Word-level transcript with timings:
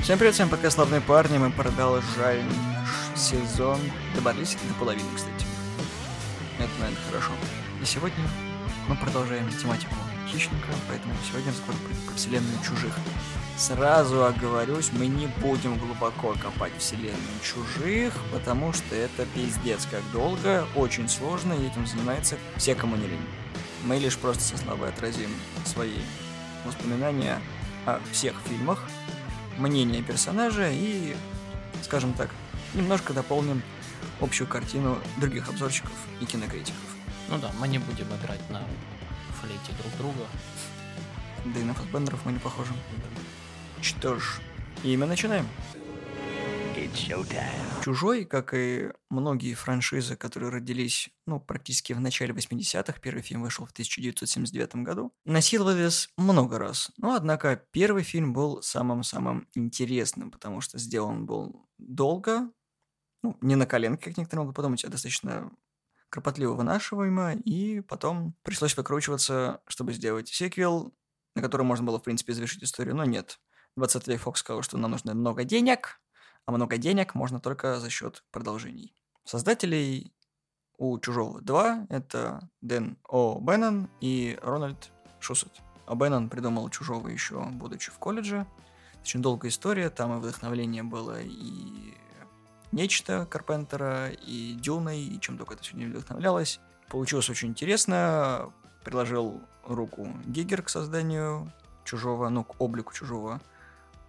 Всем 0.00 0.18
привет, 0.18 0.34
всем 0.34 0.48
подкаст 0.48 0.74
«Славные 0.74 1.00
парни». 1.00 1.38
Мы 1.38 1.50
продолжаем 1.50 2.46
наш 2.74 3.18
сезон. 3.18 3.78
Добрались 4.16 4.56
до 4.68 4.74
половины, 4.74 5.08
кстати. 5.14 5.46
Это, 6.58 6.70
наверное, 6.80 7.02
хорошо. 7.08 7.30
И 7.80 7.84
сегодня 7.84 8.24
мы 8.88 8.96
продолжаем 8.96 9.48
тематику 9.50 9.94
хищника, 10.28 10.68
поэтому 10.88 11.14
сегодня 11.30 11.52
разговор 11.52 11.76
про 12.06 12.16
вселенную 12.16 12.58
чужих. 12.64 12.94
Сразу 13.56 14.24
оговорюсь, 14.24 14.90
мы 14.92 15.06
не 15.06 15.26
будем 15.26 15.78
глубоко 15.78 16.34
копать 16.42 16.72
вселенную 16.78 17.38
чужих, 17.42 18.12
потому 18.32 18.72
что 18.72 18.96
это 18.96 19.24
пиздец 19.34 19.86
как 19.90 20.00
долго, 20.12 20.66
очень 20.74 21.08
сложно, 21.08 21.52
и 21.52 21.66
этим 21.66 21.86
занимается 21.86 22.36
все, 22.56 22.74
кому 22.74 22.96
не 22.96 23.06
лень. 23.06 23.26
Мы 23.84 23.98
лишь 23.98 24.16
просто 24.16 24.42
со 24.42 24.56
слабой 24.56 24.88
отразим 24.88 25.30
свои 25.64 25.98
воспоминания 26.64 27.40
о 27.86 28.00
всех 28.12 28.34
фильмах, 28.48 28.82
мнение 29.58 30.02
персонажа 30.02 30.70
и, 30.70 31.16
скажем 31.82 32.12
так, 32.14 32.30
немножко 32.74 33.12
дополним 33.12 33.62
общую 34.20 34.46
картину 34.46 34.98
других 35.18 35.48
обзорщиков 35.48 35.92
и 36.20 36.24
кинокритиков. 36.24 36.80
Ну 37.28 37.38
да, 37.38 37.50
мы 37.58 37.68
не 37.68 37.78
будем 37.78 38.06
играть 38.06 38.48
на 38.50 38.62
флейте 39.40 39.72
друг 39.80 39.96
друга. 39.98 40.26
Да 41.44 41.60
и 41.60 41.64
на 41.64 41.74
фасбендеров 41.74 42.20
мы 42.24 42.32
не 42.32 42.38
похожи. 42.38 42.72
Что 43.80 44.18
ж, 44.18 44.40
и 44.84 44.96
мы 44.96 45.06
начинаем. 45.06 45.46
Чужой, 47.82 48.24
как 48.24 48.54
и 48.54 48.92
многие 49.10 49.54
франшизы, 49.54 50.16
которые 50.16 50.50
родились, 50.50 51.10
ну, 51.26 51.40
практически 51.40 51.92
в 51.92 52.00
начале 52.00 52.32
80-х, 52.32 53.00
первый 53.00 53.22
фильм 53.22 53.42
вышел 53.42 53.66
в 53.66 53.72
1979 53.72 54.76
году, 54.76 55.12
насиловались 55.24 56.10
много 56.16 56.58
раз. 56.58 56.90
Но, 56.96 57.14
однако, 57.14 57.56
первый 57.72 58.02
фильм 58.02 58.32
был 58.32 58.62
самым-самым 58.62 59.48
интересным, 59.54 60.30
потому 60.30 60.60
что 60.60 60.78
сделан 60.78 61.26
был 61.26 61.68
долго, 61.78 62.50
ну, 63.22 63.36
не 63.40 63.56
на 63.56 63.66
коленке, 63.66 64.04
как 64.04 64.18
некоторые 64.18 64.42
могут 64.42 64.56
подумать, 64.56 64.84
а 64.84 64.88
достаточно 64.88 65.50
кропотливо 66.08 66.52
вынашиваемо, 66.52 67.32
и 67.32 67.80
потом 67.80 68.36
пришлось 68.42 68.76
выкручиваться, 68.76 69.62
чтобы 69.66 69.94
сделать 69.94 70.28
сиквел, 70.28 70.94
на 71.34 71.42
котором 71.42 71.66
можно 71.66 71.86
было, 71.86 71.98
в 71.98 72.02
принципе, 72.02 72.34
завершить 72.34 72.62
историю, 72.62 72.94
но 72.94 73.04
нет. 73.04 73.40
20 73.76 74.06
век 74.08 74.20
Фокс 74.20 74.40
сказал, 74.40 74.62
что 74.62 74.76
нам 74.76 74.90
нужно 74.90 75.14
много 75.14 75.44
денег, 75.44 76.01
а 76.46 76.52
много 76.52 76.76
денег 76.78 77.14
можно 77.14 77.40
только 77.40 77.80
за 77.80 77.90
счет 77.90 78.24
продолжений. 78.30 78.94
Создателей 79.24 80.12
у 80.78 80.98
«Чужого 80.98 81.40
2» 81.40 81.86
это 81.90 82.48
Дэн 82.60 82.98
О. 83.08 83.38
Беннон 83.40 83.88
и 84.00 84.38
Рональд 84.42 84.90
Шусет. 85.20 85.52
А 85.86 85.94
Беннон 85.94 86.28
придумал 86.28 86.68
«Чужого» 86.70 87.08
еще 87.08 87.42
будучи 87.44 87.90
в 87.90 87.98
колледже. 87.98 88.46
Очень 89.00 89.22
долгая 89.22 89.50
история, 89.50 89.90
там 89.90 90.16
и 90.16 90.20
вдохновление 90.20 90.82
было 90.82 91.20
и 91.20 91.94
нечто 92.72 93.26
Карпентера, 93.26 94.10
и 94.10 94.54
Дюной, 94.54 95.00
и 95.00 95.20
чем 95.20 95.38
только 95.38 95.54
это 95.54 95.62
все 95.62 95.76
не 95.76 95.86
вдохновлялось. 95.86 96.60
Получилось 96.88 97.30
очень 97.30 97.48
интересно. 97.48 98.52
Приложил 98.84 99.40
руку 99.64 100.08
Гигер 100.26 100.62
к 100.62 100.68
созданию 100.68 101.52
чужого, 101.84 102.28
ну, 102.28 102.44
к 102.44 102.60
облику 102.60 102.92
чужого. 102.92 103.40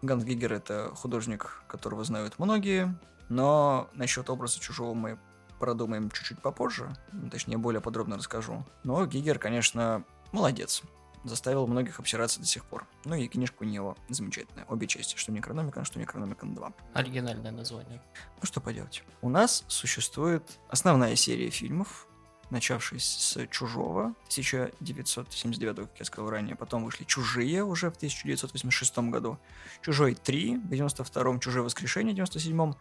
Ганс 0.04 0.26
Гигер— 0.26 0.52
это 0.54 0.92
художник, 0.96 1.64
которого 1.68 2.04
знают 2.04 2.38
многие, 2.38 2.94
но 3.30 3.90
насчет 3.94 4.30
образа 4.30 4.60
чужого 4.60 4.94
мы 4.94 5.18
продумаем 5.60 6.12
чуть-чуть 6.12 6.42
попозже, 6.42 6.94
ну, 7.14 7.30
точнее, 7.30 7.58
более 7.58 7.80
подробно 7.80 8.18
расскажу. 8.18 8.66
Но 8.84 9.06
Гигер, 9.06 9.40
конечно, 9.40 10.04
молодец. 10.34 10.82
Заставил 11.24 11.68
многих 11.68 12.02
обсираться 12.02 12.42
до 12.42 12.46
сих 12.46 12.66
пор. 12.66 12.86
Ну 13.06 13.16
и 13.16 13.30
книжка 13.30 13.64
у 13.64 13.66
него 13.66 13.96
замечательная. 14.10 14.66
Обе 14.66 14.88
части, 14.88 15.16
что 15.16 15.32
Некрономикон, 15.32 15.86
что 15.86 15.98
Некрономикон 15.98 16.54
2. 16.54 16.74
Оригинальное 16.96 17.52
название. 17.52 18.02
Ну 18.42 18.46
что 18.46 18.60
поделать. 18.60 19.06
У 19.22 19.30
нас 19.30 19.64
существует 19.70 20.60
основная 20.68 21.16
серия 21.16 21.50
фильмов, 21.50 22.08
начавшись 22.54 23.04
с 23.04 23.48
«Чужого» 23.48 24.14
1979, 24.30 25.76
как 25.76 26.00
я 26.00 26.06
сказал 26.06 26.30
ранее, 26.30 26.56
потом 26.56 26.86
вышли 26.86 27.04
«Чужие» 27.04 27.64
уже 27.64 27.90
в 27.92 27.98
1986 27.98 28.98
году, 29.10 29.38
«Чужой 29.82 30.14
3» 30.14 30.62
в 30.62 30.72
92-м, 30.72 31.40
«Чужое 31.40 31.64
воскрешение» 31.64 32.16
в 32.16 32.20
97-м, 32.20 32.78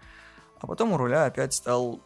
а 0.61 0.66
потом 0.66 0.93
у 0.93 0.97
руля 0.97 1.25
опять 1.25 1.55
стал 1.55 2.00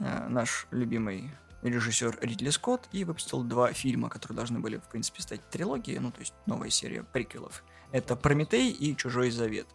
э, 0.00 0.28
наш 0.28 0.66
любимый 0.70 1.30
режиссер 1.62 2.18
Ридли 2.20 2.50
Скотт 2.50 2.88
и 2.92 3.04
выпустил 3.04 3.42
два 3.42 3.72
фильма, 3.72 4.08
которые 4.08 4.36
должны 4.36 4.58
были, 4.58 4.78
в 4.78 4.88
принципе, 4.88 5.22
стать 5.22 5.48
трилогией, 5.50 5.98
ну, 5.98 6.10
то 6.10 6.20
есть 6.20 6.34
новая 6.46 6.70
серия 6.70 7.02
приквелов. 7.04 7.62
Это 7.92 8.16
«Прометей» 8.16 8.70
и 8.70 8.96
«Чужой 8.96 9.30
завет». 9.30 9.66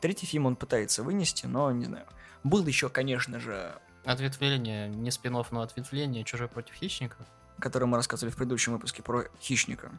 Третий 0.00 0.26
фильм 0.26 0.46
он 0.46 0.56
пытается 0.56 1.02
вынести, 1.02 1.44
но 1.44 1.70
не 1.72 1.84
знаю. 1.84 2.06
Был 2.42 2.66
еще, 2.66 2.88
конечно 2.88 3.38
же, 3.38 3.78
Ответвление, 4.04 4.88
не 4.88 5.10
спин 5.10 5.36
но 5.50 5.60
ответвление 5.60 6.24
«Чужой 6.24 6.48
против 6.48 6.74
хищника». 6.74 7.16
Который 7.58 7.86
мы 7.86 7.96
рассказывали 7.98 8.32
в 8.32 8.36
предыдущем 8.36 8.72
выпуске 8.72 9.02
про 9.02 9.24
хищника. 9.40 9.92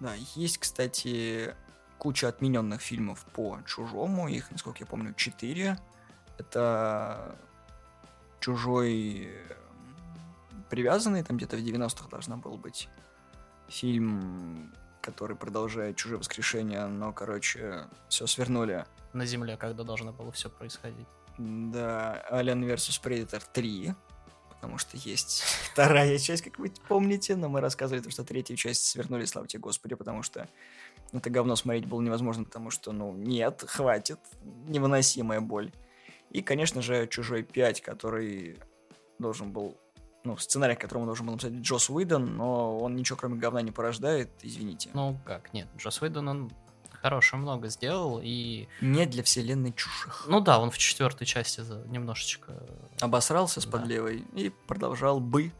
Да, 0.00 0.14
есть, 0.34 0.58
кстати, 0.58 1.54
куча 1.98 2.28
отмененных 2.28 2.80
фильмов 2.80 3.24
по 3.34 3.58
Чужому. 3.66 4.28
Их, 4.28 4.50
насколько 4.50 4.80
я 4.80 4.86
помню, 4.86 5.14
четыре. 5.14 5.78
Это 6.38 7.36
Чужой 8.40 9.30
привязанный, 10.70 11.22
там 11.22 11.36
где-то 11.36 11.56
в 11.56 11.60
90-х 11.60 12.08
должна 12.08 12.38
был 12.38 12.56
быть 12.56 12.88
фильм, 13.68 14.72
который 15.02 15.36
продолжает 15.36 15.96
Чужое 15.96 16.18
воскрешение, 16.18 16.86
но, 16.86 17.12
короче, 17.12 17.86
все 18.08 18.26
свернули. 18.26 18.86
На 19.12 19.26
Земле, 19.26 19.58
когда 19.58 19.84
должно 19.84 20.12
было 20.12 20.32
все 20.32 20.48
происходить. 20.48 21.06
Да, 21.38 22.24
Alien 22.30 22.64
vs 22.64 23.00
Predator 23.02 23.42
3, 23.52 23.94
потому 24.48 24.78
что 24.78 24.96
есть 24.96 25.42
вторая 25.72 26.18
часть, 26.18 26.42
как 26.42 26.58
вы 26.58 26.72
помните, 26.88 27.36
но 27.36 27.48
мы 27.48 27.60
рассказывали, 27.60 28.08
что 28.10 28.24
третью 28.24 28.56
часть 28.56 28.84
свернули, 28.84 29.24
слава 29.24 29.48
тебе 29.48 29.60
Господи, 29.60 29.94
потому 29.94 30.22
что 30.22 30.48
это 31.12 31.30
говно 31.30 31.56
смотреть 31.56 31.86
было 31.86 32.00
невозможно, 32.00 32.44
потому 32.44 32.70
что, 32.70 32.92
ну, 32.92 33.12
нет, 33.12 33.64
хватит, 33.66 34.20
невыносимая 34.66 35.40
боль. 35.40 35.72
И, 36.30 36.42
конечно 36.42 36.80
же, 36.80 37.06
Чужой 37.08 37.42
5, 37.42 37.82
который 37.82 38.58
должен 39.18 39.52
был, 39.52 39.76
ну, 40.24 40.36
сценарий, 40.36 40.76
которому 40.76 41.06
должен 41.06 41.26
был 41.26 41.32
написать 41.32 41.54
Джос 41.54 41.90
Уидон, 41.90 42.36
но 42.36 42.78
он 42.78 42.96
ничего 42.96 43.18
кроме 43.18 43.36
говна 43.36 43.62
не 43.62 43.70
порождает, 43.70 44.30
извините. 44.42 44.90
Ну, 44.94 45.18
как, 45.26 45.52
нет, 45.52 45.68
Джос 45.76 46.00
Уидон, 46.00 46.28
он 46.28 46.52
хорошего 47.02 47.40
много 47.40 47.68
сделал 47.68 48.20
и... 48.22 48.68
Не 48.80 49.06
для 49.06 49.22
вселенной 49.22 49.72
чужих. 49.72 50.24
Ну 50.28 50.40
да, 50.40 50.60
он 50.60 50.70
в 50.70 50.78
четвертой 50.78 51.26
части 51.26 51.60
немножечко... 51.88 52.62
Обосрался 53.00 53.60
с 53.60 53.66
подлевой 53.66 54.24
и 54.34 54.50
продолжал 54.68 55.20
бы 55.20 55.52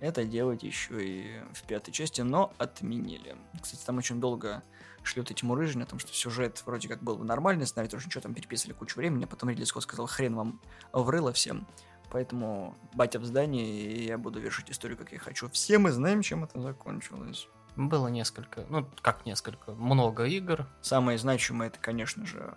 это 0.00 0.24
делать 0.24 0.62
еще 0.62 1.04
и 1.04 1.40
в 1.52 1.62
пятой 1.64 1.90
части, 1.90 2.20
но 2.20 2.52
отменили. 2.58 3.36
Кстати, 3.60 3.84
там 3.84 3.98
очень 3.98 4.20
долго 4.20 4.62
шлют 5.02 5.30
эти 5.30 5.44
мурыжни 5.44 5.82
о 5.82 5.86
том, 5.86 5.98
что 5.98 6.12
сюжет 6.12 6.62
вроде 6.66 6.88
как 6.88 7.02
был 7.02 7.18
нормальный, 7.18 7.66
сценарий 7.66 7.88
тоже 7.88 8.06
ничего 8.06 8.20
там 8.20 8.34
переписывали 8.34 8.74
кучу 8.74 8.96
времени, 8.96 9.24
а 9.24 9.26
потом 9.26 9.50
Ридли 9.50 9.64
Скотт 9.64 9.84
сказал, 9.84 10.06
хрен 10.06 10.34
вам 10.34 10.60
врыло 10.92 11.32
всем. 11.32 11.66
Поэтому 12.10 12.76
батя 12.94 13.18
в 13.18 13.24
здании, 13.24 13.92
и 13.92 14.06
я 14.06 14.18
буду 14.18 14.38
вершить 14.38 14.70
историю, 14.70 14.96
как 14.96 15.12
я 15.12 15.18
хочу. 15.18 15.48
Все 15.50 15.78
мы 15.78 15.90
знаем, 15.90 16.22
чем 16.22 16.44
это 16.44 16.60
закончилось. 16.60 17.48
Было 17.76 18.08
несколько, 18.08 18.64
ну, 18.68 18.88
как 19.02 19.26
несколько, 19.26 19.72
много 19.72 20.24
игр. 20.24 20.66
Самое 20.80 21.18
значимое, 21.18 21.68
это, 21.68 21.78
конечно 21.78 22.26
же, 22.26 22.56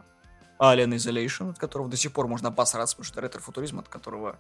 Alien 0.60 0.96
Isolation, 0.96 1.52
от 1.52 1.60
которого 1.60 1.90
до 1.90 1.98
сих 1.98 2.14
пор 2.14 2.28
можно 2.28 2.50
обосраться, 2.50 2.96
потому 2.96 3.06
что 3.06 3.22
ретро-футуризм, 3.22 3.80
от 3.80 3.90
которого 3.90 4.38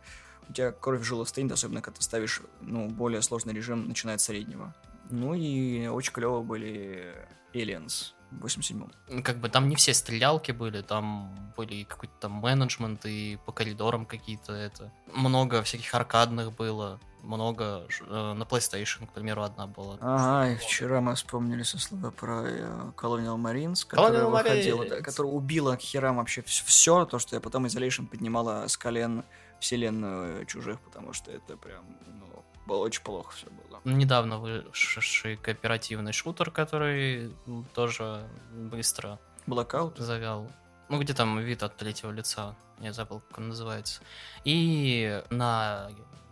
у 0.48 0.54
тебя 0.54 0.72
кровь 0.72 1.02
в 1.02 1.04
жилах 1.04 1.28
стоит, 1.28 1.52
особенно 1.52 1.82
когда 1.82 1.98
ты 1.98 2.04
ставишь, 2.04 2.42
ну, 2.62 2.88
более 2.90 3.22
сложный 3.22 3.54
режим, 3.54 3.88
начиная 3.88 4.18
с 4.18 4.24
среднего. 4.24 4.74
Ну 5.10 5.34
и 5.34 5.88
очень 5.88 6.14
клево 6.14 6.42
были 6.42 7.14
Aliens 7.54 8.14
87-м. 8.32 9.24
Как 9.24 9.38
бы 9.40 9.50
там 9.50 9.70
не 9.70 9.76
все 9.76 9.94
стрелялки 9.94 10.52
были, 10.52 10.82
там 10.82 11.54
были 11.58 11.84
какой-то 11.84 12.14
там 12.20 12.34
менеджмент 12.34 13.06
и 13.06 13.38
по 13.46 13.52
коридорам 13.52 14.06
какие-то 14.06 14.54
это. 14.54 14.92
Много 15.14 15.64
всяких 15.64 15.94
аркадных 15.94 16.54
было 16.54 17.00
много 17.24 17.86
э, 18.08 18.34
на 18.34 18.44
PlayStation, 18.44 19.08
к 19.08 19.12
примеру, 19.12 19.44
одна 19.44 19.68
была. 19.68 19.98
Ага, 20.00 20.52
и 20.52 20.56
вчера 20.56 21.02
мы 21.02 21.16
вспомнили 21.16 21.64
со 21.64 21.78
слова 21.78 22.12
про 22.12 22.44
э, 22.46 22.92
Colonial 22.96 23.38
Marines, 23.38 23.86
которая 23.86 24.24
Colonial 24.24 24.30
выходила, 24.32 24.84
Marines. 24.84 24.90
да, 24.90 25.02
которая 25.02 25.34
убила 25.34 25.76
к 25.76 25.82
херам 25.82 26.18
вообще 26.18 26.42
все, 26.44 27.06
то, 27.06 27.20
что 27.20 27.36
я 27.36 27.42
потом 27.42 27.66
Isolation 27.66 28.08
поднимала 28.08 28.68
с 28.68 28.78
колен 28.78 29.24
вселенную 29.60 30.46
чужих, 30.46 30.80
потому 30.80 31.14
что 31.14 31.32
это 31.32 31.58
прям, 31.58 31.84
ну, 32.08 32.44
очень 32.78 33.02
плохо 33.04 33.34
все 33.34 33.48
было. 33.48 33.82
Недавно 33.84 34.38
вышедший 34.40 35.38
кооперативный 35.38 36.14
шутер, 36.14 36.52
который 36.52 37.34
тоже 37.74 38.28
быстро 38.54 39.20
Blackout? 39.48 40.02
завял. 40.02 40.50
Ну, 40.90 41.00
где 41.00 41.14
там 41.14 41.40
вид 41.40 41.64
от 41.64 41.76
третьего 41.78 42.12
лица, 42.12 42.56
я 42.80 42.94
забыл, 42.94 43.22
как 43.22 43.38
он 43.38 43.50
называется. 43.50 44.02
И 44.44 45.24
на 45.30 45.90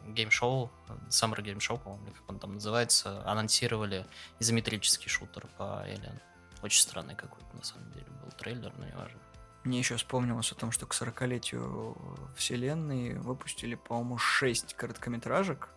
геймшоу, 0.08 0.72
Summer 1.10 1.38
Game 1.38 1.58
Show, 1.58 1.80
по-моему, 1.80 2.08
как 2.08 2.30
он 2.30 2.40
там 2.40 2.54
называется, 2.56 3.24
анонсировали 3.30 4.06
изометрический 4.40 5.10
шутер 5.10 5.46
по 5.58 5.84
Alien. 5.86 6.20
Очень 6.64 6.82
странный 6.82 7.16
какой-то, 7.16 7.56
на 7.56 7.64
самом 7.64 7.92
деле, 7.92 8.08
был 8.24 8.32
трейлер, 8.32 8.74
но 8.78 8.86
не 8.86 8.96
важно. 8.96 9.20
Мне 9.64 9.80
еще 9.80 9.98
вспомнилось 9.98 10.52
о 10.52 10.56
том, 10.56 10.72
что 10.72 10.86
к 10.86 10.94
40-летию 10.94 11.98
вселенной 12.36 13.16
выпустили, 13.16 13.76
по-моему, 13.76 14.18
6 14.18 14.74
короткометражек. 14.76 15.70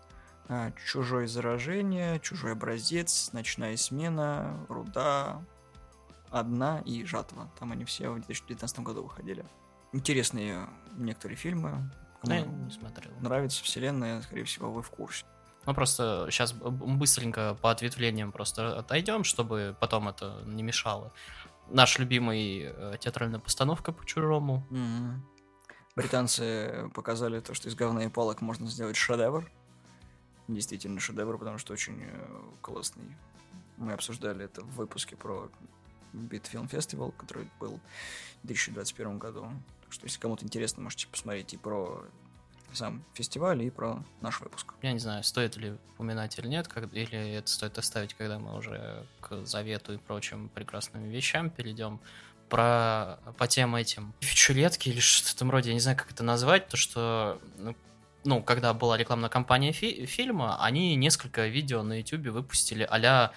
А, 0.53 0.73
Чужое 0.73 1.29
заражение, 1.29 2.19
Чужой 2.19 2.53
образец, 2.53 3.31
Ночная 3.33 3.77
смена, 3.77 4.67
Руда, 4.69 5.45
Одна 6.29 6.81
и 6.81 7.05
Жатва. 7.05 7.49
Там 7.57 7.71
они 7.71 7.85
все 7.85 8.11
в 8.11 8.17
2019 8.17 8.81
году 8.81 9.05
выходили. 9.05 9.45
Интересные 9.93 10.69
некоторые 10.97 11.37
фильмы. 11.37 11.89
Кому 12.21 12.65
не 12.65 12.71
смотрел. 12.73 13.13
нравится 13.21 13.63
вселенная, 13.63 14.23
скорее 14.23 14.43
всего, 14.43 14.73
вы 14.73 14.83
в 14.83 14.91
курсе. 14.91 15.25
Ну, 15.67 15.73
просто 15.75 16.27
сейчас 16.31 16.53
быстренько 16.53 17.57
по 17.63 17.71
ответвлениям 17.71 18.33
просто 18.33 18.77
отойдем, 18.77 19.23
чтобы 19.23 19.77
потом 19.79 20.09
это 20.09 20.43
не 20.47 20.65
мешало. 20.65 21.13
Наш 21.69 21.99
любимый 22.01 22.65
э, 22.65 22.97
театральная 22.99 23.39
постановка 23.39 23.93
по 23.93 24.05
чужому. 24.05 24.67
Мгм. 24.71 25.25
Британцы 25.95 26.91
показали 26.93 27.41
то, 27.41 27.55
что 27.55 27.69
из 27.69 27.77
говна 27.77 28.05
и 28.05 28.09
палок 28.09 28.41
можно 28.41 28.67
сделать 28.67 28.97
шедевр. 28.97 29.49
Действительно 30.55 31.01
шедевр, 31.01 31.39
потому 31.39 31.59
что 31.59 31.73
очень 31.73 32.03
э, 32.03 32.41
классный. 32.61 33.17
Мы 33.77 33.93
обсуждали 33.93 34.45
это 34.45 34.63
в 34.63 34.75
выпуске 34.75 35.17
про 35.17 35.49
Film 36.13 36.69
Festival, 36.69 37.13
который 37.17 37.49
был 37.61 37.79
в 38.43 38.47
2021 38.47 39.19
году. 39.19 39.49
Так 39.85 39.93
что, 39.93 40.07
если 40.07 40.19
кому-то 40.19 40.45
интересно, 40.45 40.83
можете 40.83 41.07
посмотреть 41.07 41.55
и 41.55 41.57
про 41.57 42.05
сам 42.73 43.05
фестиваль, 43.15 43.63
и 43.63 43.71
про 43.71 44.03
наш 44.21 44.41
выпуск. 44.41 44.75
Я 44.83 44.93
не 44.93 44.99
знаю, 44.99 45.23
стоит 45.25 45.57
ли 45.57 45.77
упоминать 45.95 46.39
или 46.39 46.49
нет, 46.49 46.69
как- 46.69 46.93
или 46.93 47.33
это 47.33 47.49
стоит 47.49 47.79
оставить, 47.79 48.15
когда 48.15 48.39
мы 48.39 48.57
уже 48.57 49.07
к 49.21 49.45
завету 49.45 49.95
и 49.95 49.99
прочим 49.99 50.49
прекрасным 50.49 51.09
вещам 51.09 51.51
перейдем. 51.51 52.01
Про 52.49 53.21
по 53.39 53.47
тем 53.47 53.77
этим 53.77 54.13
фичуретки 54.19 54.89
или 54.89 54.99
что-то 54.99 55.31
в 55.31 55.35
этом 55.37 55.51
роде, 55.53 55.69
я 55.71 55.75
не 55.75 55.81
знаю, 55.81 55.97
как 55.97 56.11
это 56.11 56.25
назвать, 56.25 56.67
то 56.67 56.77
что 56.77 57.41
ну, 57.59 57.77
ну, 58.25 58.43
когда 58.43 58.75
была 58.75 58.97
рекламная 58.97 59.31
кампания 59.31 59.73
фи- 59.73 60.07
фильма, 60.07 60.63
они 60.63 60.95
несколько 60.97 61.47
видео 61.47 61.83
на 61.83 61.99
YouTube 61.99 62.29
выпустили 62.29 62.87
а 62.89 63.33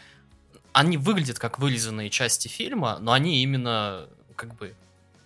Они 0.73 0.97
выглядят 0.97 1.39
как 1.39 1.59
вырезанные 1.59 2.09
части 2.09 2.47
фильма, 2.47 2.97
но 2.99 3.11
они 3.11 3.41
именно 3.43 4.07
как 4.35 4.55
бы 4.55 4.75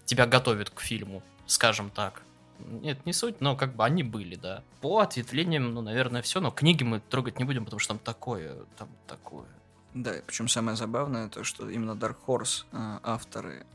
тебя 0.05 0.25
готовят 0.25 0.69
к 0.69 0.81
фильму, 0.81 1.23
скажем 1.45 1.89
так. 1.89 2.21
Нет, 2.59 3.05
не 3.05 3.13
суть, 3.13 3.39
но 3.39 3.55
как 3.55 3.75
бы 3.75 3.85
они 3.85 4.03
были, 4.03 4.35
да. 4.35 4.63
По 4.81 4.99
ответвлениям, 4.99 5.73
ну, 5.73 5.81
наверное, 5.81 6.21
все, 6.21 6.41
но 6.41 6.51
книги 6.51 6.83
мы 6.83 6.99
трогать 6.99 7.39
не 7.39 7.45
будем, 7.45 7.65
потому 7.65 7.79
что 7.79 7.93
там 7.93 7.99
такое, 7.99 8.55
там 8.77 8.89
такое. 9.07 9.45
Да, 9.93 10.13
причем 10.25 10.47
самое 10.47 10.75
забавное, 10.75 11.29
то, 11.29 11.43
что 11.43 11.69
именно 11.69 11.91
Dark 11.91 12.17
Horse, 12.25 12.65
э, 12.71 12.99
авторы 13.03 13.65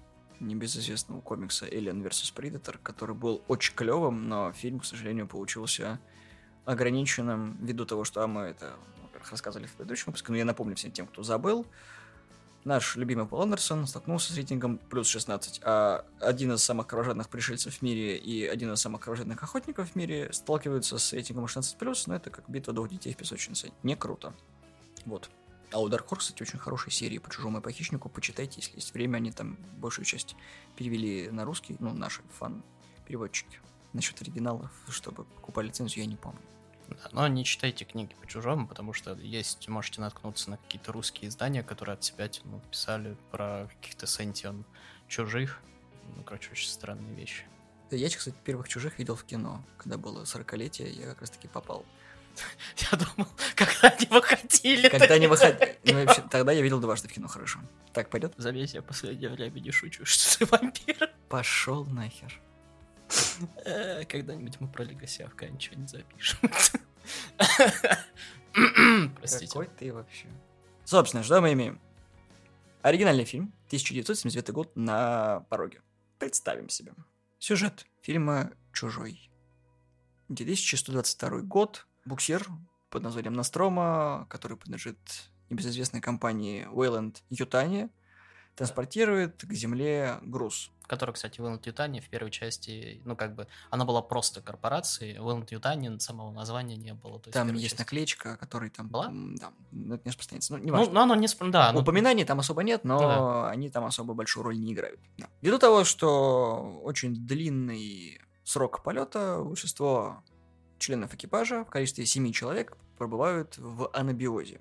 небезызвестного 0.42 1.20
комикса 1.20 1.66
Alien 1.66 2.02
vs. 2.02 2.34
Predator, 2.34 2.78
который 2.82 3.14
был 3.14 3.42
очень 3.48 3.74
клевым, 3.74 4.28
но 4.28 4.52
фильм, 4.52 4.80
к 4.80 4.84
сожалению, 4.84 5.26
получился 5.26 6.00
ограниченным 6.64 7.56
ввиду 7.60 7.86
того, 7.86 8.04
что 8.04 8.22
а 8.22 8.26
мы 8.26 8.42
это, 8.42 8.74
во-первых, 9.02 9.30
рассказывали 9.30 9.66
в 9.66 9.72
предыдущем 9.72 10.06
выпуске, 10.06 10.32
но 10.32 10.38
я 10.38 10.44
напомню 10.44 10.76
всем 10.76 10.92
тем, 10.92 11.06
кто 11.06 11.22
забыл, 11.22 11.66
наш 12.64 12.96
любимый 12.96 13.26
Пол 13.26 13.42
Андерсон 13.42 13.86
столкнулся 13.86 14.32
с 14.32 14.36
рейтингом 14.36 14.78
плюс 14.78 15.08
16, 15.08 15.60
а 15.64 16.04
один 16.20 16.52
из 16.52 16.62
самых 16.62 16.86
кровожадных 16.86 17.28
пришельцев 17.28 17.74
в 17.74 17.82
мире 17.82 18.16
и 18.16 18.46
один 18.46 18.72
из 18.72 18.80
самых 18.80 19.00
кровожадных 19.00 19.42
охотников 19.42 19.90
в 19.90 19.96
мире 19.96 20.32
сталкиваются 20.32 20.98
с 20.98 21.12
рейтингом 21.12 21.46
16 21.46 21.76
плюс, 21.76 22.06
но 22.06 22.14
это 22.14 22.30
как 22.30 22.48
битва 22.48 22.72
двух 22.72 22.88
детей 22.88 23.12
в 23.12 23.16
песочнице. 23.16 23.72
Не 23.82 23.96
круто. 23.96 24.32
Вот. 25.04 25.30
А 25.72 25.80
у 25.80 25.88
Dark 25.88 26.06
Horse, 26.08 26.18
кстати, 26.18 26.42
очень 26.42 26.58
хорошие 26.58 26.92
серии 26.92 27.18
по 27.18 27.30
чужому 27.30 27.58
и 27.58 27.60
по 27.60 27.72
хищнику. 27.72 28.08
Почитайте, 28.08 28.60
если 28.60 28.76
есть 28.76 28.92
время. 28.92 29.16
Они 29.16 29.32
там 29.32 29.56
большую 29.78 30.04
часть 30.04 30.36
перевели 30.76 31.30
на 31.30 31.44
русский, 31.44 31.76
ну, 31.80 31.94
наши 31.94 32.20
фан-переводчики. 32.38 33.58
Насчет 33.92 34.20
оригиналов, 34.22 34.70
чтобы 34.88 35.24
покупали 35.24 35.68
лицензию, 35.68 36.04
я 36.04 36.10
не 36.10 36.16
помню. 36.16 36.40
Да, 36.88 37.08
но 37.12 37.26
не 37.28 37.44
читайте 37.44 37.84
книги 37.84 38.14
по 38.20 38.26
чужому, 38.26 38.66
потому 38.66 38.92
что 38.92 39.14
есть, 39.14 39.68
можете 39.68 40.00
наткнуться 40.00 40.50
на 40.50 40.56
какие-то 40.58 40.92
русские 40.92 41.28
издания, 41.28 41.62
которые 41.62 41.94
от 41.94 42.04
себя 42.04 42.28
ну, 42.44 42.60
писали 42.70 43.16
про 43.30 43.68
каких-то 43.80 44.06
сентион 44.06 44.64
чужих. 45.08 45.60
Ну, 46.16 46.22
короче, 46.22 46.50
очень 46.50 46.68
странные 46.68 47.14
вещи. 47.14 47.44
Я, 47.90 48.08
кстати, 48.08 48.34
первых 48.44 48.68
чужих 48.68 48.98
видел 48.98 49.16
в 49.16 49.24
кино. 49.24 49.62
Когда 49.78 49.98
было 49.98 50.22
40-летие, 50.22 50.90
я 50.90 51.06
как 51.06 51.20
раз 51.20 51.30
таки 51.30 51.48
попал. 51.48 51.84
Я 52.76 52.98
думал, 52.98 53.28
когда 53.54 53.88
они 53.88 54.06
выходили. 54.10 54.88
Когда 54.88 55.14
они 55.14 55.26
выходили... 55.26 55.78
Ну, 55.84 56.04
вообще, 56.04 56.22
тогда 56.30 56.52
я 56.52 56.62
видел 56.62 56.80
дважды 56.80 57.08
в 57.08 57.12
кино, 57.12 57.28
хорошо. 57.28 57.58
Так, 57.92 58.10
пойдет? 58.10 58.34
Заметь, 58.36 58.74
я 58.74 58.82
последнее 58.82 59.30
время 59.30 59.60
не 59.60 59.70
шучу, 59.70 60.04
что 60.06 60.38
ты 60.38 60.46
вампир. 60.46 61.10
Пошел 61.28 61.84
нахер. 61.84 62.40
Э, 63.64 64.04
Когда-нибудь 64.04 64.60
мы 64.60 64.68
про 64.68 64.84
Легоси 64.84 65.22
Афган 65.22 65.58
что-нибудь 65.60 65.90
запишем. 65.90 66.38
Простите. 69.16 69.46
Какой 69.46 69.66
ты 69.66 69.92
вообще? 69.92 70.26
Собственно, 70.84 71.22
что 71.22 71.40
мы 71.40 71.52
имеем? 71.52 71.80
Оригинальный 72.82 73.24
фильм, 73.24 73.52
1979 73.68 74.50
год, 74.50 74.76
на 74.76 75.40
пороге. 75.48 75.82
Представим 76.18 76.68
себе. 76.68 76.92
Сюжет 77.38 77.86
фильма 78.02 78.52
«Чужой». 78.72 79.30
2122 80.28 81.40
год. 81.42 81.86
Буксир 82.04 82.46
под 82.90 83.02
названием 83.02 83.32
Настрома, 83.32 84.26
который 84.28 84.56
принадлежит 84.56 84.98
небезызвестной 85.50 86.00
компании 86.00 86.66
Wayland 86.72 87.16
Ютани, 87.30 87.88
транспортирует 88.54 89.42
к 89.42 89.52
земле 89.54 90.18
груз. 90.22 90.70
Который, 90.86 91.12
кстати, 91.14 91.40
Wayland 91.40 91.62
Yutani 91.62 92.00
в 92.02 92.08
первой 92.10 92.30
части, 92.30 93.00
ну, 93.06 93.16
как 93.16 93.34
бы, 93.34 93.46
она 93.70 93.86
была 93.86 94.02
просто 94.02 94.42
корпорацией, 94.42 95.16
Wayland 95.16 95.48
Yutani 95.48 95.98
самого 96.00 96.30
названия 96.32 96.76
не 96.76 96.92
было. 96.92 97.18
то 97.18 97.30
в 97.30 97.32
Там 97.32 97.48
есть 97.54 97.62
части. 97.70 97.78
наклеечка, 97.78 98.36
который 98.36 98.68
там... 98.68 98.88
Была? 98.88 99.08
Да, 99.10 99.52
но 99.70 99.94
это 99.94 100.02
не 100.04 100.10
распространяется. 100.10 100.52
Ну, 100.52 100.62
не 100.62 100.70
важно. 100.70 100.92
ну, 100.92 101.00
оно 101.00 101.14
не... 101.14 101.28
Да, 101.50 101.70
оно- 101.70 101.80
Упоминаний 101.80 102.24
там 102.26 102.40
особо 102.40 102.62
нет, 102.62 102.84
но 102.84 102.94
Ну 102.94 103.00
да. 103.00 103.50
они 103.50 103.70
там 103.70 103.84
особо 103.86 104.12
большую 104.12 104.44
роль 104.44 104.58
не 104.58 104.74
играют. 104.74 105.00
Да. 105.16 105.28
Ввиду 105.40 105.58
того, 105.58 105.84
что 105.84 106.78
очень 106.82 107.14
длинный 107.14 108.20
срок 108.44 108.82
полета, 108.82 109.40
большинство 109.42 110.22
членов 110.82 111.14
экипажа 111.14 111.64
в 111.64 111.70
количестве 111.70 112.04
семи 112.04 112.32
человек 112.32 112.76
пробывают 112.98 113.56
в 113.56 113.88
анабиозе. 113.94 114.60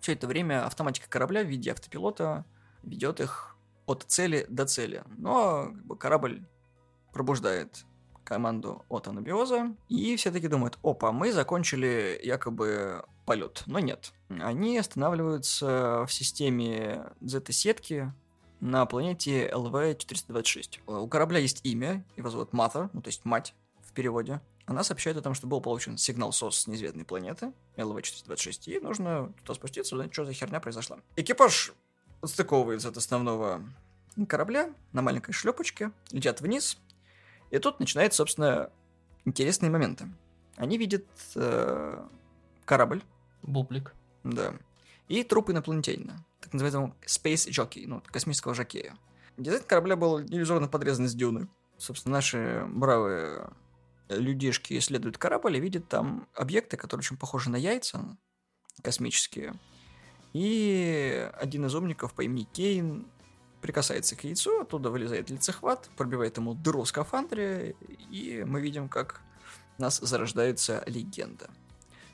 Все 0.00 0.14
это 0.14 0.26
время 0.26 0.66
автоматика 0.66 1.08
корабля 1.08 1.42
в 1.42 1.46
виде 1.46 1.70
автопилота 1.70 2.44
ведет 2.82 3.20
их 3.20 3.56
от 3.86 4.04
цели 4.08 4.46
до 4.48 4.66
цели. 4.66 5.04
Но 5.16 5.66
как 5.66 5.86
бы, 5.86 5.96
корабль 5.96 6.46
пробуждает 7.12 7.84
команду 8.24 8.84
от 8.88 9.08
анабиоза, 9.08 9.74
и 9.88 10.14
все 10.16 10.30
таки 10.30 10.48
думают, 10.48 10.78
опа, 10.82 11.12
мы 11.12 11.32
закончили 11.32 12.20
якобы 12.22 13.02
полет. 13.24 13.62
Но 13.66 13.78
нет. 13.78 14.12
Они 14.28 14.78
останавливаются 14.78 16.04
в 16.06 16.12
системе 16.12 17.06
Z-сетки 17.20 18.12
на 18.60 18.84
планете 18.86 19.50
LV-426. 19.50 20.80
У 20.86 21.08
корабля 21.08 21.38
есть 21.38 21.60
имя, 21.64 22.04
его 22.16 22.28
зовут 22.28 22.50
Mother, 22.50 22.90
ну 22.92 23.00
то 23.00 23.08
есть 23.08 23.24
мать 23.24 23.54
в 23.80 23.92
переводе. 23.92 24.40
Она 24.68 24.84
сообщает 24.84 25.16
о 25.16 25.22
том, 25.22 25.32
что 25.32 25.46
был 25.46 25.62
получен 25.62 25.96
сигнал 25.96 26.30
СОС 26.30 26.58
с 26.58 26.66
неизвестной 26.66 27.06
планеты 27.06 27.54
LV-426, 27.76 28.64
и 28.66 28.80
нужно 28.80 29.32
туда 29.42 29.54
спуститься, 29.54 29.94
узнать, 29.94 30.12
что 30.12 30.26
за 30.26 30.34
херня 30.34 30.60
произошла. 30.60 30.98
Экипаж 31.16 31.72
отстыковывается 32.20 32.90
от 32.90 32.98
основного 32.98 33.62
корабля 34.28 34.70
на 34.92 35.00
маленькой 35.00 35.32
шлепочке, 35.32 35.90
летят 36.10 36.42
вниз, 36.42 36.76
и 37.50 37.58
тут 37.58 37.80
начинаются, 37.80 38.18
собственно, 38.18 38.70
интересные 39.24 39.70
моменты. 39.70 40.06
Они 40.56 40.76
видят 40.76 41.06
э, 41.34 42.06
корабль, 42.66 43.02
Бублик. 43.42 43.94
да, 44.22 44.52
и 45.08 45.24
труп 45.24 45.48
инопланетянина, 45.48 46.26
так 46.42 46.52
называемого 46.52 46.94
Space 47.06 47.48
Jockey, 47.48 47.84
ну, 47.86 48.02
космического 48.04 48.52
жокея. 48.52 48.98
Дизайн 49.38 49.62
корабля 49.62 49.96
был 49.96 50.20
иллюзорно 50.20 50.68
подрезан 50.68 51.08
с 51.08 51.14
дюны. 51.14 51.48
Собственно, 51.78 52.16
наши 52.16 52.66
бравые 52.68 53.48
людишки 54.08 54.78
исследуют 54.78 55.18
корабль 55.18 55.56
и 55.56 55.60
видят 55.60 55.88
там 55.88 56.28
объекты, 56.34 56.76
которые 56.76 57.02
очень 57.02 57.16
похожи 57.16 57.50
на 57.50 57.56
яйца 57.56 58.16
космические. 58.82 59.54
И 60.32 61.30
один 61.34 61.66
из 61.66 61.74
умников 61.74 62.12
по 62.14 62.22
имени 62.22 62.44
Кейн 62.44 63.06
прикасается 63.60 64.16
к 64.16 64.24
яйцу, 64.24 64.60
оттуда 64.60 64.90
вылезает 64.90 65.30
лицехват, 65.30 65.90
пробивает 65.96 66.36
ему 66.36 66.54
дыру 66.54 66.84
в 66.84 66.88
скафандре, 66.88 67.74
и 68.10 68.44
мы 68.46 68.60
видим, 68.60 68.88
как 68.88 69.20
у 69.78 69.82
нас 69.82 69.98
зарождается 69.98 70.82
легенда. 70.86 71.50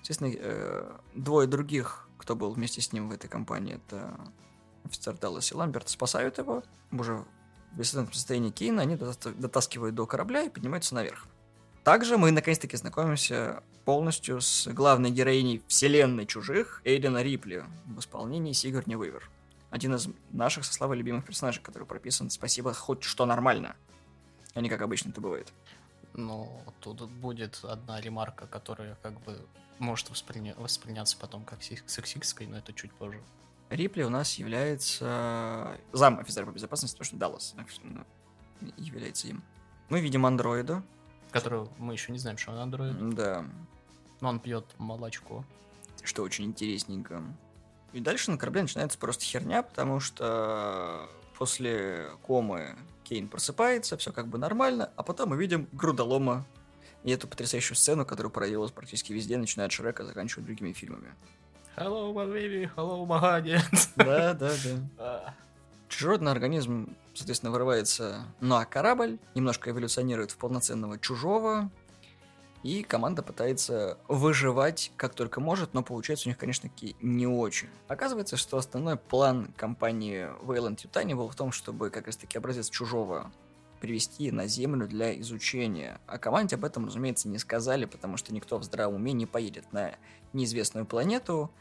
Естественно, 0.01 0.33
э, 0.35 0.99
двое 1.15 1.49
других, 1.49 2.09
кто 2.19 2.37
был 2.37 2.53
вместе 2.53 2.81
с 2.81 2.93
ним 2.93 3.09
в 3.09 3.13
этой 3.13 3.29
компании, 3.29 3.77
это 3.77 4.19
офицер 4.85 5.17
Даллас 5.17 5.51
и 5.51 5.55
Ламберт, 5.55 5.89
спасают 5.89 6.39
его. 6.39 6.63
Уже 6.93 7.25
в 7.73 7.85
состоянии 7.85 8.51
Кейна 8.51 8.83
они 8.83 8.97
дота- 8.97 9.35
дотаскивают 9.35 9.95
до 9.95 10.07
корабля 10.07 10.43
и 10.43 10.51
поднимаются 10.51 10.95
наверх. 10.95 11.27
Также 11.85 12.17
мы 12.17 12.31
наконец-таки 12.31 12.79
знакомимся 12.79 13.63
полностью 13.85 14.41
с 14.41 14.67
главной 14.69 15.11
героиней 15.11 15.63
вселенной 15.69 16.25
чужих 16.25 16.81
Эйдена 16.83 17.23
Рипли 17.23 17.65
в 17.85 17.99
исполнении 17.99 18.53
Сигарни 18.53 18.95
Уивер. 18.95 19.31
один 19.75 19.93
из 19.97 20.09
наших 20.31 20.65
со 20.65 20.73
Славой 20.73 20.97
любимых 20.97 21.25
персонажей, 21.25 21.61
который 21.61 21.85
прописан 21.85 22.31
«Спасибо, 22.31 22.73
хоть 22.73 23.03
что 23.03 23.27
нормально», 23.27 23.75
а 24.55 24.61
не 24.61 24.69
как 24.69 24.83
обычно 24.83 25.11
это 25.11 25.21
бывает. 25.21 25.53
Ну, 26.13 26.63
тут 26.81 27.11
будет 27.11 27.59
одна 27.65 28.01
ремарка, 28.01 28.47
которая 28.47 28.97
как 29.03 29.21
бы 29.23 29.45
может 29.81 30.09
восприня... 30.11 30.55
восприняться 30.57 31.19
потом 31.19 31.45
как 31.45 31.59
сексистской, 31.63 32.47
но 32.47 32.59
это 32.59 32.73
чуть 32.73 32.93
позже. 32.93 33.21
Рипли 33.69 34.05
у 34.05 34.11
нас 34.11 34.35
является 34.35 35.77
зам 35.93 36.21
офицера 36.21 36.47
по 36.47 36.53
безопасности, 36.53 36.97
потому 36.97 37.07
что 37.07 37.17
Даллас 37.17 37.55
является 38.77 39.27
им. 39.27 39.43
Мы 39.89 40.01
видим 40.01 40.25
андроида. 40.25 40.85
Которого 41.35 41.69
мы 41.79 41.95
еще 41.95 42.13
не 42.13 42.19
знаем, 42.19 42.39
что 42.39 42.53
он 42.53 42.59
андроид. 42.59 43.11
Да. 43.11 43.45
Но 44.21 44.29
он 44.29 44.39
пьет 44.39 44.65
молочко. 44.79 45.45
Что 46.05 46.23
очень 46.23 46.45
интересненько. 46.45 47.25
И 47.93 47.99
дальше 47.99 48.31
на 48.31 48.39
корабле 48.39 48.63
начинается 48.63 48.97
просто 48.99 49.25
херня, 49.25 49.65
потому 49.65 49.99
что 49.99 51.09
после 51.37 52.11
комы 52.23 52.77
Кейн 53.03 53.27
просыпается, 53.27 53.97
все 53.97 54.13
как 54.13 54.29
бы 54.29 54.39
нормально, 54.39 54.91
а 54.95 55.03
потом 55.03 55.31
мы 55.31 55.37
видим 55.37 55.69
грудолома 55.73 56.47
и 57.03 57.11
эту 57.11 57.27
потрясающую 57.27 57.77
сцену, 57.77 58.07
которая 58.07 58.31
проявилась 58.31 58.71
практически 58.71 59.13
везде, 59.13 59.37
начиная 59.37 59.67
от 59.67 59.73
Шрека, 59.73 60.05
заканчивая 60.05 60.45
другими 60.45 60.73
фильмами. 60.73 61.15
Hello, 61.77 62.15
my 62.15 62.33
baby, 62.33 62.71
hello, 62.77 63.05
my 63.05 63.21
honey. 63.21 63.61
Да, 63.97 64.35
да, 64.35 64.53
да. 64.97 65.35
Чужеродный 65.95 66.33
организм, 66.33 66.97
соответственно, 67.15 67.53
вырывается 67.53 68.27
на 68.41 68.65
корабль, 68.65 69.21
немножко 69.37 69.71
эволюционирует 69.71 70.33
в 70.33 70.37
полноценного 70.39 70.99
чужого, 70.99 71.71
и 72.65 72.83
команда 72.83 73.23
пытается 73.23 73.97
выживать 74.09 74.91
как 74.97 75.15
только 75.15 75.41
может, 75.41 75.73
но 75.73 75.85
получается 75.85 76.27
у 76.27 76.31
них, 76.31 76.37
конечно, 76.37 76.69
таки 76.69 76.97
не 77.01 77.29
очень. 77.29 77.69
Оказывается, 77.87 78.37
что 78.37 78.57
основной 78.57 78.97
план 78.97 79.55
компании 79.57 80.31
Wayland 80.43 80.79
Yutani 80.85 81.15
был 81.15 81.29
в 81.29 81.37
том, 81.37 81.53
чтобы 81.53 81.91
как 81.91 82.07
раз 82.07 82.17
таки 82.17 82.39
образец 82.39 82.71
чужого 82.71 83.31
привести 83.81 84.33
на 84.33 84.49
Землю 84.49 84.89
для 84.89 85.17
изучения. 85.21 86.01
А 86.09 86.19
команде 86.19 86.57
об 86.57 86.65
этом, 86.65 86.87
разумеется, 86.87 87.29
не 87.29 87.39
сказали, 87.39 87.85
потому 87.85 88.17
что 88.17 88.35
никто 88.35 88.59
в 88.59 88.65
здравом 88.65 88.97
уме 88.97 89.13
не 89.13 89.27
поедет 89.27 89.73
на 89.73 89.95
неизвестную 90.33 90.87
планету, 90.87 91.53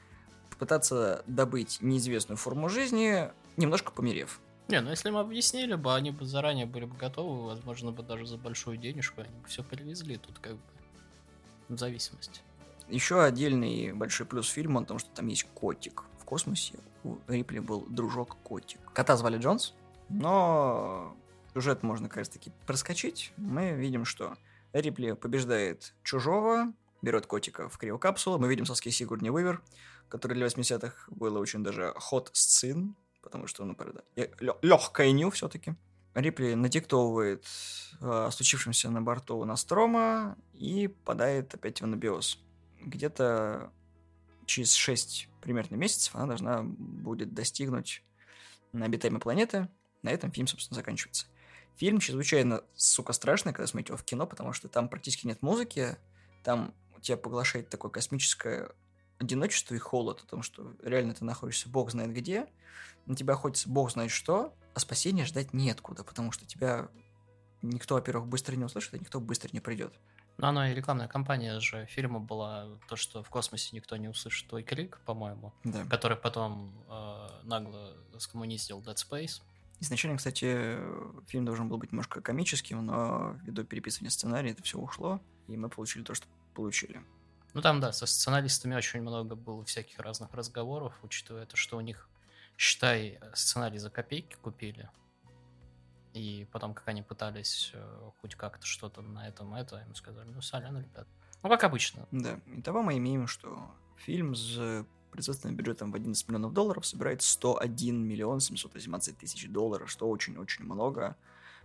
попытаться 0.49 1.23
добыть 1.27 1.81
неизвестную 1.81 2.37
форму 2.37 2.67
жизни, 2.67 3.29
немножко 3.57 3.91
померев. 3.91 4.39
Не, 4.69 4.81
ну 4.81 4.89
если 4.89 5.10
мы 5.10 5.19
объяснили 5.19 5.75
бы, 5.75 5.93
они 5.93 6.12
бы 6.12 6.25
заранее 6.25 6.65
были 6.65 6.86
бы 6.86 6.95
готовы, 6.95 7.45
возможно, 7.45 7.91
бы 7.91 8.01
даже 8.01 8.25
за 8.25 8.38
большую 8.38 8.77
денежку 8.77 9.22
они 9.22 9.38
бы 9.38 9.48
все 9.48 9.63
привезли. 9.63 10.17
Тут 10.17 10.39
как 10.39 10.53
бы 10.53 10.62
в 11.69 11.77
зависимости. 11.77 12.41
Еще 12.88 13.22
отдельный 13.22 13.93
большой 13.93 14.25
плюс 14.25 14.50
фильма, 14.50 14.81
о 14.81 14.86
том, 14.86 15.00
что 15.00 15.10
там 15.12 15.27
есть 15.27 15.45
котик. 15.53 16.03
В 16.19 16.25
космосе 16.25 16.79
у 17.03 17.17
Рипли 17.27 17.60
был 17.60 17.86
дружок-котик. 17.89 18.79
Кота 18.93 19.17
звали 19.17 19.38
Джонс, 19.38 19.74
но 20.10 21.15
сюжет 21.53 21.83
можно, 21.83 22.07
как 22.07 22.17
раз 22.17 22.29
таки, 22.29 22.51
проскочить. 22.65 23.33
Мы 23.38 23.72
видим, 23.72 24.05
что 24.05 24.36
Рипли 24.74 25.12
побеждает 25.13 25.93
чужого, 26.03 26.74
берет 27.01 27.25
котика 27.25 27.69
в 27.69 27.77
криокапсулу. 27.77 28.39
Мы 28.39 28.48
видим 28.48 28.65
соски 28.65 28.89
Сигурни 28.89 29.29
Уивер, 29.29 29.62
который 30.10 30.33
для 30.33 30.48
80-х 30.48 31.07
было 31.10 31.39
очень 31.39 31.63
даже 31.63 31.93
ход 31.98 32.29
сцен, 32.33 32.95
потому 33.24 33.48
что, 33.48 33.65
ну, 33.65 33.75
легкая 34.62 35.12
ню 35.12 35.32
все-таки. 35.32 35.75
Рипли 36.13 36.53
надиктовывает 36.53 37.46
э, 38.00 38.30
случившимся 38.32 38.92
на 38.92 39.01
борту 39.01 39.44
Настрома 39.46 40.38
и 40.53 40.88
падает 40.88 41.56
опять 41.56 41.82
в 41.82 41.86
анабиоз. 41.86 42.38
Где-то 42.82 43.72
через 44.46 44.74
6 44.74 45.30
примерно 45.42 45.75
месяцев 45.75 46.15
она 46.15 46.27
должна 46.27 46.62
будет 46.63 47.34
достигнуть 47.34 48.03
на 48.74 48.86
обитаемой 48.86 49.22
планеты. 49.22 49.70
На 50.03 50.12
этом 50.12 50.32
фильм, 50.32 50.46
собственно, 50.46 50.75
заканчивается. 50.75 51.25
Фильм 51.77 52.00
чрезвычайно, 52.00 52.63
сука, 52.75 53.13
страшный, 53.13 53.53
когда 53.53 53.65
смотрите 53.65 53.94
его 53.94 53.98
в 53.98 54.03
кино, 54.03 54.27
потому 54.27 54.53
что 54.53 54.68
там 54.68 54.89
практически 54.89 55.25
нет 55.25 55.42
музыки, 55.42 55.98
там 56.44 56.75
тебя 57.03 57.18
поглощает 57.18 57.70
такое 57.70 57.92
космическое 57.92 58.72
одиночество 59.20 59.75
и 59.75 59.79
холод, 59.79 60.22
о 60.22 60.27
том, 60.27 60.41
что 60.43 60.74
реально 60.82 61.13
ты 61.13 61.25
находишься 61.25 61.70
бог 61.70 61.91
знает 61.91 62.13
где, 62.13 62.48
на 63.05 63.15
тебя 63.15 63.34
охотится 63.34 63.70
бог 63.70 63.91
знает 63.91 64.12
что, 64.12 64.53
а 64.74 64.79
спасения 64.79 65.25
ждать 65.25 65.53
неоткуда, 65.53 66.03
потому 66.03 66.32
что 66.32 66.46
тебя 66.46 66.89
никто, 67.62 67.96
во-первых, 67.96 68.27
быстро 68.27 68.55
не 68.55 68.65
услышит, 68.65 68.93
а 68.93 68.98
никто 68.98 69.20
быстро 69.20 69.50
не 69.53 69.60
придет. 69.60 69.93
Ну, 70.38 70.48
оно 70.48 70.65
и 70.65 70.74
рекламная 70.74 71.08
кампания 71.08 71.60
же 71.60 71.86
фильма 71.86 72.20
была 72.20 72.67
то, 72.88 72.96
что 72.96 73.22
в 73.22 73.29
космосе 73.29 73.75
никто 73.75 73.96
не 73.98 74.08
услышит 74.08 74.50
твой 74.50 74.63
крик, 74.63 75.00
по-моему, 75.05 75.53
да. 75.63 75.86
который 75.86 76.17
потом 76.17 76.74
э, 76.89 77.27
нагло 77.43 77.96
скоммунистил 78.17 78.82
Dead 78.82 78.96
Space. 78.96 79.41
Изначально, 79.79 80.17
кстати, 80.17 80.77
фильм 81.27 81.46
должен 81.46 81.70
был 81.70 81.77
быть 81.77 81.91
немножко 81.91 82.22
комическим, 82.22 82.86
но 82.86 83.36
ввиду 83.43 83.63
переписывания 83.63 84.10
сценария 84.10 84.51
это 84.51 84.63
все 84.63 84.79
ушло, 84.79 85.20
и 85.48 85.58
мы 85.58 85.70
получили 85.70 86.03
то, 86.03 86.15
что 86.15 86.25
получили. 86.55 87.03
Ну 87.53 87.62
там, 87.62 87.79
да, 87.79 87.91
со 87.91 88.05
сценаристами 88.05 88.75
очень 88.75 89.01
много 89.01 89.36
было 89.36 89.63
всяких 89.63 90.00
разных 90.00 90.33
разговоров, 90.33 90.93
учитывая 91.03 91.45
то, 91.45 91.55
что 91.55 91.77
у 91.77 91.81
них 91.81 92.10
считай, 92.57 93.19
сценарий 93.33 93.77
за 93.77 93.89
копейки 93.89 94.36
купили. 94.41 94.89
И 96.13 96.48
потом, 96.51 96.74
как 96.74 96.88
они 96.88 97.01
пытались 97.01 97.72
э, 97.74 98.10
хоть 98.22 98.36
как-то 98.36 98.65
что-то 98.65 99.01
на 99.01 99.27
этом 99.27 99.55
это, 99.55 99.83
им 99.88 99.95
сказали, 99.95 100.29
ну, 100.29 100.41
сорян, 100.41 100.77
ребят. 100.77 101.07
Ну, 101.41 101.50
как 101.50 101.63
обычно. 101.63 102.07
Да. 102.12 102.39
Итого 102.55 102.83
мы 102.83 102.98
имеем, 102.98 103.25
что 103.27 103.72
фильм 103.98 104.36
с 104.36 104.86
производственным 105.12 105.55
бюджетом 105.55 105.91
в 105.91 105.95
11 105.95 106.27
миллионов 106.27 106.53
долларов 106.53 106.86
собирает 106.86 107.22
101 107.22 108.03
миллион 108.03 108.39
718 108.39 109.17
тысяч 109.17 109.48
долларов, 109.50 109.89
что 109.89 110.07
очень-очень 110.07 110.65
много. 110.65 111.15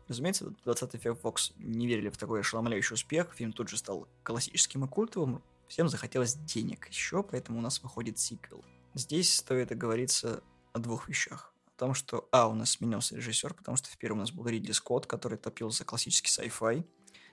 Разумеется, 0.07 0.53
20 0.65 1.05
век 1.05 1.19
Fox 1.23 1.53
не 1.59 1.87
верили 1.87 2.09
в 2.09 2.17
такой 2.17 2.41
ошеломляющий 2.41 2.95
успех. 2.95 3.35
Фильм 3.35 3.53
тут 3.53 3.69
же 3.69 3.77
стал 3.77 4.09
классическим 4.23 4.85
и 4.85 4.89
культовым. 4.89 5.43
Всем 5.69 5.89
захотелось 5.89 6.35
денег 6.35 6.89
еще, 6.89 7.23
поэтому 7.23 7.59
у 7.59 7.63
нас 7.63 7.83
выходит 7.83 8.19
сиквел. 8.19 8.65
Здесь 8.95 9.35
стоит 9.35 9.71
оговориться 9.71 10.43
о 10.73 10.79
двух 10.79 11.09
вещах. 11.09 11.53
О 11.77 11.79
том, 11.79 11.95
что, 11.95 12.27
а, 12.33 12.49
у 12.49 12.55
нас 12.55 12.71
сменился 12.73 13.15
режиссер, 13.17 13.55
потому 13.55 13.77
что 13.77 13.91
в 13.91 13.99
первом 13.99 14.19
у 14.19 14.21
нас 14.23 14.33
был 14.33 14.47
Ридли 14.49 14.73
Скотт, 14.73 15.07
который 15.07 15.37
топил 15.39 15.71
за 15.71 15.85
классический 15.85 16.31
sci-fi, 16.31 16.85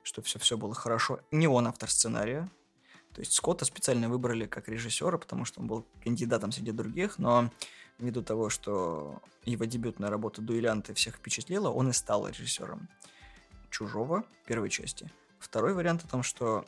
что 0.03 0.21
все-все 0.21 0.57
было 0.57 0.75
хорошо. 0.75 1.21
Не 1.31 1.47
он 1.47 1.65
автор 1.67 1.89
сценария. 1.89 2.49
То 3.13 3.21
есть 3.21 3.31
Скотта 3.31 3.63
специально 3.63 4.09
выбрали 4.09 4.45
как 4.45 4.67
режиссера, 4.67 5.17
потому 5.17 5.45
что 5.45 5.61
он 5.61 5.67
был 5.67 5.87
кандидатом 6.03 6.51
среди 6.51 6.71
других, 6.71 7.17
но 7.17 7.49
ввиду 7.97 8.21
того, 8.21 8.49
что 8.49 9.21
его 9.45 9.63
дебютная 9.63 10.09
работа 10.09 10.41
«Дуэлянты» 10.41 10.93
всех 10.93 11.15
впечатлила, 11.15 11.69
он 11.69 11.89
и 11.89 11.93
стал 11.93 12.27
режиссером 12.27 12.89
«Чужого» 13.69 14.25
первой 14.45 14.69
части. 14.69 15.09
Второй 15.39 15.73
вариант 15.73 16.03
о 16.03 16.07
том, 16.09 16.21
что 16.21 16.65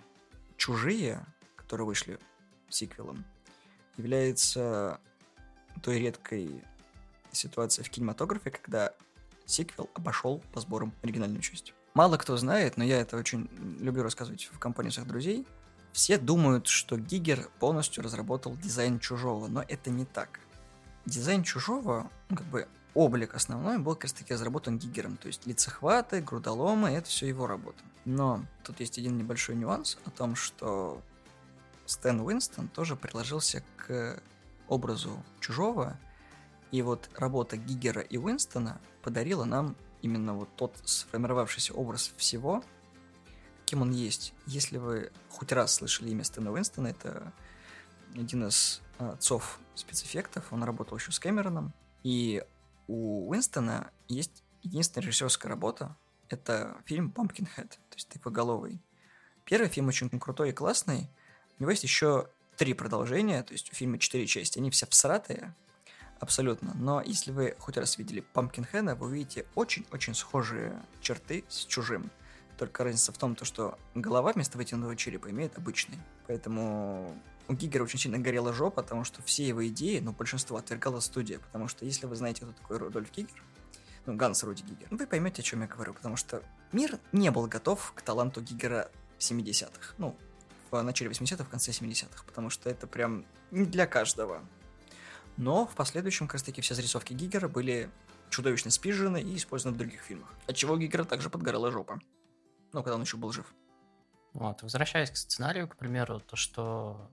«Чужие», 0.56 1.26
которые 1.68 1.86
вышли 1.86 2.18
сиквелом, 2.70 3.26
является 3.98 5.02
той 5.84 6.00
редкой 6.00 6.64
ситуации 7.34 7.84
в 7.84 7.90
кинематографе, 7.90 8.52
когда 8.52 8.94
сиквел 9.46 9.90
обошел 9.94 10.42
по 10.54 10.62
сборам 10.62 10.94
оригинальную 11.04 11.42
часть. 11.42 11.74
Мало 11.94 12.16
кто 12.16 12.38
знает, 12.38 12.78
но 12.78 12.86
я 12.86 13.02
это 13.02 13.18
очень 13.18 13.50
люблю 13.82 14.02
рассказывать 14.02 14.50
в 14.54 14.60
компании 14.60 14.92
своих 14.92 15.10
друзей. 15.10 15.46
Все 15.92 16.18
думают, 16.18 16.68
что 16.68 16.98
Гигер 16.98 17.50
полностью 17.60 18.02
разработал 18.02 18.56
дизайн 18.56 18.98
чужого, 19.00 19.48
но 19.48 19.62
это 19.68 19.90
не 19.90 20.06
так. 20.06 20.40
Дизайн 21.06 21.44
чужого, 21.44 22.10
ну, 22.30 22.38
как 22.38 22.46
бы 22.46 22.68
облик 22.94 23.36
основной 23.36 23.78
был 23.78 23.96
как 23.96 24.04
раз 24.04 24.14
таки 24.14 24.34
разработан 24.34 24.78
Гигером, 24.78 25.18
то 25.18 25.28
есть 25.28 25.46
лицехваты, 25.46 26.22
грудоломы, 26.22 26.92
это 26.92 27.10
все 27.10 27.28
его 27.28 27.46
работа. 27.46 27.84
Но 28.06 28.46
тут 28.64 28.80
есть 28.80 28.98
один 28.98 29.18
небольшой 29.18 29.56
нюанс 29.56 29.98
о 30.06 30.12
том, 30.12 30.38
что 30.38 31.02
Стэн 31.88 32.20
Уинстон 32.20 32.68
тоже 32.68 32.96
приложился 32.96 33.64
к 33.78 34.22
образу 34.68 35.24
чужого, 35.40 35.98
и 36.72 36.82
вот 36.82 37.10
работа 37.16 37.56
Гигера 37.58 38.02
и 38.02 38.18
Уинстона 38.18 38.80
подарила 39.02 39.46
нам 39.46 39.76
именно 40.02 40.34
вот 40.34 40.50
тот 40.58 40.76
сформировавшийся 40.84 41.74
образ 41.74 42.14
всего, 42.18 42.64
кем 43.66 43.82
он 43.82 43.92
есть. 43.92 44.34
Если 44.46 44.78
вы 44.78 45.12
хоть 45.30 45.52
раз 45.52 45.76
слышали 45.76 46.10
имя 46.10 46.26
Стэна 46.26 46.52
Уинстона, 46.52 46.88
это 46.88 47.34
один 48.16 48.48
из 48.48 48.82
а, 49.00 49.14
отцов 49.14 49.60
спецэффектов, 49.76 50.52
он 50.52 50.64
работал 50.64 50.98
еще 50.98 51.12
с 51.12 51.20
Кэмероном, 51.20 51.74
и 52.04 52.44
у 52.88 53.30
Уинстона 53.30 53.92
есть 54.10 54.44
единственная 54.62 55.06
режиссерская 55.06 55.50
работа, 55.50 55.96
это 56.28 56.76
фильм 56.86 57.14
Pumpkinhead, 57.16 57.70
то 57.70 57.96
есть 57.96 58.10
тыквоголовый. 58.10 58.82
Первый 59.46 59.70
фильм 59.70 59.88
очень 59.88 60.10
крутой 60.20 60.50
и 60.50 60.54
классный, 60.54 61.10
у 61.60 61.64
него 61.64 61.72
есть 61.72 61.84
еще 61.84 62.28
три 62.58 62.74
продолжения, 62.74 63.44
то 63.44 63.54
есть 63.54 63.72
у 63.72 63.76
фильма 63.76 64.00
четыре 64.00 64.28
части, 64.28 64.60
они 64.60 64.72
все 64.72 64.86
всратые, 64.88 65.56
абсолютно. 66.20 66.74
Но 66.76 67.02
если 67.02 67.32
вы 67.32 67.56
хоть 67.60 67.78
раз 67.78 67.98
видели 67.98 68.22
Пампкинхеда, 68.34 68.96
вы 68.96 69.08
увидите 69.08 69.46
очень-очень 69.56 70.16
схожие 70.16 70.82
черты 71.02 71.46
с 71.48 71.66
чужим. 71.66 72.10
Только 72.58 72.84
разница 72.84 73.12
в 73.12 73.18
том, 73.18 73.36
то, 73.36 73.46
что 73.46 73.78
голова 73.94 74.34
вместо 74.34 74.58
вытянутого 74.58 74.96
черепа 74.96 75.30
имеет 75.30 75.58
обычный. 75.58 76.00
Поэтому 76.26 77.16
у 77.48 77.54
Гигера 77.54 77.84
очень 77.84 78.00
сильно 78.00 78.18
горела 78.18 78.52
жопа, 78.52 78.82
потому 78.82 79.04
что 79.04 79.22
все 79.22 79.48
его 79.48 79.66
идеи, 79.68 80.00
ну, 80.00 80.12
большинство 80.12 80.58
отвергала 80.58 81.00
студия, 81.00 81.40
потому 81.40 81.68
что 81.68 81.86
если 81.86 82.08
вы 82.08 82.16
знаете, 82.16 82.44
кто 82.44 82.54
такой 82.54 82.78
Рудольф 82.78 83.12
Гигер, 83.12 83.44
ну, 84.06 84.16
Ганс 84.16 84.44
Руди 84.44 84.64
Гигер, 84.64 84.88
вы 84.90 85.06
поймете, 85.06 85.42
о 85.42 85.46
чем 85.46 85.62
я 85.62 85.68
говорю, 85.68 85.94
потому 85.94 86.16
что 86.16 86.42
мир 86.72 87.00
не 87.12 87.30
был 87.30 87.46
готов 87.46 87.94
к 87.96 88.02
таланту 88.02 88.42
Гигера 88.42 88.90
в 89.18 89.22
70-х, 89.22 89.94
ну, 89.98 90.18
в 90.72 90.82
начале 90.82 91.12
80-х, 91.12 91.44
в 91.44 91.50
конце 91.50 91.72
70-х, 91.72 92.24
потому 92.26 92.50
что 92.50 92.70
это 92.70 92.88
прям 92.88 93.26
не 93.52 93.66
для 93.66 93.88
каждого. 93.88 94.42
Но 95.38 95.68
в 95.68 95.76
последующем, 95.76 96.28
как 96.28 96.34
раз 96.34 96.44
таки, 96.44 96.62
все 96.62 96.74
зарисовки 96.74 97.14
Гигера 97.14 97.48
были 97.48 97.90
чудовищно 98.30 98.72
спижены 98.72 99.22
и 99.22 99.36
использованы 99.36 99.76
в 99.76 99.78
других 99.78 100.02
фильмах. 100.02 100.30
Отчего 100.48 100.78
Гигера 100.78 101.04
также 101.04 101.30
подгорала 101.30 101.72
жопа. 101.72 102.00
Ну, 102.74 102.84
когда 102.84 102.96
он 102.96 103.02
еще 103.02 103.18
был 103.18 103.32
жив. 103.32 103.54
Вот, 104.34 104.62
возвращаясь 104.62 105.12
к 105.12 105.18
сценарию, 105.18 105.68
к 105.68 105.76
примеру, 105.76 106.20
то, 106.20 106.36
что 106.36 107.10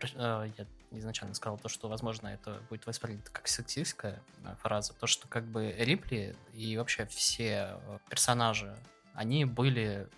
э, 0.00 0.50
я 0.56 0.66
изначально 0.90 1.34
сказал, 1.34 1.58
то, 1.58 1.68
что, 1.68 1.88
возможно, 1.88 2.28
это 2.28 2.60
будет 2.68 2.86
воспринято 2.86 3.30
как 3.30 3.48
сексистская 3.48 4.22
э, 4.44 4.54
фраза, 4.60 4.92
то, 4.94 5.06
что 5.06 5.26
как 5.28 5.44
бы 5.44 5.72
Рипли 5.72 6.36
и 6.52 6.76
вообще 6.76 7.06
все 7.06 7.80
э, 7.80 7.98
персонажи, 8.08 8.76
они 9.14 9.44
были 9.44 10.08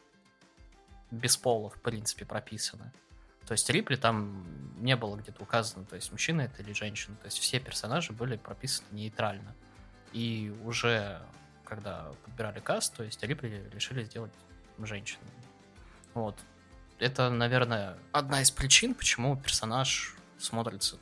без 1.11 1.37
пола, 1.37 1.71
в 1.71 1.81
принципе, 1.81 2.25
прописаны. 2.25 2.93
То 3.47 3.53
есть 3.53 3.69
Рипли 3.71 3.97
там 3.97 4.45
не 4.83 4.95
было 4.95 5.17
где-то 5.17 5.43
указано, 5.43 5.85
то 5.87 5.97
есть 5.97 6.13
мужчина 6.13 6.43
это 6.43 6.63
или 6.63 6.73
женщина. 6.73 7.17
То 7.17 7.27
есть 7.27 7.39
все 7.39 7.59
персонажи 7.61 8.13
были 8.13 8.37
прописаны 8.37 8.87
нейтрально. 8.93 9.55
И 10.13 10.55
уже 10.65 11.23
когда 11.65 12.11
подбирали 12.25 12.61
каст, 12.61 12.95
то 12.95 13.05
есть 13.05 13.23
Рипли 13.23 13.69
решили 13.73 14.05
сделать 14.05 14.33
женщину. 14.79 15.23
Вот. 16.15 16.37
Это, 16.99 17.31
наверное, 17.31 17.99
одна 18.13 18.43
из 18.43 18.51
причин, 18.51 18.95
почему 18.95 19.37
персонаж 19.37 20.17
смотрится 20.39 20.99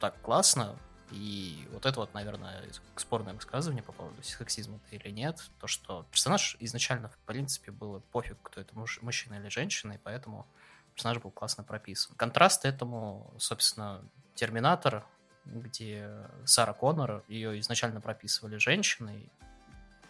так 0.00 0.20
классно. 0.22 0.76
И 1.10 1.68
вот 1.72 1.86
это 1.86 2.00
вот, 2.00 2.12
наверное, 2.14 2.64
спорное 2.96 3.34
высказывание 3.34 3.82
по 3.82 3.92
поводу 3.92 4.20
сексизма 4.22 4.80
или 4.90 5.10
нет. 5.10 5.40
То, 5.60 5.66
что 5.66 6.04
персонаж 6.10 6.56
изначально, 6.60 7.08
в 7.08 7.16
принципе, 7.18 7.70
было 7.70 8.00
пофиг, 8.00 8.36
кто 8.42 8.60
это, 8.60 8.76
муж, 8.76 9.00
мужчина 9.02 9.34
или 9.34 9.48
женщина, 9.48 9.92
и 9.92 9.98
поэтому 9.98 10.46
персонаж 10.94 11.18
был 11.18 11.30
классно 11.30 11.62
прописан. 11.62 12.16
Контраст 12.16 12.64
этому, 12.64 13.32
собственно, 13.38 14.02
Терминатор, 14.34 15.04
где 15.44 16.10
Сара 16.44 16.72
Коннор, 16.72 17.22
ее 17.28 17.58
изначально 17.60 18.00
прописывали 18.00 18.56
женщиной, 18.56 19.30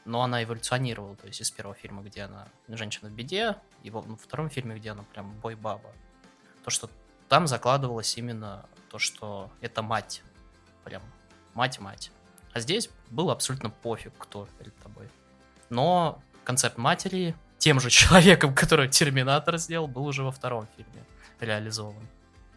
но 0.06 0.22
она 0.22 0.42
эволюционировала, 0.42 1.16
то 1.16 1.26
есть 1.26 1.40
из 1.40 1.50
первого 1.50 1.74
фильма, 1.74 2.02
где 2.02 2.22
она 2.22 2.48
женщина 2.68 3.10
в 3.10 3.12
беде, 3.12 3.56
и 3.82 3.90
во 3.90 4.02
ну, 4.02 4.16
втором 4.16 4.48
фильме, 4.48 4.76
где 4.76 4.90
она 4.90 5.02
прям 5.02 5.32
бой-баба. 5.40 5.92
То, 6.64 6.70
что 6.70 6.88
там 7.28 7.46
закладывалось 7.46 8.16
именно 8.16 8.66
то, 8.88 8.98
что 8.98 9.50
это 9.60 9.82
мать. 9.82 10.22
Прям 10.86 11.02
мать-мать. 11.54 12.12
А 12.52 12.60
здесь 12.60 12.88
было 13.10 13.32
абсолютно 13.32 13.70
пофиг, 13.70 14.12
кто 14.16 14.48
перед 14.56 14.74
тобой. 14.76 15.08
Но 15.68 16.22
концепт 16.44 16.78
матери 16.78 17.34
тем 17.58 17.80
же 17.80 17.90
человеком, 17.90 18.54
который 18.54 18.88
Терминатор 18.88 19.58
сделал, 19.58 19.88
был 19.88 20.06
уже 20.06 20.22
во 20.22 20.30
втором 20.30 20.68
фильме 20.76 21.04
реализован. 21.40 22.06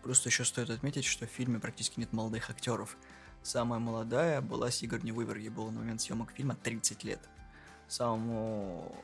Просто 0.03 0.29
еще 0.29 0.45
стоит 0.45 0.69
отметить, 0.69 1.05
что 1.05 1.25
в 1.25 1.29
фильме 1.29 1.59
практически 1.59 1.99
нет 1.99 2.13
молодых 2.13 2.51
актеров. 2.51 2.97
Самая 3.41 3.79
молодая 3.79 4.41
была 4.41 4.69
Сигарни 4.69 5.11
Уивер, 5.11 5.37
ей 5.37 5.49
было 5.49 5.71
на 5.71 5.79
момент 5.79 6.01
съемок 6.01 6.31
фильма 6.31 6.55
30 6.55 7.03
лет. 7.03 7.19
Самому 7.87 8.95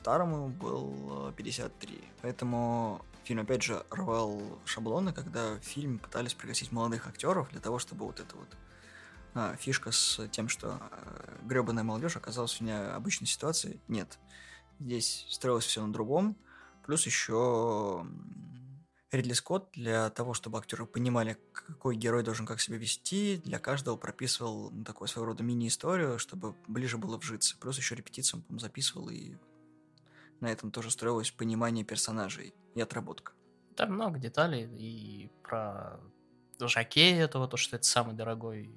старому 0.00 0.48
был 0.48 1.32
53. 1.36 1.96
Э, 1.96 2.00
Поэтому 2.22 3.04
фильм, 3.24 3.40
опять 3.40 3.62
же, 3.62 3.84
рвал 3.90 4.40
шаблоны, 4.64 5.12
когда 5.12 5.54
в 5.54 5.60
фильме 5.60 5.98
пытались 5.98 6.34
пригласить 6.34 6.72
молодых 6.72 7.06
актеров 7.06 7.50
для 7.50 7.60
того, 7.60 7.78
чтобы 7.78 8.06
вот 8.06 8.20
это 8.20 8.36
вот 8.36 8.56
а, 9.34 9.56
фишка 9.56 9.92
с 9.92 10.26
тем, 10.28 10.48
что 10.48 10.80
э, 10.90 11.36
гребаная 11.44 11.84
молодежь 11.84 12.16
оказалась 12.16 12.54
в 12.54 12.60
необычной 12.62 13.26
ситуации. 13.26 13.80
Нет. 13.88 14.18
Здесь 14.80 15.26
строилось 15.28 15.66
все 15.66 15.84
на 15.84 15.92
другом. 15.92 16.36
Плюс 16.84 17.06
еще 17.06 18.04
Ридли 19.12 19.32
Скотт 19.32 19.68
для 19.72 20.08
того, 20.10 20.34
чтобы 20.34 20.58
актеры 20.58 20.86
понимали, 20.86 21.36
какой 21.52 21.96
герой 21.96 22.22
должен 22.22 22.46
как 22.46 22.60
себя 22.60 22.76
вести, 22.76 23.38
для 23.44 23.58
каждого 23.58 23.96
прописывал 23.96 24.70
ну, 24.70 24.84
такую 24.84 25.08
своего 25.08 25.26
рода 25.26 25.42
мини-историю, 25.42 26.18
чтобы 26.18 26.54
ближе 26.68 26.96
было 26.96 27.18
вжиться. 27.18 27.56
Плюс 27.58 27.76
еще 27.76 27.96
репетицию 27.96 28.44
он 28.48 28.60
записывал, 28.60 29.10
и 29.10 29.34
на 30.40 30.46
этом 30.46 30.70
тоже 30.70 30.90
строилось 30.90 31.30
понимание 31.30 31.84
персонажей 31.84 32.54
и 32.74 32.80
отработка. 32.80 33.32
Там 33.76 33.92
много 33.92 34.18
деталей 34.18 34.68
и 34.76 35.30
про 35.42 36.00
Жакея 36.58 37.24
этого, 37.24 37.48
то, 37.48 37.56
что 37.56 37.76
это 37.76 37.86
самый 37.86 38.14
дорогой 38.14 38.70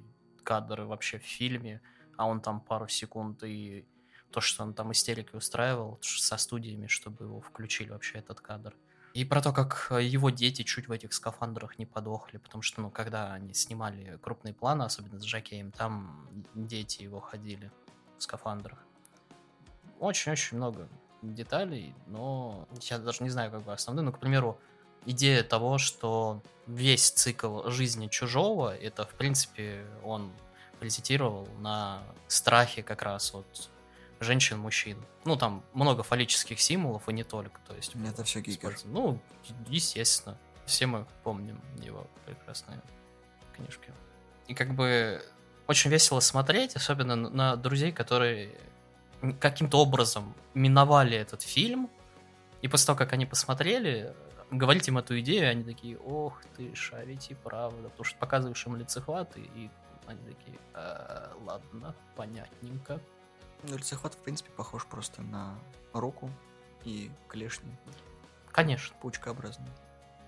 кадр 0.43 0.82
вообще 0.82 1.19
в 1.19 1.23
фильме, 1.23 1.82
а 2.17 2.28
он 2.28 2.41
там 2.41 2.62
пару 2.62 2.88
секунд, 2.88 3.43
и 3.43 3.86
то, 4.32 4.41
что 4.41 4.63
он 4.63 4.73
там 4.73 4.91
истерики 4.91 5.36
устраивал 5.36 5.99
со 6.02 6.38
студиями, 6.38 6.88
чтобы 6.88 7.26
его 7.26 7.41
включили 7.41 7.89
вообще 7.89 8.19
этот 8.19 8.41
кадр. 8.41 8.76
И 9.13 9.26
про 9.26 9.41
то, 9.41 9.54
как 9.54 9.91
его 10.02 10.32
дети 10.32 10.63
чуть 10.63 10.88
в 10.88 10.91
этих 10.91 11.13
скафандрах 11.13 11.78
не 11.78 11.86
подохли, 11.86 12.38
потому 12.38 12.63
что, 12.63 12.82
ну, 12.82 12.89
когда 12.89 13.32
они 13.34 13.54
снимали 13.54 14.17
крупные 14.23 14.56
планы, 14.56 14.84
особенно 14.84 15.19
с 15.19 15.23
Жакеем, 15.23 15.71
там 15.71 16.28
дети 16.56 17.04
его 17.04 17.19
ходили 17.19 17.71
в 18.17 18.23
скафандрах. 18.23 18.80
Очень-очень 19.99 20.58
много 20.58 20.89
деталей, 21.23 21.95
но 22.07 22.67
я 22.81 22.99
даже 22.99 23.23
не 23.23 23.29
знаю, 23.29 23.51
как 23.51 23.63
бы 23.63 23.73
основные. 23.73 24.03
Ну, 24.03 24.12
к 24.12 24.19
примеру, 24.19 24.59
идея 25.05 25.43
того, 25.43 25.77
что 25.77 26.41
весь 26.67 27.09
цикл 27.09 27.69
жизни 27.69 28.07
чужого, 28.07 28.75
это, 28.75 29.05
в 29.05 29.13
принципе, 29.15 29.86
он 30.03 30.31
паразитировал 30.79 31.47
на 31.59 32.03
страхе 32.27 32.83
как 32.83 33.01
раз 33.01 33.33
вот 33.33 33.69
женщин, 34.19 34.59
мужчин. 34.59 34.97
Ну, 35.25 35.36
там 35.38 35.63
много 35.73 36.03
фаллических 36.03 36.59
символов, 36.59 37.07
и 37.09 37.13
не 37.13 37.23
только. 37.23 37.59
То 37.67 37.75
есть, 37.75 37.95
это 37.95 38.23
все 38.23 38.41
Гигер. 38.41 38.77
Ну, 38.86 39.19
естественно. 39.67 40.38
Все 40.65 40.86
мы 40.86 41.05
помним 41.23 41.62
его 41.81 42.07
прекрасные 42.25 42.81
книжки. 43.53 43.91
И 44.47 44.53
как 44.53 44.73
бы 44.73 45.21
очень 45.67 45.89
весело 45.89 46.19
смотреть, 46.19 46.75
особенно 46.75 47.15
на 47.15 47.55
друзей, 47.55 47.91
которые 47.91 48.57
каким-то 49.39 49.79
образом 49.79 50.33
миновали 50.53 51.17
этот 51.17 51.41
фильм, 51.41 51.89
и 52.62 52.67
после 52.67 52.88
того, 52.88 52.97
как 52.97 53.13
они 53.13 53.25
посмотрели, 53.25 54.13
говорить 54.51 54.88
им 54.88 54.97
эту 54.97 55.19
идею, 55.19 55.49
они 55.49 55.63
такие, 55.63 55.97
ох 55.97 56.41
ты, 56.55 56.73
шарите, 56.75 57.36
правда, 57.36 57.89
потому 57.89 58.03
что 58.03 58.17
показываешь 58.17 58.65
им 58.65 58.75
лицехваты, 58.75 59.41
и 59.41 59.69
они 60.07 60.19
такие, 60.23 60.57
э, 60.73 61.33
ладно, 61.45 61.95
понятненько. 62.15 62.99
Ну, 63.63 63.77
лицехват, 63.77 64.13
в 64.15 64.17
принципе, 64.17 64.51
похож 64.51 64.86
просто 64.86 65.21
на 65.21 65.57
руку 65.93 66.29
и 66.83 67.09
клешню. 67.29 67.71
Конечно. 68.51 68.95
Пучкообразный. 69.01 69.71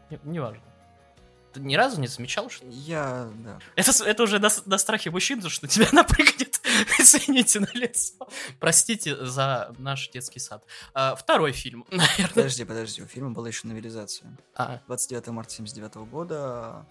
Не, 0.09 0.19
неважно. 0.23 0.63
Ты 1.55 1.61
ни 1.61 1.75
разу 1.75 2.01
не 2.01 2.07
замечал, 2.07 2.49
что... 2.49 2.65
Я, 2.67 3.29
да. 3.45 3.59
Это, 3.77 3.91
это 4.03 4.23
уже 4.23 4.39
на, 4.39 4.49
на 4.65 4.77
страхе 4.77 5.09
мужчин, 5.09 5.41
что 5.47 5.67
тебя 5.67 5.87
напрыгнет, 5.93 6.59
извините, 6.99 7.61
на 7.61 7.69
лицо. 7.73 8.27
Простите 8.59 9.25
за 9.25 9.73
наш 9.77 10.09
детский 10.09 10.39
сад. 10.39 10.65
А, 10.93 11.15
второй 11.15 11.53
фильм, 11.53 11.85
наверное. 11.91 12.27
Подожди, 12.27 12.65
подожди, 12.65 13.01
у 13.01 13.05
фильма 13.05 13.31
была 13.31 13.47
еще 13.47 13.69
новелизация. 13.69 14.37
А. 14.53 14.81
29 14.87 15.27
марта 15.27 15.53
79 15.53 15.95
года 16.09 16.85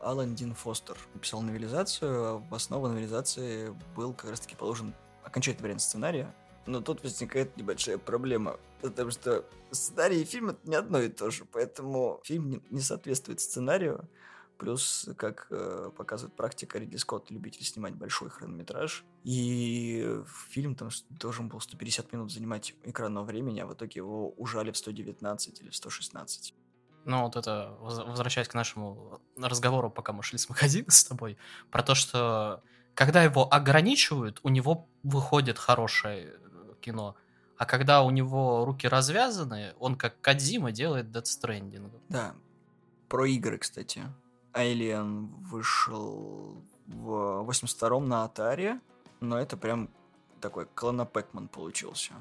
Алан 0.00 0.34
Дин 0.34 0.52
Фостер 0.56 0.98
написал 1.14 1.40
новелизацию. 1.40 2.38
В 2.38 2.54
основу 2.56 2.88
новелизации 2.88 3.72
был 3.94 4.14
как 4.14 4.30
раз-таки 4.30 4.56
положен 4.56 4.96
окончательный 5.22 5.62
вариант 5.62 5.82
сценария, 5.82 6.34
но 6.68 6.80
тут 6.80 7.02
возникает 7.02 7.56
небольшая 7.56 7.98
проблема, 7.98 8.60
потому 8.82 9.10
что 9.10 9.44
сценарий 9.70 10.22
и 10.22 10.24
фильм 10.24 10.50
это 10.50 10.60
не 10.68 10.76
одно 10.76 11.00
и 11.00 11.08
то 11.08 11.30
же, 11.30 11.44
поэтому 11.44 12.20
фильм 12.24 12.62
не 12.70 12.80
соответствует 12.80 13.40
сценарию, 13.40 14.08
плюс, 14.58 15.08
как 15.16 15.46
э, 15.50 15.90
показывает 15.96 16.36
практика, 16.36 16.78
Ридли 16.78 16.96
Скотт 16.96 17.30
любитель 17.30 17.64
снимать 17.64 17.94
большой 17.94 18.28
хронометраж, 18.28 19.04
и 19.24 20.20
фильм 20.50 20.74
там 20.74 20.90
должен 21.10 21.48
был 21.48 21.60
150 21.60 22.12
минут 22.12 22.30
занимать 22.30 22.74
экранного 22.84 23.24
времени, 23.24 23.60
а 23.60 23.66
в 23.66 23.72
итоге 23.72 23.92
его 23.96 24.30
ужали 24.30 24.70
в 24.70 24.76
119 24.76 25.62
или 25.62 25.70
в 25.70 25.76
116. 25.76 26.54
Ну, 27.04 27.22
вот 27.22 27.36
это, 27.36 27.76
возвращаясь 27.80 28.48
к 28.48 28.54
нашему 28.54 29.22
разговору, 29.38 29.90
пока 29.90 30.12
мы 30.12 30.22
шли 30.22 30.36
с 30.38 30.48
магазина 30.50 30.90
с 30.90 31.04
тобой, 31.04 31.38
про 31.70 31.82
то, 31.82 31.94
что 31.94 32.62
когда 32.98 33.22
его 33.22 33.46
ограничивают, 33.48 34.40
у 34.42 34.48
него 34.48 34.88
выходит 35.04 35.56
хорошее 35.56 36.34
э, 36.34 36.47
кино. 36.80 37.16
А 37.56 37.66
когда 37.66 38.02
у 38.02 38.10
него 38.10 38.64
руки 38.64 38.86
развязаны, 38.86 39.74
он 39.80 39.96
как 39.96 40.20
Кадзима 40.20 40.72
делает 40.72 41.06
Death 41.06 41.24
Stranding. 41.24 41.90
Да. 42.08 42.34
Про 43.08 43.26
игры, 43.26 43.58
кстати. 43.58 44.04
Alien 44.52 45.28
вышел 45.44 46.62
в 46.86 47.44
82-м 47.48 48.08
на 48.08 48.24
Atari, 48.24 48.80
но 49.20 49.38
это 49.38 49.56
прям 49.56 49.90
такой 50.40 50.66
клона 50.66 51.04
Пэкман 51.04 51.48
получился. 51.48 52.12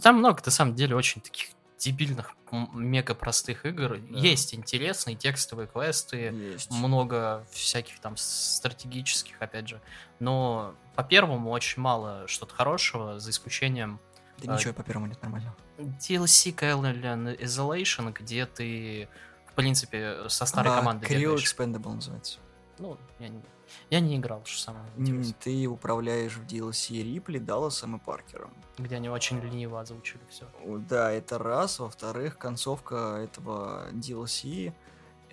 Там 0.00 0.18
много, 0.18 0.42
на 0.44 0.50
самом 0.50 0.74
деле, 0.74 0.96
очень 0.96 1.20
таких 1.20 1.50
дебильных, 1.82 2.36
мега 2.72 3.14
простых 3.14 3.66
игр. 3.66 3.98
Да. 3.98 4.18
Есть 4.18 4.54
интересные 4.54 5.16
текстовые 5.16 5.66
квесты, 5.66 6.32
Есть. 6.32 6.70
много 6.70 7.44
всяких 7.50 7.98
там 7.98 8.16
стратегических, 8.16 9.40
опять 9.40 9.68
же. 9.68 9.80
Но 10.20 10.74
по 10.94 11.02
первому 11.02 11.50
очень 11.50 11.82
мало 11.82 12.26
что-то 12.28 12.54
хорошего, 12.54 13.18
за 13.18 13.30
исключением... 13.30 13.98
Да 14.38 14.52
а, 14.52 14.56
ничего 14.56 14.72
по 14.72 14.82
первому 14.82 15.06
нет 15.06 15.20
нормального. 15.22 15.56
DLC 15.78 16.54
Alien 16.54 17.38
Isolation, 17.40 18.12
где 18.12 18.46
ты, 18.46 19.08
в 19.50 19.54
принципе, 19.54 20.28
со 20.28 20.46
старой 20.46 20.72
а, 20.72 20.76
командой 20.76 21.06
Creo 21.06 21.34
Expendable 21.36 21.94
называется. 21.94 22.38
Ну, 22.78 22.96
я 23.18 23.28
не, 23.28 23.42
я 23.90 24.00
не 24.00 24.16
играл, 24.16 24.42
что 24.44 24.60
самое 24.60 24.84
интересное. 24.96 25.34
Ты 25.40 25.66
управляешь 25.66 26.36
в 26.36 26.46
DLC 26.46 27.02
Рипли, 27.02 27.38
Далласом 27.38 27.96
и 27.96 27.98
Паркером. 27.98 28.52
Где 28.78 28.96
они 28.96 29.08
очень 29.08 29.40
лениво 29.40 29.80
озвучили 29.80 30.20
все. 30.30 30.46
Да, 30.88 31.10
это 31.12 31.38
раз. 31.38 31.78
Во-вторых, 31.78 32.38
концовка 32.38 33.20
этого 33.22 33.90
DLC 33.92 34.72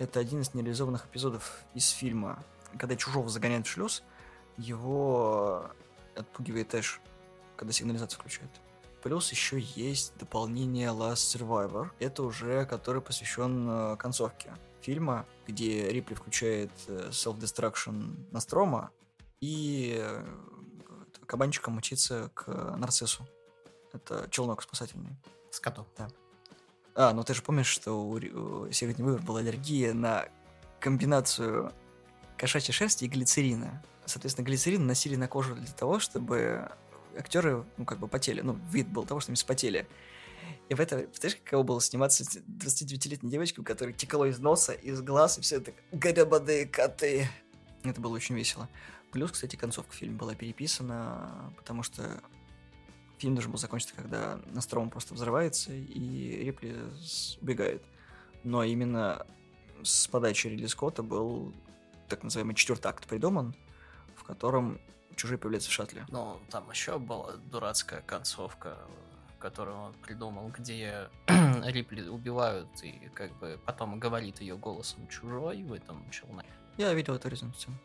это 0.00 0.18
один 0.18 0.40
из 0.40 0.54
нереализованных 0.54 1.04
эпизодов 1.04 1.62
из 1.74 1.90
фильма. 1.90 2.42
Когда 2.78 2.96
Чужого 2.96 3.28
загоняют 3.28 3.66
в 3.66 3.70
шлюз, 3.70 4.02
его 4.56 5.70
отпугивает 6.16 6.74
Эш, 6.74 7.02
когда 7.54 7.74
сигнализацию 7.74 8.18
включает. 8.18 8.50
Плюс 9.02 9.30
еще 9.30 9.60
есть 9.60 10.16
дополнение 10.18 10.88
Last 10.88 11.36
Survivor. 11.36 11.90
Это 11.98 12.22
уже 12.22 12.64
который 12.64 13.02
посвящен 13.02 13.68
э, 13.68 13.96
концовке 13.98 14.54
фильма, 14.82 15.26
где 15.46 15.88
Рипли 15.88 16.14
включает 16.14 16.70
э, 16.88 17.10
Self-Destruction 17.10 18.30
Настрома 18.32 18.90
и 19.40 19.96
э, 19.98 20.26
кабанчиком 21.26 21.76
мчится 21.76 22.30
к 22.34 22.48
Нарциссу. 22.76 23.26
Это 23.92 24.28
челнок 24.30 24.62
спасательный. 24.62 25.16
С 25.50 25.60
котом. 25.60 25.86
Да. 25.96 26.08
А, 26.94 27.12
ну 27.12 27.22
ты 27.22 27.34
же 27.34 27.42
помнишь, 27.42 27.66
что 27.66 27.92
у, 27.92 28.14
у 28.14 28.72
Сигурни 28.72 29.02
Вывер 29.02 29.22
была 29.22 29.40
аллергия 29.40 29.92
на 29.92 30.26
комбинацию 30.80 31.72
кошачьей 32.36 32.72
шерсти 32.72 33.04
и 33.04 33.08
глицерина. 33.08 33.82
Соответственно, 34.06 34.46
глицерин 34.46 34.86
носили 34.86 35.16
на 35.16 35.28
кожу 35.28 35.54
для 35.54 35.72
того, 35.72 35.98
чтобы 36.00 36.70
актеры, 37.16 37.64
ну, 37.76 37.84
как 37.84 37.98
бы 37.98 38.08
потели. 38.08 38.40
Ну, 38.40 38.58
вид 38.70 38.88
был 38.88 39.04
того, 39.04 39.20
что 39.20 39.30
они 39.30 39.36
спотели. 39.36 39.86
И 40.68 40.74
в 40.74 40.80
это, 40.80 41.08
знаешь, 41.14 41.36
каково 41.36 41.62
было 41.62 41.80
сниматься 41.80 42.24
29-летней 42.24 43.30
девочкой, 43.30 43.62
у 43.62 43.64
которой 43.64 43.92
текало 43.92 44.26
из 44.26 44.38
носа, 44.38 44.72
из 44.72 45.00
глаз, 45.02 45.38
и 45.38 45.40
все 45.40 45.56
это 45.56 45.72
гребаные 45.92 46.66
коты. 46.66 47.28
Это 47.84 48.00
было 48.00 48.14
очень 48.14 48.34
весело. 48.34 48.68
Плюс, 49.12 49.32
кстати, 49.32 49.56
концовка 49.56 49.92
фильма 49.92 50.18
была 50.18 50.34
переписана, 50.34 51.52
потому 51.56 51.82
что 51.82 52.22
фильм 53.18 53.34
должен 53.34 53.52
был 53.52 53.58
закончиться, 53.58 53.94
когда 53.94 54.40
Настром 54.52 54.90
просто 54.90 55.14
взрывается, 55.14 55.72
и 55.72 56.44
Рипли 56.44 56.76
убегает. 57.40 57.82
Но 58.44 58.62
именно 58.62 59.26
с 59.82 60.06
подачи 60.06 60.46
Ридли 60.46 60.66
Скотта 60.66 61.02
был 61.02 61.52
так 62.08 62.22
называемый 62.22 62.54
четвертый 62.54 62.88
акт 62.88 63.06
придуман, 63.06 63.54
в 64.16 64.24
котором 64.24 64.80
чужие 65.16 65.38
появляются 65.38 65.70
в 65.70 65.72
шаттле. 65.72 66.06
Ну, 66.08 66.40
там 66.50 66.68
еще 66.70 66.98
была 66.98 67.32
дурацкая 67.50 68.02
концовка 68.02 68.78
которую 69.40 69.76
он 69.76 69.94
придумал, 69.94 70.48
где 70.48 71.08
Рипли 71.64 72.06
убивают, 72.08 72.68
и 72.82 73.10
как 73.14 73.36
бы 73.38 73.58
потом 73.66 73.98
говорит 73.98 74.40
ее 74.40 74.56
голосом 74.56 75.08
чужой 75.08 75.62
в 75.62 75.72
этом 75.72 76.08
челноке. 76.10 76.50
Я 76.76 76.94
видел 76.94 77.14
эту 77.14 77.28
резонансию. 77.28 77.76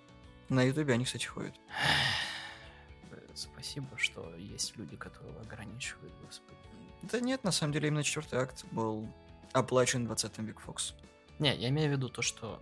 На 0.49 0.61
ютубе 0.61 0.93
они, 0.93 1.05
кстати, 1.05 1.25
ходят. 1.25 1.55
Спасибо, 3.33 3.97
что 3.97 4.33
есть 4.35 4.77
люди, 4.77 4.95
которые 4.95 5.37
ограничивают, 5.39 6.13
господи. 6.23 6.57
Да 7.01 7.19
нет, 7.19 7.43
на 7.43 7.51
самом 7.51 7.73
деле 7.73 7.87
именно 7.87 8.03
четвертый 8.03 8.39
акт 8.39 8.63
был 8.71 9.07
оплачен 9.51 10.07
20-м 10.07 10.45
Биг 10.45 10.59
Фокс. 10.59 10.93
Не, 11.39 11.55
я 11.55 11.69
имею 11.69 11.89
в 11.89 11.91
виду 11.93 12.09
то, 12.09 12.21
что 12.21 12.61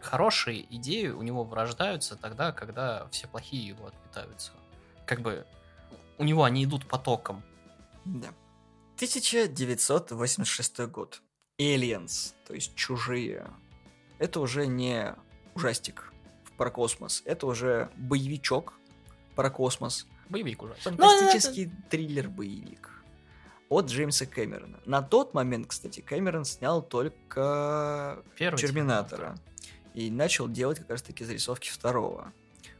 хорошие 0.00 0.64
идеи 0.76 1.08
у 1.08 1.22
него 1.22 1.44
вырождаются 1.44 2.16
тогда, 2.16 2.52
когда 2.52 3.08
все 3.08 3.26
плохие 3.26 3.66
его 3.66 3.86
отпитаются. 3.86 4.52
Как 5.06 5.20
бы 5.20 5.46
у 6.18 6.24
него 6.24 6.44
они 6.44 6.64
идут 6.64 6.86
потоком. 6.86 7.42
Да. 8.04 8.28
1986 8.96 10.80
год. 10.86 11.22
Aliens, 11.60 12.34
то 12.46 12.54
есть 12.54 12.74
чужие. 12.74 13.50
Это 14.18 14.40
уже 14.40 14.66
не 14.66 15.14
ужастик 15.54 16.12
про 16.56 16.70
космос. 16.70 17.22
Это 17.24 17.46
уже 17.46 17.90
боевичок 17.96 18.74
про 19.34 19.50
космос. 19.50 20.06
Боевик 20.28 20.62
ужастик. 20.62 20.84
Фантастический 20.84 21.70
триллер-боевик 21.90 22.90
от 23.68 23.86
Джеймса 23.86 24.26
Кэмерона. 24.26 24.80
На 24.84 25.02
тот 25.02 25.34
момент, 25.34 25.66
кстати, 25.66 26.00
Кэмерон 26.00 26.44
снял 26.44 26.82
только 26.82 28.22
Первый 28.36 28.58
Терминатора. 28.58 29.36
И 29.94 30.10
начал 30.10 30.48
делать 30.48 30.78
как 30.78 30.90
раз-таки 30.90 31.24
зарисовки 31.24 31.70
второго. 31.70 32.32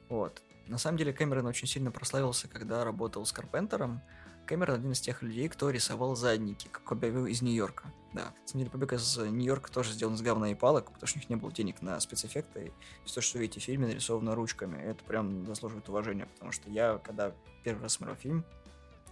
Вот. 0.08 0.42
На 0.66 0.78
самом 0.78 0.98
деле 0.98 1.12
Кэмерон 1.12 1.46
очень 1.46 1.68
сильно 1.68 1.90
прославился, 1.90 2.48
когда 2.48 2.84
работал 2.84 3.24
с 3.24 3.32
Карпентером. 3.32 4.02
Кэмерон 4.46 4.76
один 4.76 4.92
из 4.92 5.00
тех 5.00 5.22
людей, 5.22 5.48
кто 5.48 5.70
рисовал 5.70 6.16
задники, 6.16 6.68
как 6.68 6.90
объявил 6.92 7.26
из 7.26 7.42
Нью-Йорка. 7.42 7.92
Да, 8.12 8.26
на 8.26 8.46
самом 8.46 8.60
деле 8.60 8.70
побег 8.70 8.92
из 8.92 9.16
Нью-Йорка 9.16 9.72
тоже 9.72 9.92
сделан 9.92 10.14
из 10.14 10.22
говна 10.22 10.50
и 10.50 10.54
палок, 10.54 10.92
потому 10.92 11.06
что 11.06 11.18
у 11.18 11.20
них 11.20 11.30
не 11.30 11.36
было 11.36 11.50
денег 11.50 11.82
на 11.82 11.98
спецэффекты. 11.98 12.72
И 13.04 13.06
все, 13.06 13.20
что 13.20 13.38
видите 13.38 13.60
в 13.60 13.64
фильме, 13.64 13.86
нарисовано 13.86 14.34
ручками. 14.34 14.80
Это 14.80 15.02
прям 15.04 15.46
заслуживает 15.46 15.88
уважения, 15.88 16.26
потому 16.26 16.52
что 16.52 16.70
я, 16.70 16.98
когда 16.98 17.34
первый 17.64 17.82
раз 17.82 17.94
смотрел 17.94 18.16
фильм, 18.16 18.44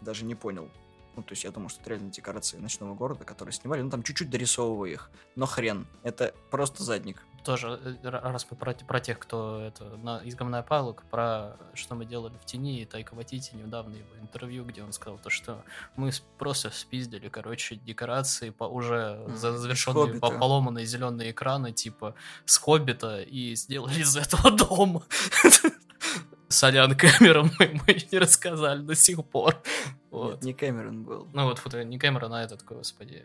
даже 0.00 0.24
не 0.24 0.34
понял. 0.34 0.70
Ну, 1.16 1.22
то 1.22 1.32
есть 1.32 1.44
я 1.44 1.50
думал, 1.50 1.68
что 1.68 1.80
это 1.80 1.90
реально 1.90 2.10
декорации 2.10 2.58
ночного 2.58 2.94
города, 2.94 3.24
которые 3.24 3.52
снимали, 3.52 3.82
ну, 3.82 3.90
там 3.90 4.02
чуть-чуть 4.02 4.30
дорисовывая 4.30 4.90
их. 4.90 5.10
Но 5.36 5.46
хрен, 5.46 5.86
это 6.02 6.34
просто 6.50 6.82
задник 6.82 7.22
тоже, 7.42 7.80
э, 8.02 8.08
раз 8.08 8.46
мы 8.50 8.56
про, 8.56 8.72
про 8.74 9.00
тех, 9.00 9.18
кто 9.18 9.60
это, 9.60 9.84
на, 9.96 10.18
из 10.18 10.34
говна 10.34 10.62
палок, 10.62 11.04
про 11.10 11.56
что 11.74 11.94
мы 11.94 12.04
делали 12.04 12.36
в 12.38 12.44
тени, 12.44 12.80
и 12.80 12.84
Тайка 12.84 13.14
Ватити 13.14 13.54
недавно 13.54 13.94
его 13.94 14.08
интервью, 14.20 14.64
где 14.64 14.82
он 14.82 14.92
сказал 14.92 15.18
то, 15.18 15.30
что 15.30 15.64
мы 15.96 16.10
просто 16.38 16.70
спиздили, 16.70 17.28
короче, 17.28 17.76
декорации 17.76 18.50
по 18.50 18.64
уже 18.64 19.24
mm, 19.26 19.36
завершенные 19.36 20.20
по 20.20 20.30
поломанные 20.30 20.86
зеленые 20.86 21.32
экраны, 21.32 21.72
типа 21.72 22.14
с 22.44 22.58
Хоббита, 22.58 23.20
и 23.20 23.54
сделали 23.54 24.00
из 24.00 24.16
этого 24.16 24.50
дома. 24.50 25.02
Солян 26.48 26.94
Кэмерон 26.94 27.50
мы, 27.58 27.80
мы 27.86 27.96
не 28.12 28.18
рассказали 28.18 28.82
до 28.82 28.94
сих 28.94 29.24
пор. 29.24 29.62
Вот. 30.10 30.34
Нет, 30.34 30.44
не 30.44 30.52
Кэмерон 30.52 31.04
был. 31.04 31.28
Ну 31.32 31.44
вот, 31.44 31.74
не 31.74 31.98
Кэмерон, 31.98 32.32
а 32.34 32.42
этот, 32.42 32.62
господи, 32.62 33.24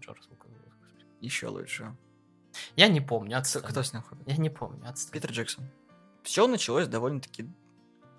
Джордж 0.00 0.22
Еще 1.20 1.48
лучше. 1.48 1.94
Я 2.76 2.88
не 2.88 3.00
помню. 3.00 3.38
Отстань. 3.38 3.62
Кто 3.62 3.82
снял 3.82 4.02
Хоббит? 4.02 4.28
Я 4.28 4.36
не 4.36 4.50
помню. 4.50 4.88
Отстань. 4.88 5.12
Питер 5.12 5.30
Джексон. 5.30 5.64
Все 6.22 6.46
началось 6.46 6.86
довольно-таки 6.86 7.46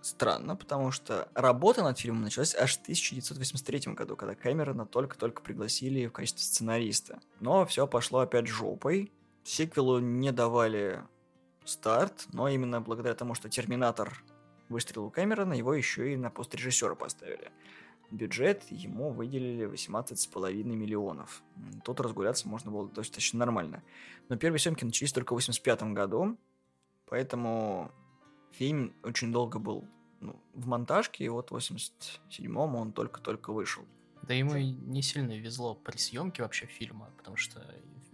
странно, 0.01 0.55
потому 0.55 0.91
что 0.91 1.29
работа 1.33 1.83
над 1.83 1.97
фильмом 1.97 2.23
началась 2.23 2.55
аж 2.55 2.77
в 2.77 2.81
1983 2.81 3.93
году, 3.93 4.15
когда 4.15 4.35
Кэмерона 4.35 4.85
только-только 4.85 5.41
пригласили 5.41 6.07
в 6.07 6.11
качестве 6.11 6.43
сценариста. 6.43 7.19
Но 7.39 7.65
все 7.65 7.87
пошло 7.87 8.19
опять 8.19 8.47
жопой. 8.47 9.11
Сиквелу 9.43 9.99
не 9.99 10.31
давали 10.31 11.01
старт, 11.65 12.25
но 12.33 12.49
именно 12.49 12.81
благодаря 12.81 13.15
тому, 13.15 13.35
что 13.35 13.49
Терминатор 13.49 14.23
выстрелил 14.69 15.09
Кэмерона, 15.09 15.53
его 15.53 15.73
еще 15.73 16.13
и 16.13 16.17
на 16.17 16.29
пост 16.29 16.53
режиссера 16.55 16.95
поставили 16.95 17.51
бюджет 18.13 18.63
ему 18.69 19.11
выделили 19.11 19.65
18,5 19.67 20.63
миллионов. 20.63 21.43
Тут 21.83 21.99
разгуляться 21.99 22.47
можно 22.47 22.71
было 22.71 22.87
достаточно 22.87 23.39
нормально. 23.39 23.83
Но 24.29 24.37
первые 24.37 24.59
съемки 24.59 24.85
начались 24.85 25.11
только 25.11 25.33
в 25.33 25.35
85 25.35 25.83
году, 25.93 26.37
поэтому 27.07 27.91
фильм 28.51 28.93
очень 29.03 29.31
долго 29.31 29.59
был 29.59 29.87
ну, 30.21 30.39
в 30.53 30.67
монтажке, 30.67 31.25
и 31.25 31.29
вот 31.29 31.51
в 31.51 31.55
87-м 31.55 32.75
он 32.75 32.93
только-только 32.93 33.51
вышел. 33.51 33.83
Да 34.21 34.33
ему 34.33 34.55
и 34.55 34.63
не 34.63 35.01
сильно 35.01 35.37
везло 35.37 35.75
при 35.75 35.97
съемке 35.97 36.43
вообще 36.43 36.67
фильма, 36.67 37.11
потому 37.17 37.35
что 37.35 37.59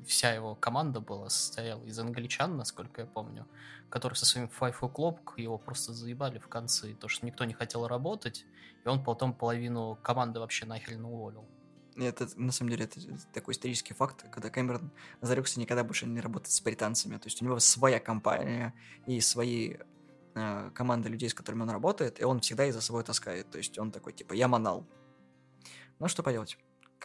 вся 0.05 0.33
его 0.33 0.55
команда 0.55 0.99
была 0.99 1.29
состояла 1.29 1.83
из 1.83 1.97
англичан, 1.99 2.57
насколько 2.57 3.01
я 3.01 3.07
помню, 3.07 3.47
которые 3.89 4.17
со 4.17 4.25
своим 4.25 4.49
Five 4.59 4.79
O'Clock 4.79 5.33
его 5.37 5.57
просто 5.57 5.93
заебали 5.93 6.39
в 6.39 6.47
конце, 6.47 6.93
то, 6.93 7.07
что 7.07 7.25
никто 7.25 7.45
не 7.45 7.53
хотел 7.53 7.87
работать, 7.87 8.45
и 8.83 8.87
он 8.87 9.03
потом 9.03 9.33
половину 9.33 9.97
команды 10.01 10.39
вообще 10.39 10.65
нахрен 10.65 11.05
уволил. 11.05 11.47
Это, 11.95 12.27
на 12.37 12.51
самом 12.51 12.71
деле, 12.71 12.85
это 12.85 12.99
такой 13.33 13.53
исторический 13.53 13.93
факт, 13.93 14.25
когда 14.31 14.49
Кэмерон 14.49 14.91
зарекся 15.21 15.59
никогда 15.59 15.83
больше 15.83 16.05
не 16.05 16.21
работать 16.21 16.51
с 16.51 16.61
британцами. 16.61 17.17
То 17.17 17.27
есть 17.27 17.41
у 17.41 17.45
него 17.45 17.59
своя 17.59 17.99
компания 17.99 18.73
и 19.05 19.19
свои 19.19 19.75
э, 20.35 20.71
команды 20.73 21.09
людей, 21.09 21.29
с 21.29 21.33
которыми 21.33 21.63
он 21.63 21.71
работает, 21.71 22.21
и 22.21 22.23
он 22.23 22.39
всегда 22.39 22.65
их 22.65 22.73
за 22.73 22.79
собой 22.79 23.03
таскает. 23.03 23.49
То 23.49 23.57
есть 23.57 23.77
он 23.77 23.91
такой, 23.91 24.13
типа, 24.13 24.33
я 24.33 24.47
манал. 24.47 24.85
Ну, 25.99 26.07
что 26.07 26.23
поделать 26.23 26.57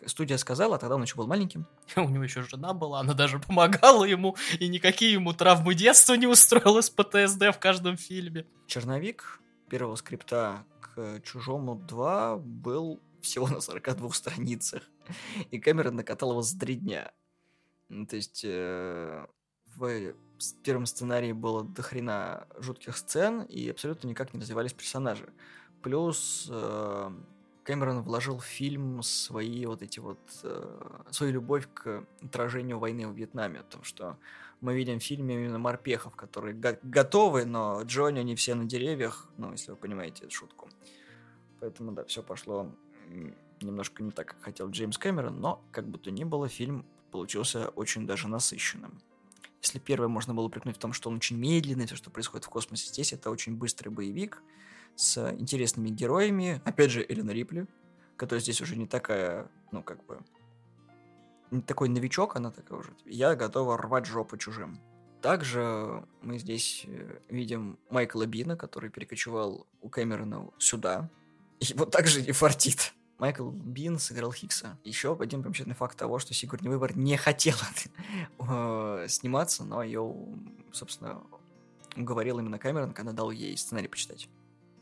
студия 0.07 0.37
сказала, 0.37 0.78
тогда 0.78 0.96
он 0.96 1.02
еще 1.02 1.16
был 1.16 1.26
маленьким. 1.26 1.66
У 1.96 2.09
него 2.09 2.24
еще 2.24 2.42
жена 2.42 2.72
была, 2.72 3.00
она 3.00 3.14
даже 3.14 3.38
помогала 3.38 4.04
ему, 4.04 4.37
и 4.59 4.68
никакие 4.68 5.12
ему 5.12 5.33
травмы 5.33 5.74
детства 5.74 6.14
не 6.14 6.26
устроила 6.26 6.80
с 6.80 6.90
ПТСД 6.90 7.54
в 7.54 7.59
каждом 7.59 7.96
фильме. 7.96 8.46
Черновик 8.66 9.40
первого 9.68 9.96
скрипта 9.96 10.64
к 10.80 11.20
«Чужому 11.24 11.74
2» 11.74 12.38
был 12.38 13.00
всего 13.20 13.48
на 13.48 13.61
42 13.61 14.11
страницах. 14.11 14.83
И 15.50 15.59
Кэмерон 15.59 15.96
накатал 15.96 16.30
его 16.33 16.42
за 16.42 16.59
три 16.59 16.76
дня. 16.76 17.12
То 17.88 18.16
есть 18.16 18.42
э, 18.44 19.26
в 19.76 20.14
первом 20.62 20.87
сценарии 20.87 21.33
было 21.33 21.64
дохрена 21.64 22.46
жутких 22.59 22.96
сцен, 22.96 23.42
и 23.42 23.68
абсолютно 23.68 24.09
никак 24.09 24.35
не 24.35 24.40
развивались 24.40 24.72
персонажи. 24.72 25.33
Плюс 25.83 26.48
э, 26.50 27.11
Кэмерон 27.64 28.03
вложил 28.03 28.38
в 28.38 28.44
фильм 28.44 29.03
свои 29.03 29.64
вот 29.66 29.83
эти 29.83 29.98
вот 29.98 30.18
э, 30.42 31.00
свою 31.11 31.33
любовь 31.33 31.66
к 31.72 32.05
отражению 32.22 32.79
войны 32.79 33.09
в 33.09 33.14
Вьетнаме, 33.14 33.61
о 33.61 33.62
том, 33.62 33.83
что 33.83 34.18
мы 34.61 34.74
видим 34.74 35.00
в 35.00 35.03
фильме 35.03 35.35
именно 35.35 35.59
морпехов, 35.59 36.14
которые 36.14 36.55
го- 36.55 36.79
готовы, 36.83 37.44
но 37.46 37.83
Джонни 37.83 38.20
не 38.20 38.37
все 38.37 38.55
на 38.55 38.64
деревьях, 38.64 39.29
ну, 39.38 39.53
если 39.53 39.70
вы 39.70 39.77
понимаете 39.77 40.24
эту 40.24 40.35
шутку. 40.35 40.68
Поэтому, 41.61 41.92
да, 41.92 42.05
все 42.05 42.22
пошло 42.22 42.70
немножко 43.61 44.03
не 44.03 44.11
так, 44.11 44.29
как 44.29 44.42
хотел 44.42 44.68
Джеймс 44.70 44.98
Кэмерон, 44.98 45.40
но, 45.40 45.64
как 45.72 45.88
бы 45.88 45.98
то 45.98 46.11
ни 46.11 46.24
было, 46.24 46.48
фильм 46.48 46.85
получился 47.11 47.68
очень 47.70 48.07
даже 48.07 48.29
насыщенным. 48.29 49.00
Если 49.62 49.79
первое 49.79 50.09
можно 50.09 50.35
было 50.35 50.44
упрекнуть 50.44 50.77
в 50.77 50.81
том, 50.81 50.92
что 50.92 51.09
он 51.09 51.16
очень 51.16 51.38
медленный, 51.38 51.87
все, 51.87 51.96
что 51.96 52.11
происходит 52.11 52.44
в 52.44 52.50
космосе 52.50 52.88
здесь, 52.88 53.14
это 53.14 53.31
очень 53.31 53.57
быстрый 53.57 53.88
боевик 53.88 54.42
с 54.96 55.33
интересными 55.38 55.88
героями. 55.88 56.61
Опять 56.64 56.90
же, 56.90 57.04
Элина 57.09 57.30
Рипли, 57.30 57.66
которая 58.16 58.40
здесь 58.40 58.61
уже 58.61 58.76
не 58.76 58.87
такая, 58.87 59.50
ну, 59.72 59.83
как 59.83 60.04
бы, 60.07 60.20
не 61.50 61.62
такой 61.62 61.88
новичок, 61.88 62.37
она 62.37 62.50
такая 62.50 62.78
уже, 62.78 62.92
я 63.04 63.35
готова 63.35 63.76
рвать 63.76 64.07
жопу 64.07 64.37
чужим. 64.37 64.80
Также 65.20 66.04
мы 66.20 66.38
здесь 66.38 66.85
э, 66.87 67.18
видим 67.30 67.78
Майкла 67.88 68.26
Бина, 68.26 68.57
который 68.59 68.90
перекочевал 68.90 69.66
у 69.80 69.88
Кэмерона 69.88 70.50
сюда. 70.59 71.09
Вот 71.76 71.90
также 71.90 72.20
не 72.20 72.33
фартит. 72.33 72.92
Майкл 73.18 73.48
Бин 73.48 73.98
сыграл 73.98 74.33
Хикса. 74.33 74.78
Еще 74.85 75.16
один 75.18 75.42
примечательный 75.42 75.76
факт 75.76 75.96
того, 75.96 76.18
что 76.18 76.35
Сигурни 76.35 76.68
Выбор 76.68 76.94
не 76.94 77.16
хотела 77.16 77.57
сниматься, 79.09 79.64
но 79.64 79.83
ее, 79.83 80.14
собственно, 80.72 81.22
уговорил 81.96 82.38
именно 82.40 82.59
Кэмерон, 82.59 82.92
когда 82.92 83.12
дал 83.12 83.30
ей 83.30 83.57
сценарий 83.57 83.88
почитать. 83.88 84.28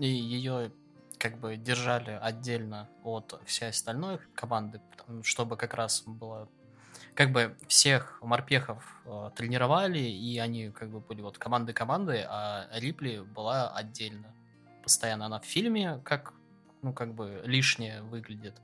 И 0.03 0.07
ее 0.09 0.73
как 1.19 1.39
бы 1.39 1.57
держали 1.57 2.19
отдельно 2.21 2.89
от 3.05 3.41
всей 3.47 3.69
остальной 3.69 4.19
команды, 4.35 4.81
чтобы 5.23 5.57
как 5.57 5.75
раз 5.75 6.03
было 6.05 6.49
как 7.15 7.31
бы 7.31 7.57
всех 7.69 8.19
морпехов 8.21 8.83
э, 9.05 9.31
тренировали, 9.37 10.01
и 10.01 10.39
они 10.39 10.71
как 10.71 10.91
бы 10.91 10.99
были 10.99 11.21
вот 11.21 11.39
команды 11.39 11.73
команды, 11.73 12.27
а 12.29 12.67
Рипли 12.73 13.21
была 13.21 13.71
отдельно. 13.71 14.35
Постоянно 14.83 15.27
она 15.27 15.39
в 15.39 15.45
фильме 15.45 16.01
как 16.03 16.35
ну, 16.83 16.93
как 16.93 17.15
бы 17.15 17.41
лишнее 17.45 18.03
выглядит. 18.03 18.61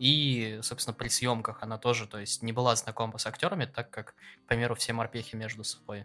И, 0.00 0.58
собственно, 0.64 0.92
при 0.92 1.06
съемках 1.06 1.62
она 1.62 1.78
тоже, 1.78 2.08
то 2.08 2.18
есть, 2.18 2.42
не 2.42 2.52
была 2.52 2.74
знакома 2.74 3.18
с 3.18 3.26
актерами, 3.26 3.66
так 3.66 3.90
как, 3.90 4.14
к 4.44 4.48
примеру, 4.48 4.74
все 4.74 4.92
морпехи 4.92 5.36
между 5.36 5.62
собой. 5.62 6.04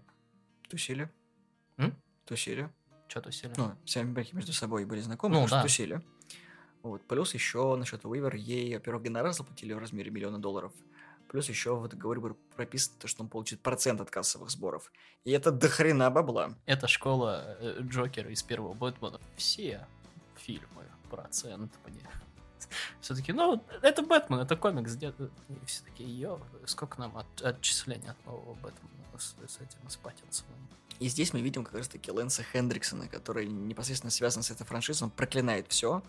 Тусили. 0.70 1.10
М? 1.78 2.00
Тусили. 2.26 2.70
Что 3.08 3.22
тусили? 3.22 3.54
Ну, 3.58 3.76
все 3.86 4.04
морпехи 4.04 4.36
между 4.36 4.54
собой 4.54 4.86
были 4.86 5.00
знакомы, 5.02 5.36
Ну, 5.36 5.48
да. 5.48 5.62
тусили. 5.62 6.02
Вот. 6.84 7.02
Плюс 7.08 7.34
еще 7.34 7.76
насчет 7.76 8.06
Уивер, 8.06 8.36
ей, 8.36 8.76
во-первых, 8.76 9.04
гонорар 9.04 9.34
заплатили 9.34 9.74
в 9.74 9.80
размере 9.80 10.12
миллиона 10.12 10.40
долларов. 10.40 10.72
Плюс 11.28 11.50
еще 11.50 11.76
в 11.76 11.88
договоре 11.88 12.22
было 12.22 12.36
прописано, 12.56 12.96
то, 13.00 13.08
что 13.08 13.24
он 13.24 13.30
получит 13.30 13.60
процент 13.62 14.00
от 14.02 14.12
кассовых 14.12 14.52
сборов. 14.52 14.92
И 15.24 15.32
это 15.32 15.52
дохрена 15.52 16.12
бабла. 16.12 16.54
Это 16.68 16.88
школа 16.88 17.58
э, 17.60 17.80
Джокера 17.82 18.30
из 18.32 18.44
первого 18.44 18.74
Бэтмена. 18.74 19.20
Все 19.36 19.88
фильмы 20.38 20.84
процентные. 21.10 22.08
Все-таки, 23.02 23.34
ну, 23.34 23.64
это 23.82 24.04
Бэтмен, 24.04 24.40
это 24.40 24.56
комикс. 24.56 24.96
И 24.96 25.12
все 25.66 25.84
такие, 25.84 26.20
йо, 26.20 26.40
сколько 26.66 27.00
нам 27.00 27.18
от, 27.18 27.42
отчислений 27.42 28.10
от 28.10 28.26
нового 28.26 28.54
Бэтмена 28.56 29.18
с, 29.18 29.36
с 29.48 29.58
этим, 29.58 29.90
с 29.90 29.96
Паттинсоном. 29.98 30.70
И 31.00 31.08
здесь 31.10 31.34
мы 31.34 31.42
видим 31.42 31.64
как 31.64 31.76
раз-таки 31.76 32.12
Лэнса 32.12 32.44
Хендриксона, 32.44 33.08
который 33.08 33.48
непосредственно 33.48 34.12
связан 34.12 34.44
с 34.44 34.52
этой 34.52 34.66
франшизой, 34.66 35.06
он 35.06 35.10
проклинает 35.12 35.68
все. 35.70 36.02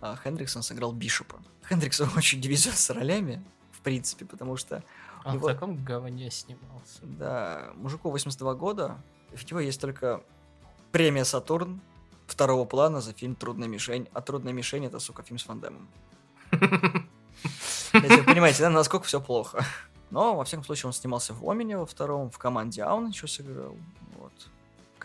А 0.00 0.16
Хендриксон 0.16 0.62
сыграл 0.62 0.92
Бишопа. 0.92 1.40
Хендриксон 1.68 2.10
очень 2.16 2.40
везет 2.40 2.76
с 2.76 2.90
ролями, 2.90 3.42
в 3.72 3.80
принципе, 3.80 4.26
потому 4.26 4.56
что, 4.56 4.82
Он 5.24 5.36
Его- 5.36 5.48
в 5.48 5.52
таком 5.52 5.82
говне 5.82 6.30
снимался. 6.30 7.00
да, 7.02 7.70
мужику 7.76 8.10
82 8.10 8.54
года, 8.54 9.02
в 9.32 9.50
него 9.50 9.60
есть 9.60 9.80
только 9.80 10.22
премия 10.92 11.24
«Сатурн» 11.24 11.80
второго 12.26 12.64
плана 12.66 13.00
за 13.00 13.12
фильм 13.12 13.34
«Трудная 13.36 13.68
мишень», 13.68 14.08
а 14.12 14.20
«Трудная 14.20 14.52
мишень»— 14.52 14.84
это, 14.86 14.98
сука, 14.98 15.22
фильм 15.22 15.38
с 15.38 15.46
вы 15.46 15.58
понимаете, 18.24 18.60
да, 18.60 18.70
насколько 18.70 19.06
все 19.06 19.20
плохо. 19.20 19.64
Но, 20.10 20.36
во 20.36 20.44
всяком 20.44 20.64
случае, 20.64 20.86
он 20.86 20.92
снимался 20.92 21.34
в 21.34 21.48
Омене 21.50 21.76
во 21.76 21.86
втором, 21.86 22.30
в 22.30 22.38
команде 22.38 22.82
Аун 22.82 23.08
еще 23.08 23.26
сыграл. 23.26 23.76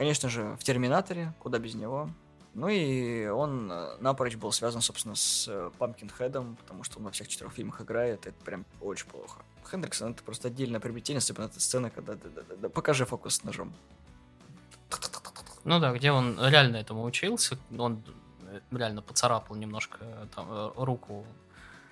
Конечно 0.01 0.29
же, 0.29 0.57
в 0.59 0.63
Терминаторе, 0.63 1.31
куда 1.37 1.59
без 1.59 1.75
него. 1.75 2.09
Ну 2.55 2.69
и 2.69 3.27
он 3.27 3.71
э, 3.71 3.97
напрочь 3.99 4.35
был 4.35 4.51
связан, 4.51 4.81
собственно, 4.81 5.13
с 5.13 5.45
э, 5.47 5.69
Памкинхедом, 5.77 6.55
потому 6.55 6.83
что 6.83 6.97
он 6.97 7.05
во 7.05 7.11
всех 7.11 7.27
четырех 7.27 7.53
фильмах 7.53 7.81
играет, 7.81 8.25
это 8.25 8.43
прям 8.43 8.65
очень 8.81 9.05
плохо. 9.05 9.43
Хендриксон 9.69 10.13
это 10.13 10.23
просто 10.23 10.47
отдельное 10.47 10.79
приобретение, 10.79 11.19
особенно 11.19 11.45
эта 11.45 11.59
сцена, 11.59 11.91
когда... 11.91 12.15
да, 12.15 12.29
да, 12.35 12.41
да, 12.49 12.55
да, 12.55 12.69
покажи 12.69 13.05
фокус 13.05 13.35
с 13.35 13.43
ножом. 13.43 13.75
Ну 15.65 15.79
да, 15.79 15.93
где 15.93 16.11
он 16.11 16.39
реально 16.43 16.77
этому 16.77 17.03
учился, 17.03 17.59
он 17.77 18.03
э, 18.47 18.59
реально 18.71 19.03
поцарапал 19.03 19.55
немножко 19.55 19.99
там 20.33 20.73
руку. 20.77 21.27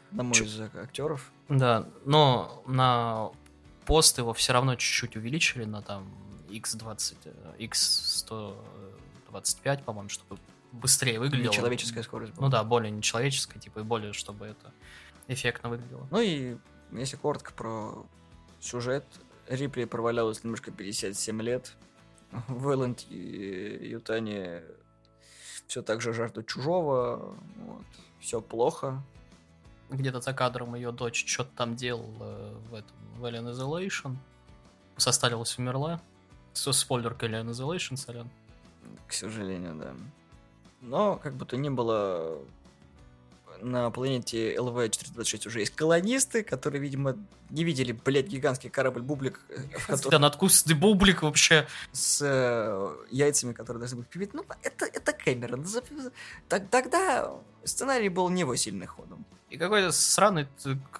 Одному 0.09 0.33
Чё? 0.33 0.45
из 0.45 0.59
актеров. 0.59 1.31
Да, 1.47 1.87
но 2.05 2.63
на 2.65 3.29
пост 3.85 4.17
его 4.17 4.33
все 4.33 4.51
равно 4.53 4.73
чуть-чуть 4.73 5.15
увеличили 5.15 5.65
на 5.65 5.83
там 5.83 6.11
x20, 6.49 7.17
э, 7.25 7.55
x125, 7.59 9.83
по-моему, 9.83 10.09
чтобы 10.09 10.39
быстрее 10.71 11.19
выглядело. 11.19 11.51
Нечеловеческая 11.51 12.03
скорость 12.03 12.33
была. 12.33 12.47
Ну 12.47 12.51
да, 12.51 12.63
более 12.63 12.91
нечеловеческая, 12.91 13.61
типа, 13.61 13.79
и 13.79 13.83
более, 13.83 14.13
чтобы 14.13 14.45
это 14.45 14.71
эффектно 15.27 15.69
выглядело. 15.69 16.07
Ну 16.11 16.21
и 16.21 16.57
если 16.91 17.17
коротко 17.17 17.53
про 17.53 18.05
сюжет, 18.59 19.05
Рипли 19.47 19.85
провалялась 19.85 20.43
немножко 20.43 20.71
57 20.71 21.41
лет. 21.41 21.73
Вэлленд 22.47 23.05
и 23.09 23.89
Ютани 23.91 24.61
все 25.67 25.81
так 25.81 26.01
же 26.01 26.13
жаждут 26.13 26.47
чужого. 26.47 27.35
Вот. 27.57 27.85
Все 28.19 28.41
плохо. 28.41 29.01
Где-то 29.89 30.21
за 30.21 30.33
кадром 30.33 30.75
ее 30.75 30.91
дочь 30.91 31.25
что-то 31.25 31.49
там 31.55 31.75
делала 31.75 32.53
в 32.69 32.73
этом, 32.73 32.95
в 33.17 33.25
Alien 33.25 33.51
Isolation. 33.51 34.17
Состарилась, 34.97 35.57
умерла. 35.57 36.01
Со 36.59 36.73
спойлер 36.73 37.13
к 37.13 37.23
Alien 37.23 37.51
Isolation, 37.51 37.95
сорян. 37.95 38.29
К 39.07 39.13
сожалению, 39.13 39.75
да. 39.75 39.93
Но, 40.81 41.15
как 41.15 41.33
бы 41.35 41.45
то 41.45 41.55
ни 41.55 41.69
было, 41.69 42.37
на 43.61 43.89
планете 43.91 44.57
ЛВ-426 44.59 45.47
уже 45.47 45.59
есть 45.61 45.73
колонисты, 45.73 46.43
которые, 46.43 46.81
видимо, 46.81 47.15
не 47.49 47.63
видели, 47.63 47.93
блядь, 47.93 48.27
гигантский 48.27 48.69
корабль 48.69 49.01
Бублик, 49.01 49.39
э, 49.47 49.61
в 49.79 49.87
котором- 49.87 50.11
Да, 50.11 50.19
надкусный 50.19 50.75
бублик 50.75 51.21
вообще. 51.21 51.65
с 51.93 52.21
э, 52.21 52.95
яйцами, 53.09 53.53
которые 53.53 53.79
должны 53.79 53.99
быть 53.99 54.09
привиты. 54.09 54.35
Ну, 54.35 54.43
это, 54.61 54.85
это 54.85 55.13
Кэмерон. 55.13 55.65
Тогда 56.69 57.31
сценарий 57.63 58.09
был 58.09 58.27
не 58.29 58.41
его 58.41 58.57
сильным 58.57 58.87
ходом. 58.89 59.25
И 59.49 59.57
какой-то 59.57 59.91
сраный 59.91 60.47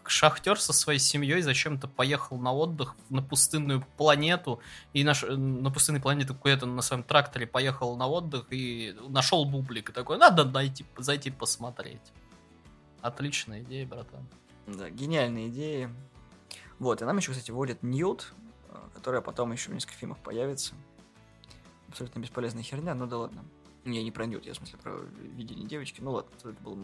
шахтер 0.08 0.60
со 0.60 0.74
своей 0.74 0.98
семьей 0.98 1.42
зачем-то 1.42 1.88
поехал 1.88 2.38
на 2.38 2.52
отдых 2.52 2.96
на 3.10 3.22
пустынную 3.22 3.86
планету. 3.96 4.60
И 4.92 5.04
наш, 5.04 5.24
э, 5.24 5.36
на 5.36 5.70
пустынной 5.70 6.02
планете 6.02 6.30
какой-то 6.30 6.66
на 6.66 6.82
своем 6.82 7.04
тракторе 7.04 7.46
поехал 7.46 7.96
на 7.96 8.08
отдых 8.08 8.48
и 8.50 8.96
нашел 9.08 9.46
бублик. 9.46 9.92
И 9.92 9.94
такой, 9.94 10.18
надо 10.18 10.46
найти, 10.46 10.84
зайти 10.98 11.30
посмотреть. 11.30 12.12
Отличная 13.02 13.62
идея, 13.62 13.86
братан. 13.86 14.28
Да, 14.66 14.90
гениальные 14.90 15.50
идеи. 15.50 15.90
Вот, 16.80 17.02
и 17.02 17.06
нам 17.06 17.18
еще, 17.18 17.32
кстати, 17.32 17.52
вводят 17.52 17.84
Ньют, 17.84 18.34
э, 18.70 18.76
которая 18.96 19.22
потом 19.22 19.52
еще 19.52 19.70
в 19.70 19.76
нескольких 19.76 20.00
фильмах 20.00 20.18
появится. 20.20 20.74
Абсолютно 21.90 22.20
бесполезная 22.20 22.64
херня, 22.64 22.96
ну 22.96 23.06
да 23.06 23.18
ладно. 23.18 23.44
Я 23.86 24.04
не 24.04 24.12
про 24.12 24.26
Ньют, 24.26 24.46
я 24.46 24.54
в 24.54 24.58
смысле 24.58 24.78
про 24.82 24.94
видение 25.36 25.66
девочки. 25.68 26.02
Ну 26.02 26.12
ладно, 26.12 26.30
это 26.38 26.50
было 26.62 26.78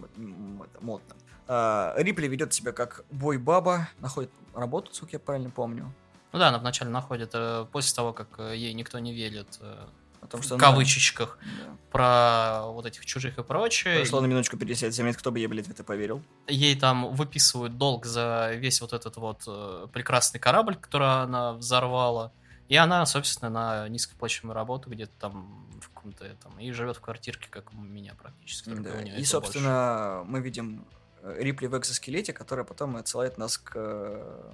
это, 0.63 0.81
модно. 0.83 1.15
А, 1.47 1.93
Рипли 1.97 2.27
ведет 2.27 2.53
себя 2.53 2.71
как 2.71 3.03
бой-баба, 3.11 3.89
находит 3.99 4.31
работу, 4.53 4.93
сколько 4.93 5.13
я 5.15 5.19
правильно 5.19 5.49
помню. 5.49 5.93
Ну 6.31 6.39
да, 6.39 6.47
она 6.49 6.57
вначале 6.57 6.89
находит, 6.91 7.31
э, 7.33 7.65
после 7.71 7.95
того, 7.95 8.13
как 8.13 8.27
э, 8.39 8.55
ей 8.55 8.73
никто 8.73 8.97
не 8.99 9.13
верит, 9.13 9.57
э, 9.61 9.85
О 10.21 10.27
том, 10.27 10.41
в 10.41 10.43
что 10.45 10.55
она- 10.55 10.63
кавычечках, 10.63 11.37
Да. 11.41 11.77
про 11.91 12.61
вот 12.71 12.85
этих 12.85 13.05
чужих 13.05 13.37
и 13.37 13.43
прочее. 13.43 13.97
Прошло 13.99 14.21
на 14.21 14.25
минуточку 14.25 14.57
57 14.57 15.05
лет, 15.05 15.17
кто 15.17 15.31
бы 15.31 15.39
ей, 15.39 15.47
блядь, 15.47 15.67
в 15.67 15.71
это 15.71 15.83
поверил. 15.83 16.21
ей 16.47 16.75
там 16.79 17.13
выписывают 17.13 17.77
долг 17.77 18.05
за 18.05 18.51
весь 18.55 18.81
вот 18.81 18.93
этот 18.93 19.17
вот 19.17 19.43
прекрасный 19.91 20.39
корабль, 20.39 20.75
который 20.75 21.07
она 21.23 21.53
взорвала. 21.53 22.31
И 22.67 22.75
она, 22.75 23.05
собственно, 23.05 23.49
на 23.49 23.87
низкооплачиваемую 23.89 24.55
работу 24.55 24.89
где-то 24.89 25.13
там 25.19 25.69
в 25.79 25.89
каком-то 25.89 26.25
этом, 26.25 26.59
и 26.59 26.71
живет 26.71 26.97
в 26.97 27.01
квартирке, 27.01 27.47
как 27.49 27.71
у 27.73 27.77
меня 27.77 28.15
практически. 28.15 28.69
Да, 28.69 29.01
И, 29.01 29.23
собственно, 29.23 30.23
мы 30.25 30.41
видим 30.41 30.85
Рипли 31.23 31.67
в 31.67 31.77
экзоскелете, 31.77 32.33
которая 32.33 32.65
потом 32.65 32.95
отсылает 32.97 33.37
нас 33.37 33.57
к 33.57 33.73
э, 33.75 34.53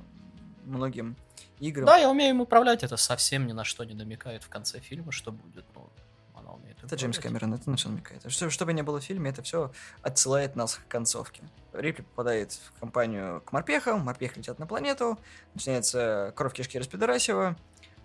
многим 0.64 1.18
играм. 1.60 1.86
Да, 1.86 1.98
я 1.98 2.10
умею 2.10 2.32
им 2.32 2.42
управлять, 2.42 2.84
это 2.84 2.98
совсем 2.98 3.46
ни 3.46 3.52
на 3.52 3.64
что 3.64 3.84
не 3.84 3.94
намекает 3.94 4.44
в 4.44 4.50
конце 4.50 4.80
фильма, 4.80 5.12
что 5.12 5.32
будет. 5.32 5.66
Ну, 5.76 5.90
она 6.34 6.52
умеет 6.52 6.78
Это 6.84 6.96
Джеймс. 6.96 7.20
Кэмерон, 7.20 7.54
это 7.54 7.70
на 7.70 7.76
все 7.76 7.90
намекает. 7.90 8.24
Что, 8.32 8.50
что 8.50 8.66
бы 8.66 8.74
ни 8.74 8.82
было 8.82 9.02
в 9.02 9.04
фильме, 9.04 9.30
это 9.30 9.42
все 9.42 9.72
отсылает 10.02 10.56
нас 10.56 10.76
к 10.76 10.88
концовке. 10.88 11.44
Рипли 11.74 12.04
попадает 12.04 12.54
в 12.54 12.80
компанию 12.80 13.42
к 13.42 13.52
морпехам, 13.52 14.02
морпехи 14.02 14.38
летят 14.38 14.60
на 14.60 14.66
планету, 14.66 15.20
начинается 15.54 16.34
кровь 16.36 16.54
кишки 16.54 16.78
распидорасева. 16.78 17.58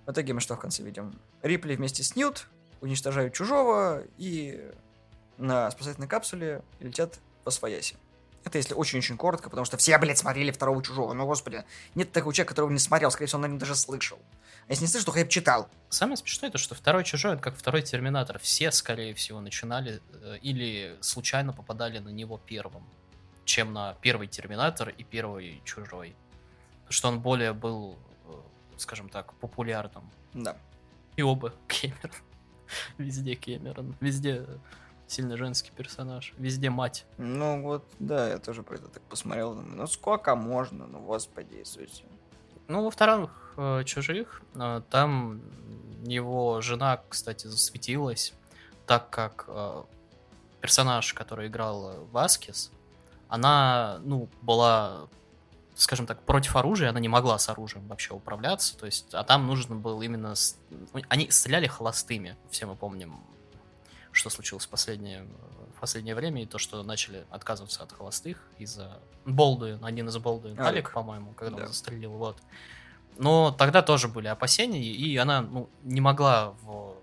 В 0.07 0.13
итоге 0.13 0.33
мы 0.33 0.41
что 0.41 0.55
в 0.55 0.61
конце 0.61 0.83
видим? 0.83 1.19
Рипли 1.43 1.75
вместе 1.75 2.03
с 2.03 2.15
Ньют 2.15 2.47
уничтожают 2.81 3.35
чужого 3.35 4.05
и 4.19 4.73
на 5.39 5.71
спасательной 5.71 6.09
капсуле 6.09 6.63
летят 6.81 7.19
по 7.45 7.51
свояси. 7.51 7.97
Это 8.45 8.59
если 8.59 8.75
очень-очень 8.75 9.17
коротко, 9.17 9.51
потому 9.51 9.65
что 9.65 9.77
все, 9.77 9.99
блядь, 9.99 10.19
смотрели 10.19 10.53
второго 10.53 10.81
чужого. 10.81 11.13
Ну, 11.13 11.27
господи, 11.27 11.65
нет 11.97 12.13
такого 12.13 12.33
человека, 12.33 12.51
которого 12.51 12.71
не 12.71 12.79
смотрел, 12.79 13.11
скорее 13.11 13.27
всего, 13.27 13.39
он, 13.39 13.43
наверное, 13.43 13.59
даже 13.59 13.75
слышал. 13.75 14.21
А 14.69 14.71
если 14.71 14.85
не 14.85 14.89
слышал, 14.89 15.07
то 15.07 15.13
хотя 15.13 15.25
бы 15.25 15.31
читал. 15.33 15.69
Самое 15.89 16.17
смешное, 16.17 16.51
то, 16.51 16.59
что 16.59 16.77
второй 16.77 17.03
чужой, 17.03 17.35
это 17.35 17.43
как 17.43 17.57
второй 17.57 17.83
Терминатор. 17.83 18.39
Все, 18.39 18.71
скорее 18.71 19.15
всего, 19.15 19.41
начинали 19.41 20.01
э, 20.13 20.39
или 20.43 20.97
случайно 21.01 21.53
попадали 21.53 21.99
на 21.99 22.11
него 22.11 22.39
первым, 22.39 22.85
чем 23.45 23.73
на 23.73 23.95
первый 23.95 24.29
Терминатор 24.29 24.91
и 24.91 25.03
первый 25.03 25.61
чужой. 25.65 26.15
Потому 26.83 26.93
что 26.93 27.09
он 27.09 27.21
более 27.21 27.53
был, 27.53 27.99
скажем 28.77 29.09
так, 29.09 29.35
популярным. 29.35 30.11
Да. 30.35 30.57
И 31.17 31.23
оба 31.23 31.53
Кэмерон. 31.69 32.17
Везде 32.99 33.37
Кэмерон. 33.37 33.95
Везде 34.01 34.47
сильно 35.07 35.37
женский 35.37 35.71
персонаж. 35.71 36.35
Везде 36.39 36.71
мать. 36.71 37.07
Ну 37.19 37.63
вот, 37.63 37.85
да, 37.99 38.29
я 38.29 38.39
тоже 38.39 38.63
про 38.63 38.77
это 38.77 38.89
так 38.89 39.03
посмотрел. 39.05 39.55
Ну 39.55 39.87
сколько 39.87 40.35
можно, 40.35 40.87
ну 40.87 41.01
господи 41.01 41.55
Иисусе. 41.55 42.05
Ну, 42.69 42.83
во 42.83 42.91
вторых 42.91 43.31
э, 43.57 43.85
чужих, 43.85 44.43
э, 44.55 44.83
там 44.91 45.41
его 46.05 46.61
жена, 46.61 47.01
кстати, 47.09 47.47
засветилась, 47.47 48.35
так 48.87 49.09
как 49.11 49.45
э, 49.47 49.83
персонаж, 50.61 51.15
который 51.15 51.47
играл 51.47 52.09
Васкис, 52.11 52.73
она, 53.29 53.99
ну, 54.03 54.29
была, 54.43 55.09
скажем 55.77 56.07
так, 56.07 56.23
против 56.23 56.57
оружия, 56.57 56.91
она 56.91 57.01
не 57.01 57.09
могла 57.09 57.39
с 57.39 57.49
оружием 57.49 57.87
вообще 57.87 58.15
управляться, 58.15 58.77
то 58.77 58.87
есть, 58.87 59.13
а 59.15 59.23
там 59.25 59.47
нужно 59.47 59.77
было 59.77 60.03
именно... 60.03 60.35
с- 60.35 60.57
ну, 60.93 61.03
Они 61.09 61.31
стреляли 61.31 61.67
холостыми, 61.67 62.37
все 62.51 62.67
мы 62.67 62.75
помним, 62.77 63.21
что 64.11 64.31
случилось 64.31 64.65
в 64.67 64.69
последнее, 64.71 65.27
в 65.77 65.81
последнее 65.81 66.15
время, 66.15 66.43
и 66.43 66.47
то, 66.47 66.59
что 66.59 66.83
начали 66.83 67.27
отказываться 67.31 67.83
от 67.83 67.93
холостых 67.93 68.43
из-за 68.59 68.99
Болдуин, 69.27 69.85
один 69.85 70.09
из 70.09 70.17
Болдуин. 70.17 70.59
Алик, 70.59 70.93
по-моему, 70.93 71.33
когда 71.35 71.57
Да. 71.59 71.63
он 71.65 71.69
застрелил, 71.69 72.13
вот. 72.13 72.39
Но 73.19 73.51
тогда 73.51 73.83
тоже 73.83 74.09
были 74.09 74.29
опасения, 74.29 74.83
и 74.83 75.17
она 75.17 75.43
ну, 75.43 75.69
не 75.83 76.01
могла 76.01 76.51
в... 76.63 76.95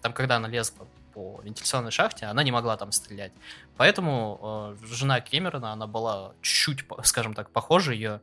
Там, 0.00 0.12
когда 0.14 0.36
она 0.36 0.48
лезла 0.48 0.86
по 1.20 1.40
вентиляционной 1.42 1.90
шахте, 1.90 2.26
она 2.26 2.42
не 2.42 2.50
могла 2.50 2.78
там 2.78 2.92
стрелять. 2.92 3.32
Поэтому 3.76 4.74
э, 4.80 4.86
жена 4.86 5.20
Кэмерона, 5.20 5.72
она 5.72 5.86
была 5.86 6.32
чуть-чуть, 6.40 6.86
скажем 7.04 7.34
так, 7.34 7.50
похожа, 7.50 7.92
ее 7.92 8.20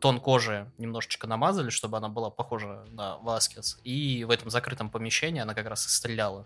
тон 0.00 0.18
кожи 0.18 0.68
немножечко 0.78 1.28
намазали, 1.28 1.70
чтобы 1.70 1.98
она 1.98 2.08
была 2.08 2.30
похожа 2.30 2.84
на 2.90 3.18
Васкес. 3.18 3.78
И 3.84 4.24
в 4.24 4.30
этом 4.30 4.50
закрытом 4.50 4.90
помещении 4.90 5.40
она 5.40 5.54
как 5.54 5.68
раз 5.68 5.86
и 5.86 5.88
стреляла. 5.90 6.44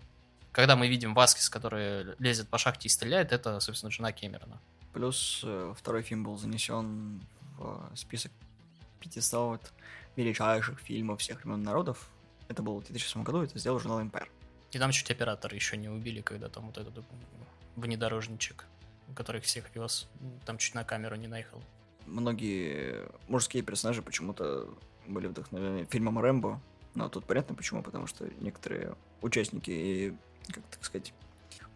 Когда 0.51 0.75
мы 0.75 0.87
видим 0.87 1.15
Васкес, 1.15 1.49
который 1.49 2.15
лезет 2.19 2.47
по 2.47 2.59
шахте 2.59 2.87
и 2.87 2.91
стреляет, 2.91 3.31
это, 3.31 3.59
собственно, 3.59 3.91
жена 3.91 4.11
Кэмерона. 4.11 4.59
Плюс 4.93 5.41
э, 5.43 5.73
второй 5.75 6.03
фильм 6.03 6.23
был 6.23 6.37
занесен 6.37 7.25
в 7.57 7.91
список 7.95 8.31
500 8.99 9.61
величайших 10.15 10.79
фильмов 10.79 11.21
всех 11.21 11.43
времен 11.43 11.63
народов. 11.63 12.07
Это 12.49 12.61
было 12.61 12.81
в 12.81 12.85
2007 12.85 13.23
году, 13.23 13.41
это 13.41 13.57
сделал 13.57 13.79
журнал 13.79 14.01
Empire. 14.01 14.27
И 14.75 14.77
там 14.77 14.91
чуть 14.91 15.09
оператора 15.09 15.55
еще 15.55 15.77
не 15.77 15.87
убили, 15.87 16.19
когда 16.19 16.49
там 16.49 16.65
вот 16.65 16.77
этот 16.77 17.01
внедорожничек, 17.77 18.65
который 19.15 19.39
всех 19.39 19.73
вез, 19.73 20.09
там 20.45 20.57
чуть 20.57 20.75
на 20.75 20.83
камеру 20.83 21.15
не 21.15 21.27
наехал. 21.27 21.63
Многие 22.05 23.07
мужские 23.29 23.63
персонажи 23.63 24.01
почему-то 24.01 24.67
были 25.07 25.27
вдохновлены 25.27 25.85
фильмом 25.85 26.19
Рэмбо. 26.19 26.59
Но 26.93 27.07
тут 27.07 27.23
понятно 27.23 27.55
почему, 27.55 27.83
потому 27.83 28.05
что 28.05 28.29
некоторые 28.41 28.97
участники 29.21 29.71
и, 29.71 30.13
как 30.51 30.65
так 30.65 30.83
сказать, 30.83 31.13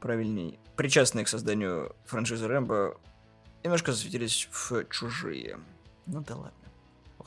правильней, 0.02 0.60
причастные 0.76 1.24
к 1.24 1.30
созданию 1.30 1.96
франшизы 2.04 2.50
Рэмбо, 2.50 3.00
немножко 3.64 3.94
засветились 3.94 4.50
в 4.52 4.84
чужие. 4.90 5.58
Ну 6.06 6.20
да 6.20 6.36
ладно. 6.36 6.70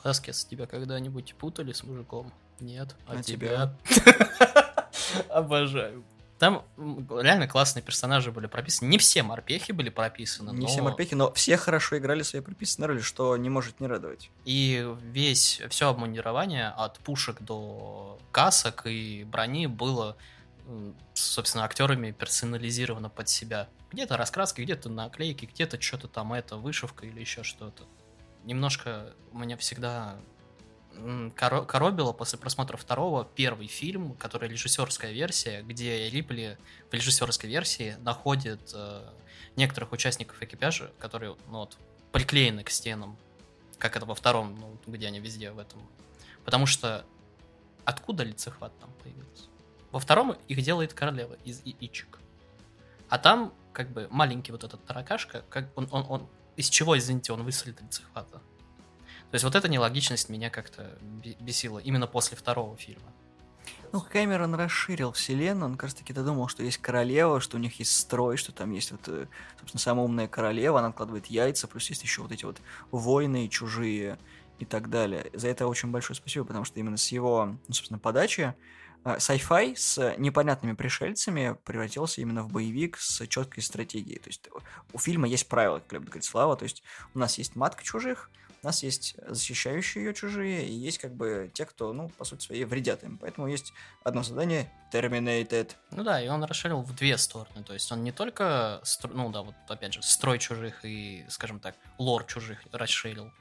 Васкес, 0.03 0.45
тебя 0.45 0.67
когда-нибудь 0.67 1.33
путали 1.33 1.73
с 1.73 1.83
мужиком? 1.83 2.31
Нет. 2.59 2.95
А, 3.07 3.13
А 3.17 3.23
тебя? 3.23 3.75
Обожаю. 5.29 6.03
Там 6.39 6.65
реально 6.77 7.47
классные 7.47 7.83
персонажи 7.83 8.31
были 8.31 8.47
прописаны. 8.47 8.89
Не 8.89 8.97
все 8.97 9.23
морпехи 9.23 9.71
были 9.71 9.89
прописаны, 9.89 10.49
Не 10.51 10.61
но 10.61 10.67
все 10.67 10.81
морпехи, 10.81 11.13
но 11.13 11.31
все 11.31 11.55
хорошо 11.55 11.97
играли 11.97 12.21
свои 12.23 12.41
прописанные 12.41 12.89
роли, 12.89 12.99
что 12.99 13.37
не 13.37 13.49
может 13.49 13.79
не 13.79 13.87
радовать. 13.87 14.29
И 14.43 14.85
весь, 15.03 15.61
все 15.69 15.87
обмундирование 15.87 16.67
от 16.67 16.99
пушек 16.99 17.41
до 17.41 18.19
касок 18.31 18.87
и 18.87 19.23
брони 19.23 19.67
было, 19.67 20.17
собственно, 21.13 21.63
актерами 21.63 22.11
персонализировано 22.11 23.09
под 23.09 23.29
себя. 23.29 23.69
Где-то 23.91 24.17
раскраски, 24.17 24.59
где-то 24.59 24.89
наклейки, 24.89 25.45
где-то 25.45 25.79
что-то 25.79 26.09
там, 26.09 26.33
это 26.33 26.57
вышивка 26.57 27.05
или 27.05 27.21
еще 27.21 27.43
что-то. 27.43 27.83
Немножко 28.43 29.13
у 29.31 29.37
меня 29.37 29.55
всегда 29.55 30.17
коро- 31.35 31.65
коробило 31.65 32.13
после 32.13 32.39
просмотра 32.39 32.77
второго 32.77 33.25
первый 33.25 33.67
фильм, 33.67 34.13
который 34.15 34.49
режиссерская 34.49 35.11
версия, 35.11 35.61
где 35.61 36.09
Рипли 36.09 36.57
в 36.89 36.93
режиссерской 36.93 37.49
версии 37.49 37.95
находит 37.99 38.71
э, 38.73 39.09
некоторых 39.55 39.91
участников 39.91 40.41
экипажа, 40.41 40.91
которые 40.99 41.35
ну, 41.49 41.59
вот, 41.59 41.77
приклеены 42.11 42.63
к 42.63 42.69
стенам 42.69 43.17
как 43.83 43.97
это 43.97 44.05
во 44.05 44.15
втором, 44.15 44.55
ну, 44.55 44.77
где 44.87 45.07
они 45.07 45.19
везде 45.19 45.51
в 45.51 45.59
этом. 45.59 45.81
Потому 46.45 46.65
что 46.65 47.05
откуда 47.83 48.23
лицехват 48.23 48.71
там 48.79 48.89
появился? 49.03 49.47
Во 49.91 49.99
втором 49.99 50.37
их 50.47 50.61
делает 50.61 50.93
королева 50.93 51.35
из 51.43 51.61
яичек. 51.65 52.19
А 53.09 53.19
там, 53.19 53.53
как 53.73 53.89
бы, 53.91 54.07
маленький 54.09 54.53
вот 54.53 54.63
этот 54.63 54.85
таракашка, 54.85 55.43
как 55.49 55.67
он, 55.77 55.89
он, 55.91 56.05
он 56.07 56.29
из 56.55 56.69
чего, 56.69 56.97
извините, 56.97 57.33
он 57.33 57.43
выстрелит 57.43 57.81
лицехвата? 57.81 58.41
То 59.33 59.35
есть 59.37 59.45
вот 59.45 59.55
эта 59.55 59.67
нелогичность 59.67 60.29
меня 60.29 60.51
как-то 60.51 60.95
бе- 61.01 61.35
бесила 61.39 61.79
именно 61.79 62.05
после 62.05 62.37
второго 62.37 62.77
фильма. 62.77 63.11
Ну, 63.91 63.99
Кэмерон 63.99 64.53
расширил 64.53 65.11
вселенную, 65.11 65.71
он, 65.71 65.75
кажется, 65.75 66.03
таки 66.03 66.13
додумал, 66.13 66.47
что 66.49 66.61
есть 66.61 66.77
королева, 66.77 67.41
что 67.41 67.57
у 67.57 67.59
них 67.59 67.79
есть 67.79 67.97
строй, 67.97 68.37
что 68.37 68.51
там 68.51 68.69
есть 68.69 68.91
вот, 68.91 69.01
э, 69.07 69.25
собственно, 69.59 69.81
самая 69.81 70.05
умная 70.05 70.27
королева, 70.27 70.77
она 70.77 70.89
откладывает 70.89 71.25
яйца, 71.25 71.67
плюс 71.67 71.89
есть 71.89 72.03
еще 72.03 72.21
вот 72.21 72.31
эти 72.31 72.45
вот 72.45 72.61
войны 72.91 73.47
чужие 73.47 74.19
и 74.59 74.65
так 74.65 74.91
далее. 74.91 75.31
За 75.33 75.47
это 75.47 75.65
очень 75.65 75.89
большое 75.89 76.15
спасибо, 76.15 76.45
потому 76.45 76.63
что 76.63 76.79
именно 76.79 76.97
с 76.97 77.07
его, 77.11 77.57
ну, 77.67 77.73
собственно, 77.73 77.97
подачи 77.97 78.53
э, 79.03 79.15
sci-fi 79.17 79.75
с 79.75 80.13
непонятными 80.19 80.73
пришельцами 80.73 81.57
превратился 81.63 82.21
именно 82.21 82.43
в 82.43 82.51
боевик 82.51 82.99
с 82.99 83.25
четкой 83.25 83.63
стратегией. 83.63 84.19
То 84.19 84.29
есть 84.29 84.47
у 84.93 84.99
фильма 84.99 85.27
есть 85.27 85.47
правила, 85.47 85.79
как 85.79 85.91
любит 85.93 86.09
говорить 86.09 86.25
Слава, 86.25 86.55
то 86.55 86.65
есть 86.65 86.83
у 87.15 87.17
нас 87.17 87.39
есть 87.39 87.55
матка 87.55 87.83
чужих, 87.83 88.29
у 88.63 88.65
нас 88.65 88.81
есть 88.81 89.15
защищающие 89.27 90.05
ее 90.05 90.13
чужие, 90.13 90.65
и 90.65 90.71
есть 90.71 90.97
как 90.97 91.13
бы 91.13 91.51
те, 91.53 91.65
кто, 91.65 91.91
ну, 91.91 92.07
по 92.09 92.23
сути 92.23 92.45
своей, 92.45 92.63
вредят 92.63 93.03
им. 93.03 93.17
Поэтому 93.17 93.47
есть 93.47 93.73
одно 94.03 94.23
задание 94.23 94.71
Terminated. 94.93 95.71
Ну 95.91 96.03
да, 96.03 96.21
и 96.21 96.29
он 96.29 96.43
расширил 96.45 96.81
в 96.81 96.95
две 96.95 97.17
стороны. 97.17 97.63
То 97.65 97.73
есть 97.73 97.91
он 97.91 98.03
не 98.03 98.13
только, 98.13 98.81
ну 99.11 99.29
да, 99.31 99.41
вот 99.41 99.55
опять 99.67 99.93
же, 99.93 100.01
строй 100.01 100.39
чужих 100.39 100.85
и, 100.85 101.25
скажем 101.27 101.59
так, 101.59 101.75
лор 101.97 102.23
чужих 102.23 102.59
расширил, 102.71 103.31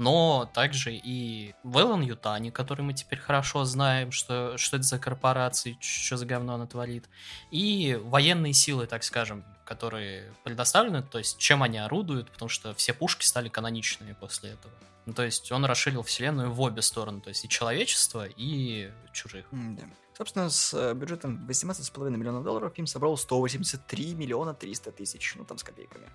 но 0.00 0.50
также 0.54 0.94
и 0.94 1.54
Вэллон 1.62 2.00
Ютани, 2.00 2.48
который 2.48 2.80
мы 2.80 2.94
теперь 2.94 3.18
хорошо 3.18 3.66
знаем, 3.66 4.12
что, 4.12 4.56
что 4.56 4.78
это 4.78 4.84
за 4.84 4.98
корпорации, 4.98 5.76
что 5.78 6.16
за 6.16 6.24
говно 6.24 6.54
она 6.54 6.66
творит, 6.66 7.06
и 7.50 8.00
военные 8.02 8.54
силы, 8.54 8.86
так 8.86 9.04
скажем, 9.04 9.44
которые 9.66 10.32
предоставлены, 10.42 11.02
то 11.02 11.18
есть 11.18 11.36
чем 11.36 11.62
они 11.62 11.76
орудуют, 11.76 12.30
потому 12.30 12.48
что 12.48 12.72
все 12.72 12.94
пушки 12.94 13.26
стали 13.26 13.50
каноничными 13.50 14.14
после 14.18 14.52
этого. 14.52 14.72
Ну, 15.04 15.12
то 15.12 15.22
есть 15.22 15.52
он 15.52 15.66
расширил 15.66 16.02
вселенную 16.02 16.50
в 16.50 16.58
обе 16.62 16.80
стороны, 16.80 17.20
то 17.20 17.28
есть 17.28 17.44
и 17.44 17.48
человечество, 17.50 18.24
и 18.24 18.90
чужих. 19.12 19.44
М-да. 19.52 19.82
Собственно, 20.16 20.48
с 20.48 20.72
э, 20.72 20.94
бюджетом 20.94 21.46
18,5 21.46 22.08
миллионов 22.16 22.42
долларов 22.42 22.72
фильм 22.74 22.86
собрал 22.86 23.18
183 23.18 24.14
миллиона 24.14 24.54
300 24.54 24.92
тысяч, 24.92 25.34
ну 25.36 25.44
там 25.44 25.58
с 25.58 25.62
копейками. 25.62 26.08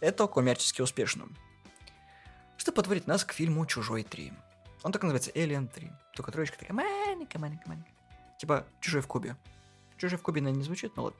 Это 0.00 0.28
коммерчески 0.28 0.82
успешно. 0.82 1.26
Что 2.56 2.72
подводит 2.72 3.06
нас 3.06 3.24
к 3.24 3.32
фильму 3.32 3.66
«Чужой 3.66 4.02
3». 4.02 4.32
Он 4.82 4.92
так 4.92 5.02
называется 5.02 5.30
«Alien 5.32 5.70
3». 5.72 5.90
Только 6.14 6.32
троечка 6.32 6.58
такая 6.58 6.74
маленькая, 6.74 7.38
маленькая, 7.38 7.68
маленькая. 7.68 7.92
Типа 8.38 8.66
«Чужой 8.80 9.00
в 9.00 9.06
кубе». 9.06 9.36
«Чужой 9.96 10.18
в 10.18 10.22
кубе» 10.22 10.40
наверное, 10.40 10.60
не 10.60 10.64
звучит, 10.64 10.96
но 10.96 11.02
вот. 11.02 11.16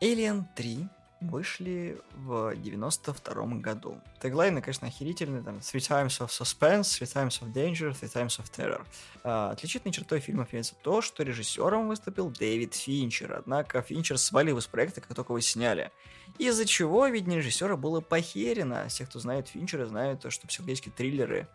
«Alien 0.00 0.44
3» 0.56 0.88
вышли 1.24 2.00
в 2.14 2.54
92 2.56 3.46
году. 3.56 4.00
Теглайны, 4.20 4.60
конечно, 4.60 4.88
охерительные, 4.88 5.42
там, 5.42 5.56
Three 5.58 5.80
Times 5.80 6.20
of 6.20 6.28
Suspense, 6.28 6.82
Three 6.82 7.12
Times 7.12 7.40
of 7.42 7.52
Danger, 7.52 7.92
Three 7.92 8.12
Times 8.12 8.38
of 8.38 8.50
Terror. 8.56 8.84
А, 9.22 9.50
отличительной 9.50 9.92
чертой 9.92 10.20
фильма 10.20 10.44
является 10.44 10.74
то, 10.82 11.02
что 11.02 11.22
режиссером 11.22 11.88
выступил 11.88 12.30
Дэвид 12.30 12.74
Финчер, 12.74 13.34
однако 13.34 13.82
Финчер 13.82 14.18
свалил 14.18 14.58
из 14.58 14.66
проекта, 14.66 15.00
как 15.00 15.14
только 15.14 15.32
его 15.32 15.40
сняли. 15.40 15.90
Из-за 16.38 16.66
чего, 16.66 17.06
видение 17.06 17.38
режиссера 17.38 17.76
было 17.76 18.00
похерено. 18.00 18.86
Все, 18.88 19.06
кто 19.06 19.18
знает 19.18 19.48
Финчера, 19.48 19.86
знают, 19.86 20.24
что 20.32 20.46
психологические 20.46 20.92
триллеры 20.92 21.48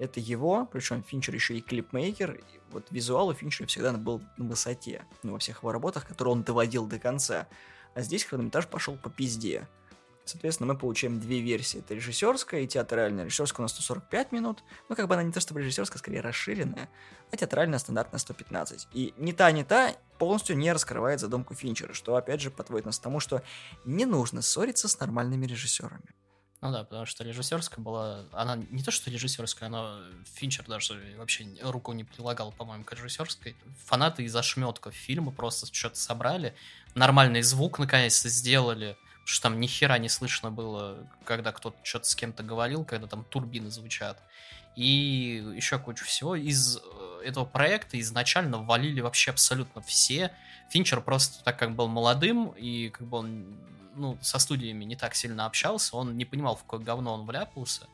это 0.00 0.18
его, 0.18 0.66
причем 0.66 1.02
Финчер 1.02 1.34
еще 1.34 1.58
и 1.58 1.60
клипмейкер. 1.60 2.32
И 2.32 2.42
вот 2.70 2.86
визуал 2.90 3.28
у 3.28 3.34
Финчера 3.34 3.66
всегда 3.66 3.92
был 3.92 4.22
на 4.38 4.46
высоте, 4.46 5.04
ну, 5.22 5.32
во 5.32 5.38
всех 5.38 5.58
его 5.58 5.72
работах, 5.72 6.06
которые 6.06 6.32
он 6.32 6.42
доводил 6.42 6.86
до 6.86 6.98
конца. 6.98 7.46
А 7.94 8.02
здесь 8.02 8.24
хронометраж 8.24 8.66
пошел 8.66 8.96
по 8.96 9.10
пизде. 9.10 9.68
Соответственно, 10.24 10.72
мы 10.72 10.78
получаем 10.78 11.18
две 11.18 11.40
версии. 11.40 11.80
Это 11.80 11.94
режиссерская 11.94 12.60
и 12.60 12.66
театральная. 12.66 13.24
Режиссерская 13.24 13.62
у 13.62 13.64
нас 13.64 13.72
145 13.72 14.32
минут. 14.32 14.62
Ну, 14.88 14.94
как 14.94 15.08
бы 15.08 15.14
она 15.14 15.24
не 15.24 15.32
то 15.32 15.40
чтобы 15.40 15.60
режиссерская, 15.60 15.98
скорее 15.98 16.20
расширенная. 16.20 16.88
А 17.32 17.36
театральная 17.36 17.78
стандартная 17.78 18.20
115. 18.20 18.88
И 18.92 19.12
ни 19.16 19.32
та, 19.32 19.50
ни 19.50 19.64
та 19.64 19.94
полностью 20.18 20.56
не 20.56 20.72
раскрывает 20.72 21.18
задумку 21.18 21.54
Финчера, 21.54 21.94
что, 21.94 22.14
опять 22.14 22.40
же, 22.40 22.50
подводит 22.50 22.86
нас 22.86 22.98
к 22.98 23.02
тому, 23.02 23.18
что 23.18 23.42
не 23.84 24.04
нужно 24.04 24.42
ссориться 24.42 24.88
с 24.88 25.00
нормальными 25.00 25.46
режиссерами. 25.46 26.14
Ну 26.62 26.70
да, 26.70 26.84
потому 26.84 27.06
что 27.06 27.24
режиссерская 27.24 27.82
была... 27.82 28.26
Она 28.32 28.56
не 28.56 28.82
то, 28.82 28.90
что 28.90 29.10
режиссерская, 29.10 29.68
она... 29.68 30.00
Финчер 30.34 30.66
даже 30.66 31.14
вообще 31.16 31.46
руку 31.62 31.92
не 31.92 32.04
прилагал, 32.04 32.52
по-моему, 32.52 32.84
к 32.84 32.92
режиссерской. 32.92 33.56
Фанаты 33.86 34.24
из 34.24 34.36
ошметков 34.36 34.94
фильма 34.94 35.30
просто 35.30 35.72
что-то 35.72 35.96
собрали. 35.96 36.54
Нормальный 36.94 37.40
звук 37.40 37.78
наконец-то 37.78 38.28
сделали. 38.28 38.98
Что 39.24 39.44
там 39.44 39.58
ни 39.58 39.66
хера 39.66 39.96
не 39.98 40.10
слышно 40.10 40.50
было, 40.50 41.06
когда 41.24 41.52
кто-то 41.52 41.78
что-то 41.82 42.06
с 42.06 42.14
кем-то 42.14 42.42
говорил, 42.42 42.84
когда 42.84 43.06
там 43.06 43.24
турбины 43.24 43.70
звучат. 43.70 44.22
И 44.76 45.42
еще 45.54 45.78
кучу 45.78 46.04
всего. 46.04 46.36
Из 46.36 46.76
э, 46.76 47.22
этого 47.24 47.46
проекта 47.46 47.98
изначально 48.00 48.58
валили 48.58 49.00
вообще 49.00 49.30
абсолютно 49.30 49.80
все. 49.80 50.30
Финчер 50.70 51.00
просто 51.00 51.42
так 51.42 51.58
как 51.58 51.74
был 51.74 51.88
молодым, 51.88 52.48
и 52.50 52.90
как 52.90 53.06
бы 53.06 53.18
он 53.18 53.56
ну, 53.94 54.18
со 54.22 54.38
студиями 54.38 54.84
не 54.84 54.96
так 54.96 55.14
сильно 55.14 55.46
общался, 55.46 55.96
он 55.96 56.16
не 56.16 56.24
понимал, 56.24 56.56
в 56.56 56.62
какое 56.62 56.80
говно 56.80 57.14
он 57.14 57.26
вляпался. 57.26 57.86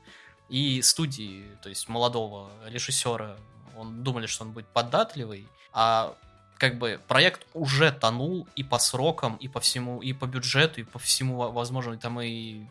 И 0.48 0.80
студии, 0.82 1.44
то 1.62 1.68
есть 1.68 1.88
молодого 1.88 2.50
режиссера, 2.66 3.36
он 3.76 4.02
думали, 4.02 4.26
что 4.26 4.44
он 4.44 4.52
будет 4.52 4.66
податливый, 4.68 5.48
а 5.72 6.16
как 6.58 6.78
бы 6.78 7.00
проект 7.06 7.46
уже 7.52 7.92
тонул 7.92 8.48
и 8.56 8.62
по 8.62 8.78
срокам, 8.78 9.36
и 9.36 9.48
по 9.48 9.60
всему, 9.60 10.00
и 10.00 10.12
по 10.12 10.26
бюджету, 10.26 10.80
и 10.80 10.84
по 10.84 10.98
всему 10.98 11.36
возможно, 11.50 11.98
там 11.98 12.20
и 12.20 12.66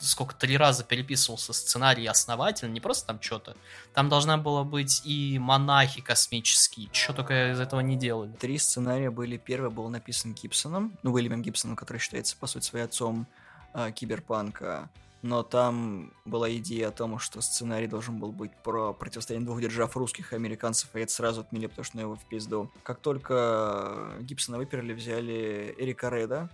сколько 0.00 0.34
три 0.34 0.56
раза 0.56 0.84
переписывался 0.84 1.52
сценарий 1.52 2.06
основательно, 2.06 2.70
не 2.72 2.80
просто 2.80 3.06
там 3.06 3.20
что-то. 3.20 3.56
Там 3.92 4.08
должна 4.08 4.36
была 4.36 4.64
быть 4.64 5.02
и 5.04 5.38
монахи 5.38 6.00
космические, 6.00 6.88
что 6.92 7.12
только 7.12 7.52
из 7.52 7.60
этого 7.60 7.80
не 7.80 7.96
делали. 7.96 8.32
Три 8.32 8.58
сценария 8.58 9.10
были. 9.10 9.36
Первый 9.36 9.70
был 9.70 9.88
написан 9.88 10.34
Гибсоном, 10.34 10.96
ну, 11.02 11.12
Уильямом 11.12 11.42
Гибсоном, 11.42 11.76
который 11.76 11.98
считается, 11.98 12.36
по 12.36 12.46
сути, 12.46 12.64
своим 12.64 12.86
отцом 12.86 13.26
э, 13.74 13.92
киберпанка. 13.92 14.88
Но 15.24 15.42
там 15.42 16.12
была 16.26 16.54
идея 16.56 16.88
о 16.88 16.90
том, 16.90 17.18
что 17.18 17.40
сценарий 17.40 17.86
должен 17.86 18.18
был 18.18 18.30
быть 18.30 18.52
про 18.62 18.92
противостояние 18.92 19.46
двух 19.46 19.58
держав 19.58 19.96
русских 19.96 20.34
и 20.34 20.36
американцев, 20.36 20.94
и 20.94 21.00
это 21.00 21.10
сразу 21.10 21.40
отмели, 21.40 21.66
потому 21.66 21.84
что 21.84 21.96
ну, 21.96 22.02
его 22.02 22.16
в 22.16 22.24
пизду. 22.26 22.70
Как 22.82 23.00
только 23.00 24.12
Гибсона 24.20 24.58
выперли, 24.58 24.92
взяли 24.92 25.74
Эрика 25.78 26.10
Реда, 26.10 26.50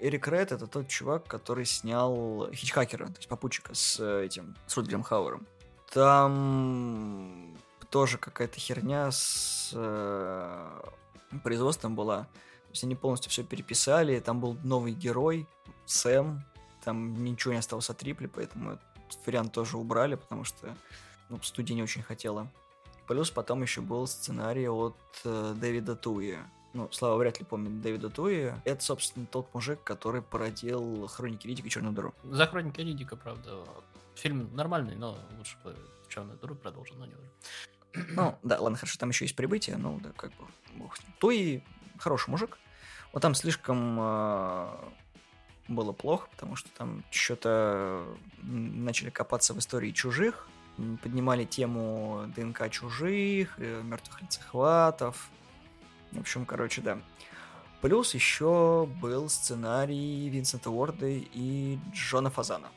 Эрик 0.00 0.28
Ред 0.28 0.52
это 0.52 0.66
тот 0.66 0.88
чувак, 0.88 1.26
который 1.26 1.64
снял 1.64 2.50
Хичхакера, 2.52 3.06
то 3.06 3.16
есть 3.16 3.28
попутчика 3.28 3.74
с 3.74 3.98
этим, 4.20 4.56
с 4.66 4.76
Рутгером 4.76 5.02
Хауэром. 5.02 5.46
Там 5.92 7.56
тоже 7.90 8.18
какая-то 8.18 8.58
херня 8.58 9.10
с 9.10 9.70
э, 9.72 10.80
производством 11.42 11.94
была. 11.94 12.24
То 12.24 12.70
есть 12.70 12.84
они 12.84 12.96
полностью 12.96 13.30
все 13.30 13.44
переписали, 13.44 14.18
там 14.18 14.40
был 14.40 14.56
новый 14.64 14.92
герой, 14.92 15.46
Сэм, 15.86 16.42
там 16.82 17.22
ничего 17.24 17.52
не 17.52 17.60
осталось 17.60 17.88
от 17.90 18.02
Рипли, 18.02 18.26
поэтому 18.26 18.72
этот 18.72 19.26
вариант 19.26 19.52
тоже 19.52 19.78
убрали, 19.78 20.16
потому 20.16 20.44
что 20.44 20.76
ну, 21.28 21.40
студия 21.42 21.76
не 21.76 21.82
очень 21.82 22.02
хотела. 22.02 22.48
Плюс 23.06 23.30
потом 23.30 23.62
еще 23.62 23.80
был 23.80 24.06
сценарий 24.06 24.68
от 24.68 24.96
э, 25.24 25.54
Дэвида 25.56 25.94
Туи 25.94 26.38
ну, 26.74 26.88
Слава 26.92 27.16
вряд 27.16 27.38
ли 27.38 27.46
помнит 27.46 27.80
Дэвида 27.80 28.10
Туи. 28.10 28.52
Это, 28.64 28.84
собственно, 28.84 29.26
тот 29.26 29.52
мужик, 29.54 29.82
который 29.82 30.22
породил 30.22 31.06
Хроники 31.06 31.46
Ридика 31.46 31.68
и 31.68 31.70
Черную 31.70 31.94
дыру. 31.94 32.12
За 32.24 32.46
Хроники 32.46 32.80
Ридика, 32.80 33.16
правда, 33.16 33.64
фильм 34.16 34.50
нормальный, 34.54 34.96
но 34.96 35.16
лучше 35.38 35.56
бы 35.64 35.74
Черную 36.08 36.38
дыру 36.38 36.54
продолжил, 36.54 36.96
но 36.96 37.06
не 37.06 37.14
уже. 37.14 37.30
Ну, 38.16 38.36
да, 38.42 38.60
ладно, 38.60 38.76
хорошо, 38.76 38.98
там 38.98 39.10
еще 39.10 39.24
есть 39.24 39.36
прибытие, 39.36 39.76
ну, 39.76 40.00
да, 40.02 40.10
как 40.16 40.30
бы, 40.32 40.46
бог 40.74 40.96
с 40.96 41.00
ним. 41.00 41.14
Туи 41.20 41.64
хороший 41.98 42.30
мужик. 42.30 42.58
Вот 43.12 43.22
там 43.22 43.34
слишком 43.36 43.96
э, 44.00 44.68
было 45.68 45.92
плохо, 45.92 46.28
потому 46.32 46.56
что 46.56 46.68
там 46.70 47.04
что-то 47.10 48.04
начали 48.42 49.10
копаться 49.10 49.54
в 49.54 49.58
истории 49.58 49.92
чужих, 49.92 50.48
поднимали 51.02 51.44
тему 51.44 52.24
ДНК 52.34 52.68
чужих, 52.70 53.54
э, 53.58 53.82
мертвых 53.82 54.22
лицехватов, 54.22 55.30
в 56.14 56.20
общем, 56.20 56.46
короче, 56.46 56.80
да. 56.80 56.98
Плюс 57.80 58.14
еще 58.14 58.88
был 59.00 59.28
сценарий 59.28 60.28
Винсента 60.28 60.70
Уорда 60.70 61.06
и 61.06 61.78
Джона 61.92 62.30
Фазана. 62.30 62.68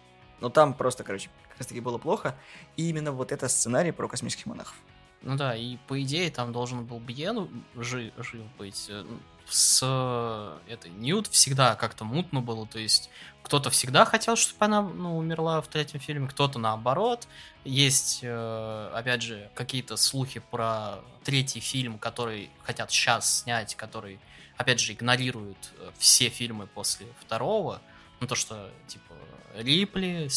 Но 0.41 0.49
там 0.49 0.73
просто, 0.73 1.03
короче, 1.03 1.29
как 1.49 1.59
раз 1.59 1.67
таки 1.67 1.79
было 1.79 1.97
плохо. 1.97 2.35
И 2.75 2.89
именно 2.89 3.11
вот 3.11 3.31
это 3.31 3.47
сценарий 3.47 3.91
про 3.91 4.07
космических 4.07 4.45
монахов. 4.45 4.75
Ну 5.21 5.35
да, 5.35 5.55
и 5.55 5.77
по 5.87 6.01
идее 6.01 6.29
там 6.29 6.51
должен 6.51 6.85
был 6.85 6.99
Бьен 6.99 7.49
жив, 7.75 8.13
жив 8.17 8.43
быть. 8.57 8.87
Э, 8.89 9.03
с 9.49 9.79
э, 9.81 10.71
этой 10.71 10.91
Ньют 10.91 11.27
всегда 11.27 11.75
как-то 11.75 12.03
мутно 12.03 12.41
было, 12.41 12.67
то 12.67 12.79
есть 12.79 13.09
кто-то 13.43 13.69
всегда 13.69 14.03
хотел, 14.03 14.35
чтобы 14.35 14.65
она 14.65 14.81
ну, 14.81 15.17
умерла 15.17 15.61
в 15.61 15.67
третьем 15.69 16.01
фильме, 16.01 16.27
кто-то 16.27 16.59
наоборот. 16.59 17.27
Есть, 17.63 18.19
э, 18.21 18.91
опять 18.93 19.21
же, 19.21 19.49
какие-то 19.55 19.95
слухи 19.95 20.41
про 20.51 20.99
третий 21.23 21.61
фильм, 21.61 21.97
который 21.97 22.49
хотят 22.63 22.91
сейчас 22.91 23.41
снять, 23.41 23.75
который, 23.75 24.19
опять 24.57 24.79
же, 24.79 24.93
игнорирует 24.93 25.57
все 25.97 26.29
фильмы 26.29 26.67
после 26.67 27.07
второго. 27.21 27.81
Ну, 28.19 28.27
то, 28.27 28.35
что, 28.35 28.69
типа, 28.87 29.13
Рипли, 29.55 30.29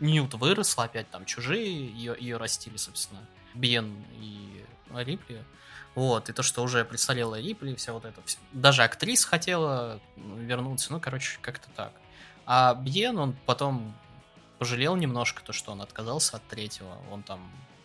Ньют 0.00 0.34
выросла, 0.34 0.84
опять 0.84 1.10
там 1.10 1.24
чужие, 1.24 1.86
ее, 1.88 2.16
ее 2.18 2.36
растили, 2.36 2.76
собственно, 2.76 3.20
Бен 3.54 4.04
и 4.20 4.64
Рипли. 4.94 5.44
Вот, 5.94 6.30
и 6.30 6.32
то, 6.32 6.42
что 6.42 6.62
уже 6.62 6.84
представляла 6.84 7.38
Рипли, 7.38 7.74
вся 7.74 7.92
вот 7.92 8.04
это. 8.04 8.20
Даже 8.52 8.82
актриса 8.82 9.28
хотела 9.28 10.00
вернуться, 10.16 10.92
ну, 10.92 11.00
короче, 11.00 11.38
как-то 11.42 11.68
так. 11.76 11.92
А 12.46 12.74
Бьен, 12.74 13.18
он 13.18 13.36
потом 13.46 13.94
пожалел 14.58 14.96
немножко 14.96 15.42
то, 15.42 15.52
что 15.52 15.72
он 15.72 15.82
отказался 15.82 16.36
от 16.36 16.46
третьего. 16.48 16.96
Он 17.10 17.22
там, 17.22 17.40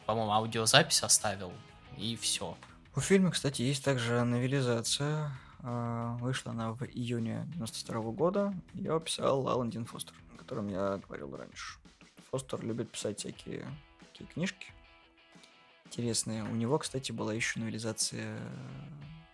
по-моему, 0.05 0.31
аудиозапись 0.31 1.03
оставил, 1.03 1.51
и 1.97 2.15
все. 2.15 2.57
У 2.95 2.99
фильма, 2.99 3.31
кстати, 3.31 3.61
есть 3.61 3.83
также 3.83 4.23
новелизация. 4.23 5.31
А, 5.59 6.15
вышла 6.17 6.51
она 6.53 6.71
в 6.71 6.83
июне 6.83 7.45
92 7.55 8.11
года. 8.11 8.53
Ее 8.73 8.99
писал 9.01 9.47
Алан 9.47 9.69
Дин 9.69 9.85
Фостер, 9.85 10.15
о 10.33 10.37
котором 10.37 10.69
я 10.69 10.97
говорил 10.97 11.35
раньше. 11.35 11.77
Фостер 12.31 12.63
любит 12.63 12.91
писать 12.91 13.19
всякие 13.19 13.65
такие 13.99 14.27
книжки 14.27 14.73
интересные. 15.87 16.43
У 16.43 16.55
него, 16.55 16.77
кстати, 16.77 17.11
была 17.11 17.33
еще 17.33 17.59
новелизация 17.59 18.39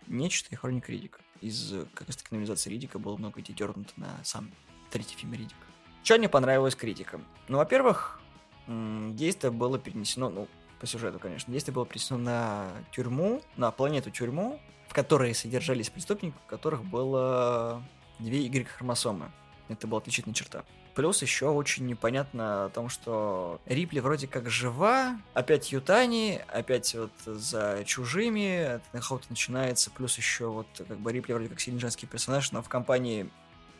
Нечто 0.06 0.48
и 0.50 0.54
Хроника 0.56 0.90
Ридика. 0.92 1.20
Из 1.40 1.74
как 1.94 2.06
раз 2.06 2.16
таки 2.16 2.28
новелизации 2.30 2.70
Ридика 2.70 2.98
было 2.98 3.16
много 3.16 3.40
идей 3.40 3.54
дернуто 3.54 3.92
на 3.96 4.18
сам 4.24 4.50
третий 4.90 5.16
фильм 5.16 5.34
Ридика. 5.34 5.56
Что 6.02 6.18
мне 6.18 6.28
понравилось 6.28 6.74
критикам? 6.74 7.24
Ну, 7.48 7.58
во-первых, 7.58 8.20
действие 8.66 9.50
было 9.50 9.78
перенесено, 9.78 10.28
ну, 10.28 10.48
по 10.78 10.86
сюжету, 10.86 11.18
конечно, 11.18 11.52
действие 11.52 11.74
было 11.74 11.86
перенесено 11.86 12.18
на 12.18 12.72
тюрьму, 12.92 13.42
на 13.56 13.70
планету 13.70 14.10
тюрьму, 14.10 14.60
в 14.86 14.92
которой 14.92 15.34
содержались 15.34 15.88
преступники, 15.88 16.36
у 16.46 16.48
которых 16.48 16.84
было 16.84 17.82
две 18.18 18.46
Y-хромосомы. 18.46 19.30
Это 19.68 19.86
была 19.86 20.00
отличительная 20.02 20.34
черта. 20.34 20.64
Плюс 20.94 21.22
еще 21.22 21.48
очень 21.48 21.86
непонятно 21.86 22.66
о 22.66 22.68
том, 22.70 22.88
что 22.88 23.60
Рипли 23.66 23.98
вроде 23.98 24.28
как 24.28 24.48
жива, 24.48 25.18
опять 25.32 25.72
Ютани, 25.72 26.40
опять 26.46 26.94
вот 26.94 27.10
за 27.24 27.82
чужими, 27.84 28.80
охота 28.92 29.26
начинается, 29.28 29.90
плюс 29.90 30.16
еще 30.16 30.46
вот 30.46 30.68
как 30.76 30.98
бы 30.98 31.12
Рипли 31.12 31.32
вроде 31.32 31.48
как 31.48 31.58
сильный 31.58 31.80
женский 31.80 32.06
персонаж, 32.06 32.52
но 32.52 32.62
в 32.62 32.68
компании 32.68 33.28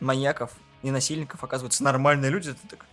маньяков 0.01 0.51
и 0.83 0.91
насильников 0.91 1.41
оказываются 1.43 1.83
нормальные 1.83 2.31
люди, 2.31 2.49
это 2.49 2.67
так... 2.69 2.85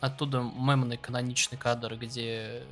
Оттуда 0.00 0.40
мемный 0.40 0.96
каноничный 0.96 1.58
кадр, 1.58 1.96
где 1.96 2.62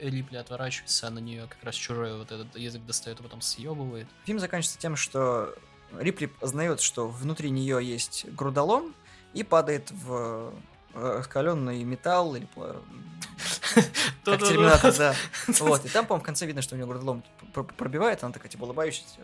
Рипли 0.00 0.36
отворачивается, 0.36 1.06
а 1.06 1.10
на 1.10 1.20
нее 1.20 1.46
как 1.46 1.62
раз 1.62 1.76
чужой 1.76 2.18
вот 2.18 2.32
этот 2.32 2.56
язык 2.56 2.84
достает, 2.84 3.20
а 3.20 3.22
потом 3.22 3.40
съебывает. 3.40 4.08
Фильм 4.24 4.40
заканчивается 4.40 4.80
тем, 4.80 4.96
что 4.96 5.54
Рипли 5.98 6.26
познает, 6.26 6.80
что 6.80 7.08
внутри 7.08 7.50
нее 7.50 7.78
есть 7.82 8.26
грудолом 8.32 8.94
и 9.34 9.42
падает 9.42 9.90
в 9.90 10.52
э, 10.94 11.16
раскаленный 11.18 11.82
металл 11.84 12.34
или 12.36 12.48
как 14.24 14.40
терминатор, 14.40 14.94
да. 14.96 15.14
Вот, 15.60 15.84
и 15.84 15.88
там, 15.88 16.06
по-моему, 16.06 16.22
в 16.22 16.26
конце 16.26 16.46
видно, 16.46 16.62
что 16.62 16.74
у 16.74 16.78
нее 16.78 16.86
грудолом 16.86 17.22
пр- 17.52 17.64
пр- 17.64 17.74
пробивает, 17.74 18.22
она 18.22 18.32
такая, 18.32 18.50
типа, 18.50 18.64
улыбающаяся, 18.64 19.20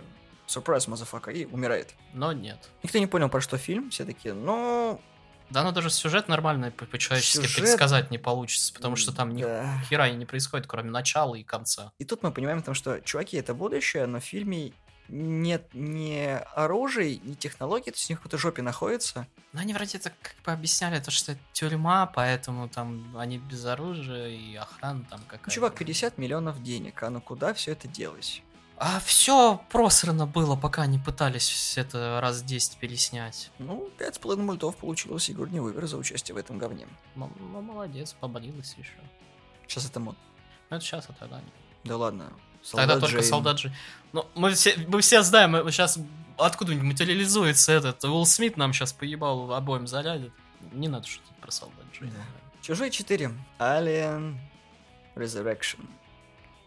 сюрприз, 0.47 0.89
motherfucker, 0.89 1.31
и 1.31 1.45
умирает. 1.47 1.95
Но 2.13 2.33
нет. 2.33 2.59
Никто 2.83 2.99
не 2.99 3.07
понял, 3.07 3.29
про 3.29 3.41
что 3.41 3.59
фильм, 3.59 3.91
все 3.91 4.05
такие, 4.05 4.35
ну... 4.35 5.01
Да, 5.51 5.65
ну 5.65 5.73
даже 5.73 5.89
сюжет 5.89 6.29
нормально 6.29 6.71
по- 6.71 6.85
по-человечески 6.85 7.47
Сюжет- 7.47 7.57
предсказать 7.63 8.11
не 8.11 8.19
получится, 8.19 8.73
потому 8.75 8.97
что 8.97 9.13
там 9.13 9.35
ни 9.35 9.43
да. 9.43 9.81
хера 9.89 10.11
не 10.11 10.27
происходит, 10.27 10.67
кроме 10.67 10.91
начала 10.91 11.35
и 11.37 11.43
конца. 11.43 11.91
И 11.99 12.05
тут 12.05 12.23
мы 12.23 12.33
понимаем, 12.33 12.59
потому 12.59 12.75
что, 12.75 13.01
чуваки, 13.01 13.39
это 13.39 13.55
будущее, 13.55 14.05
но 14.07 14.21
в 14.21 14.25
фильме 14.25 14.73
нет 15.09 15.69
ни 15.73 16.39
оружия, 16.55 17.19
ни 17.23 17.35
технологий, 17.35 17.91
то 17.91 17.97
есть 17.97 18.11
у 18.11 18.13
них 18.13 18.21
в 18.21 18.23
какой-то 18.23 18.39
жопе 18.39 18.63
находится. 18.63 19.27
Ну, 19.53 19.61
они 19.61 19.73
вроде 19.75 19.99
так 19.99 20.13
как 20.21 20.35
бы 20.45 20.53
объясняли, 20.53 21.01
то, 21.01 21.11
что 21.11 21.33
это 21.33 21.41
тюрьма, 21.53 22.07
поэтому 22.07 22.69
там 22.69 23.17
они 23.17 23.39
без 23.39 23.65
оружия 23.65 24.29
и 24.29 24.55
охрана 24.57 25.05
там 25.09 25.21
какая-то. 25.27 25.51
Чувак, 25.51 25.75
50 25.77 26.19
миллионов 26.19 26.63
денег, 26.63 27.03
а 27.03 27.11
ну 27.11 27.21
куда 27.21 27.55
все 27.55 27.73
это 27.73 27.89
делось? 27.89 28.43
А 28.81 29.01
все 29.01 29.61
просрано 29.71 30.27
было, 30.27 30.55
пока 30.55 30.83
они 30.83 30.99
пытались 31.01 31.77
это 31.77 32.21
раз 32.23 32.43
10 32.43 32.77
переснять. 32.77 33.51
Ну, 33.59 33.91
пять 33.99 34.15
с 34.15 34.19
половиной 34.19 34.45
мультов 34.45 34.77
получил 34.77 35.19
Сигурни 35.19 35.59
Уивер 35.59 35.87
за 35.89 35.97
участие 35.97 36.37
в 36.37 36.39
этом 36.39 36.59
говне. 36.59 36.87
М- 37.17 37.33
молодец, 37.51 38.13
поболелась 38.13 38.75
еще. 38.79 38.93
Сейчас 39.67 39.87
это 39.87 39.99
мод. 39.99 40.17
Ну, 40.71 40.77
это 40.77 40.85
сейчас, 40.87 41.07
а 41.09 41.13
тогда 41.13 41.41
нет. 41.41 41.53
Да 41.83 41.97
ладно. 41.97 42.33
Тогда 42.71 42.95
Солдат 42.95 43.01
только 43.01 43.17
Джейн. 43.19 43.31
солдат. 43.31 43.61
Ну, 44.13 44.27
мы 44.35 44.53
все, 44.53 44.75
мы 44.89 45.01
все 45.01 45.23
знаем, 45.23 45.53
сейчас 45.71 45.99
откуда-нибудь 46.37 46.85
материализуется 46.85 47.73
этот 47.73 48.03
Уилл 48.05 48.27
Смит 48.27 48.57
нам 48.57 48.73
сейчас 48.73 48.93
поебал 48.93 49.53
обоим 49.53 49.87
залядит. 49.87 50.33
Не 50.73 50.89
надо 50.89 51.07
шутить 51.07 51.37
про 51.41 51.51
солдат 51.51 51.85
Джейн. 51.93 52.11
Да. 52.11 52.19
Чужой 52.63 52.91
4. 52.91 53.31
Alien 53.59 54.37
Resurrection. 55.15 55.87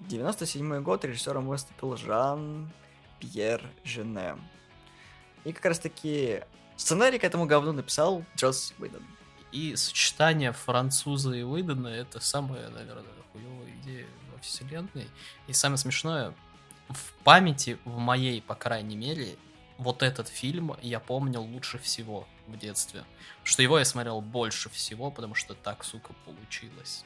97 0.02 0.82
год, 0.82 1.06
режиссером 1.06 1.48
выступил 1.48 1.96
Жан-Пьер 1.96 3.62
Жене. 3.84 4.36
И 5.44 5.54
как 5.54 5.66
раз 5.66 5.80
таки 5.80 6.42
сценарий 6.76 7.20
к 7.20 7.24
этому 7.24 7.46
говну 7.46 7.72
написал 7.72 8.26
Джос 8.36 8.74
Уидон. 8.80 9.04
И 9.52 9.76
сочетание 9.76 10.54
француза 10.54 11.34
и 11.34 11.44
Уидона 11.44 11.90
это 11.90 12.20
самая, 12.20 12.70
наверное, 12.70 13.04
хуевая 13.32 13.70
идея 13.82 14.08
вселенной. 14.42 15.08
И 15.48 15.54
самое 15.54 15.78
смешное, 15.78 16.34
в 16.90 17.14
памяти, 17.24 17.78
в 17.86 17.98
моей, 17.98 18.42
по 18.42 18.56
крайней 18.56 18.96
мере, 18.96 19.38
вот 19.78 20.04
этот 20.04 20.28
фильм 20.28 20.76
я 20.82 21.00
помнил 21.00 21.42
лучше 21.44 21.80
всего 21.80 22.28
в 22.48 22.58
детстве. 22.58 23.04
Что 23.44 23.64
его 23.64 23.80
я 23.80 23.86
смотрел 23.86 24.22
больше 24.22 24.70
всего, 24.70 25.10
потому 25.10 25.36
что 25.36 25.56
так, 25.56 25.84
сука, 25.84 26.14
получилось. 26.26 27.06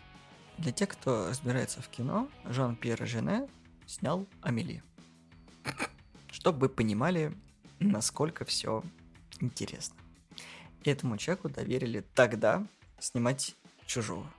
Для 0.57 0.71
тех, 0.71 0.89
кто 0.89 1.29
разбирается 1.29 1.81
в 1.81 1.89
кино, 1.89 2.29
Жан-Пьер 2.45 3.05
Жене 3.07 3.47
снял 3.85 4.25
Амели. 4.41 4.83
Чтобы 6.31 6.59
вы 6.59 6.69
понимали, 6.69 7.35
насколько 7.79 8.45
все 8.45 8.83
интересно. 9.39 9.95
Этому 10.83 11.17
человеку 11.17 11.49
доверили 11.49 12.01
тогда 12.13 12.65
снимать 12.99 13.55
чужого. 13.85 14.31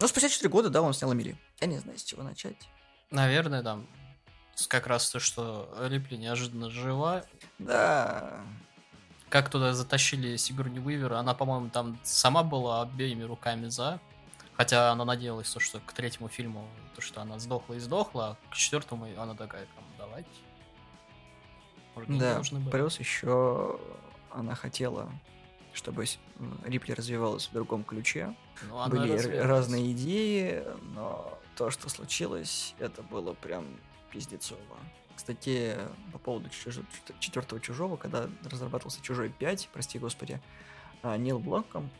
Ну, 0.00 0.08
спустя 0.08 0.28
4 0.28 0.48
года, 0.50 0.70
да, 0.70 0.82
он 0.82 0.92
снял 0.92 1.10
Амели. 1.10 1.36
Я 1.60 1.66
не 1.66 1.78
знаю, 1.78 1.98
с 1.98 2.02
чего 2.02 2.22
начать. 2.22 2.56
Наверное, 3.10 3.62
там 3.62 3.86
как 4.68 4.86
раз 4.86 5.10
то, 5.10 5.20
что 5.20 5.74
Рипли 5.88 6.16
неожиданно 6.16 6.70
жива. 6.70 7.24
Да, 7.58 8.40
Как 9.28 9.50
туда 9.50 9.72
затащили 9.72 10.36
Сигурни 10.36 10.78
Уивер, 10.78 11.14
она, 11.14 11.34
по-моему, 11.34 11.70
там 11.70 11.98
сама 12.02 12.42
была 12.42 12.82
обеими 12.82 13.22
руками 13.22 13.68
за. 13.68 14.00
Хотя 14.56 14.92
она 14.92 15.04
надеялась, 15.04 15.50
то, 15.50 15.58
что 15.58 15.80
к 15.80 15.92
третьему 15.92 16.28
фильму, 16.28 16.68
то, 16.94 17.00
что 17.00 17.20
она 17.20 17.40
сдохла 17.40 17.74
и 17.74 17.80
сдохла, 17.80 18.38
а 18.44 18.52
к 18.52 18.54
четвертому 18.54 19.08
она 19.20 19.34
такая, 19.34 19.66
там, 19.74 19.84
давайте. 19.98 20.28
Может, 21.96 22.18
да. 22.18 22.70
Плюс 22.70 23.00
еще 23.00 23.80
она 24.30 24.54
хотела, 24.54 25.10
чтобы 25.74 26.06
Рипли 26.64 26.92
развивалась 26.92 27.48
в 27.48 27.52
другом 27.52 27.84
ключе. 27.84 28.34
Ну, 28.68 28.88
Были 28.88 29.16
разные 29.38 29.92
идеи, 29.92 30.62
но 30.94 31.38
то, 31.56 31.70
что 31.70 31.88
случилось, 31.88 32.74
это 32.78 33.02
было 33.02 33.34
прям 33.34 33.64
пиздецово. 34.10 34.60
Кстати, 35.14 35.76
по 36.12 36.18
поводу 36.18 36.48
четвертого 37.18 37.60
чужого, 37.60 37.96
когда 37.96 38.28
разрабатывался 38.44 39.00
чужой 39.02 39.30
5, 39.30 39.70
прости 39.72 39.98
господи, 39.98 40.40
а, 41.02 41.16
Нил 41.16 41.38
Блоком, 41.38 41.90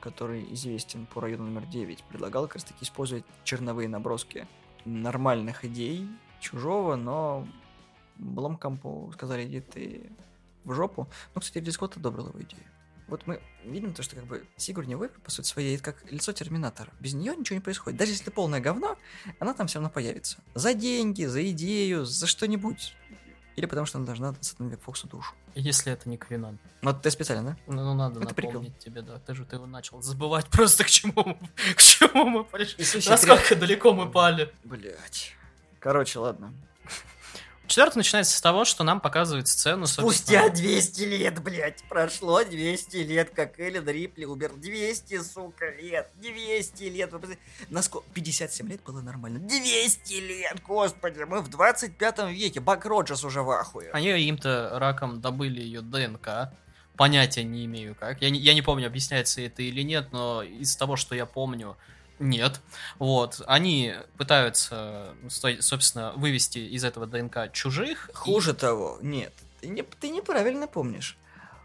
который 0.00 0.52
известен 0.54 1.06
по 1.06 1.20
району 1.20 1.44
номер 1.44 1.66
9, 1.66 2.04
предлагал 2.04 2.46
как 2.46 2.56
раз 2.56 2.64
таки 2.64 2.84
использовать 2.84 3.24
черновые 3.44 3.88
наброски 3.88 4.46
нормальных 4.84 5.64
идей 5.64 6.08
чужого, 6.40 6.96
но 6.96 7.46
Бломкампу 8.16 9.10
сказали, 9.14 9.46
иди 9.46 9.60
ты 9.60 10.10
в 10.64 10.72
жопу. 10.72 11.08
Ну, 11.34 11.40
кстати, 11.40 11.58
Ридли 11.58 11.70
Скотт 11.70 11.96
одобрил 11.96 12.28
его 12.28 12.40
идею. 12.42 12.64
Вот 13.08 13.26
мы 13.26 13.40
видим 13.64 13.92
то, 13.94 14.02
что 14.02 14.16
как 14.16 14.24
бы 14.24 14.44
Сигурни 14.56 14.94
Уивер, 14.96 15.18
по 15.22 15.30
сути 15.30 15.46
своей, 15.46 15.76
это 15.76 15.84
как 15.84 16.10
лицо 16.10 16.32
Терминатора. 16.32 16.92
Без 16.98 17.14
нее 17.14 17.36
ничего 17.36 17.54
не 17.56 17.60
происходит. 17.60 17.98
Даже 17.98 18.12
если 18.12 18.30
полное 18.30 18.60
говно, 18.60 18.98
она 19.38 19.54
там 19.54 19.68
все 19.68 19.78
равно 19.78 19.90
появится. 19.90 20.38
За 20.54 20.74
деньги, 20.74 21.24
за 21.24 21.48
идею, 21.50 22.04
за 22.04 22.26
что-нибудь. 22.26 22.94
Или 23.54 23.64
потому 23.66 23.86
что 23.86 23.96
она 23.98 24.06
должна 24.06 24.30
остановить 24.30 24.80
Фоксу 24.82 25.06
душу. 25.06 25.34
Если 25.54 25.90
это 25.90 26.08
не 26.10 26.18
Квинан. 26.18 26.58
Ну, 26.82 26.92
ты 26.92 27.10
специально, 27.10 27.52
да? 27.52 27.56
Ну, 27.66 27.84
ну, 27.84 27.94
надо 27.94 28.20
Это 28.20 28.34
прикол. 28.34 28.52
напомнить 28.54 28.78
тебе, 28.78 29.00
да. 29.00 29.18
Ты 29.18 29.34
же 29.34 29.46
ты 29.46 29.56
его 29.56 29.66
начал 29.66 30.02
забывать 30.02 30.46
просто 30.50 30.84
к 30.84 30.88
чему 30.88 31.14
мы, 31.24 31.38
к 31.74 31.80
чему 31.80 32.26
мы 32.26 32.44
пришли. 32.44 32.84
Насколько 33.08 33.56
далеко 33.56 33.94
мы 33.94 34.10
пали. 34.10 34.52
Блять. 34.64 35.32
Короче, 35.78 36.18
ладно. 36.18 36.52
Четвертый 37.66 37.98
начинается 37.98 38.36
с 38.36 38.40
того, 38.40 38.64
что 38.64 38.84
нам 38.84 39.00
показывают 39.00 39.48
сцену, 39.48 39.86
Спустя 39.86 40.44
собственно, 40.44 40.50
200 40.50 41.02
лет, 41.02 41.42
блядь, 41.42 41.82
прошло 41.88 42.44
200 42.44 42.96
лет, 42.98 43.30
как 43.30 43.58
Эллен 43.58 43.88
Рипли 43.88 44.24
умер. 44.24 44.52
200, 44.56 45.22
сука, 45.22 45.70
лет. 45.70 46.10
200 46.20 46.82
лет. 46.84 47.12
Насколько? 47.68 48.06
57 48.14 48.68
лет 48.68 48.82
было 48.82 49.00
нормально. 49.00 49.40
200 49.40 50.14
лет, 50.14 50.62
господи, 50.66 51.24
мы 51.24 51.40
в 51.40 51.48
25 51.48 52.30
веке. 52.30 52.60
Бак 52.60 52.84
Роджерс 52.86 53.24
уже 53.24 53.42
в 53.42 53.50
ахуе. 53.50 53.90
Они 53.92 54.10
им-то 54.10 54.78
раком 54.78 55.20
добыли 55.20 55.60
ее 55.60 55.80
ДНК. 55.80 56.52
Понятия 56.96 57.44
не 57.44 57.66
имею 57.66 57.94
как. 57.94 58.22
Я 58.22 58.30
не, 58.30 58.38
я 58.38 58.54
не 58.54 58.62
помню, 58.62 58.86
объясняется 58.86 59.42
это 59.42 59.62
или 59.62 59.82
нет, 59.82 60.12
но 60.12 60.42
из 60.42 60.74
того, 60.76 60.96
что 60.96 61.14
я 61.14 61.26
помню, 61.26 61.76
нет. 62.18 62.60
Вот. 62.98 63.42
Они 63.46 63.94
пытаются, 64.16 65.14
собственно, 65.60 66.12
вывести 66.16 66.58
из 66.58 66.84
этого 66.84 67.06
ДНК 67.06 67.52
чужих. 67.52 68.08
и- 68.10 68.14
Хуже 68.14 68.54
того, 68.54 68.98
нет, 69.02 69.32
ты, 69.60 69.68
не, 69.68 69.82
ты 69.82 70.08
неправильно 70.10 70.66
помнишь. 70.66 71.16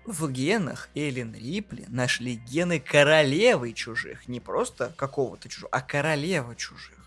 В 0.06 0.30
генах 0.32 0.90
Эллен 0.96 1.34
Рипли 1.36 1.86
нашли 1.88 2.36
гены 2.36 2.80
королевы 2.80 3.74
чужих. 3.74 4.28
Не 4.28 4.40
просто 4.40 4.92
какого-то 4.98 5.48
чужого, 5.48 5.70
а 5.72 5.82
королевы 5.82 6.56
чужих. 6.56 6.98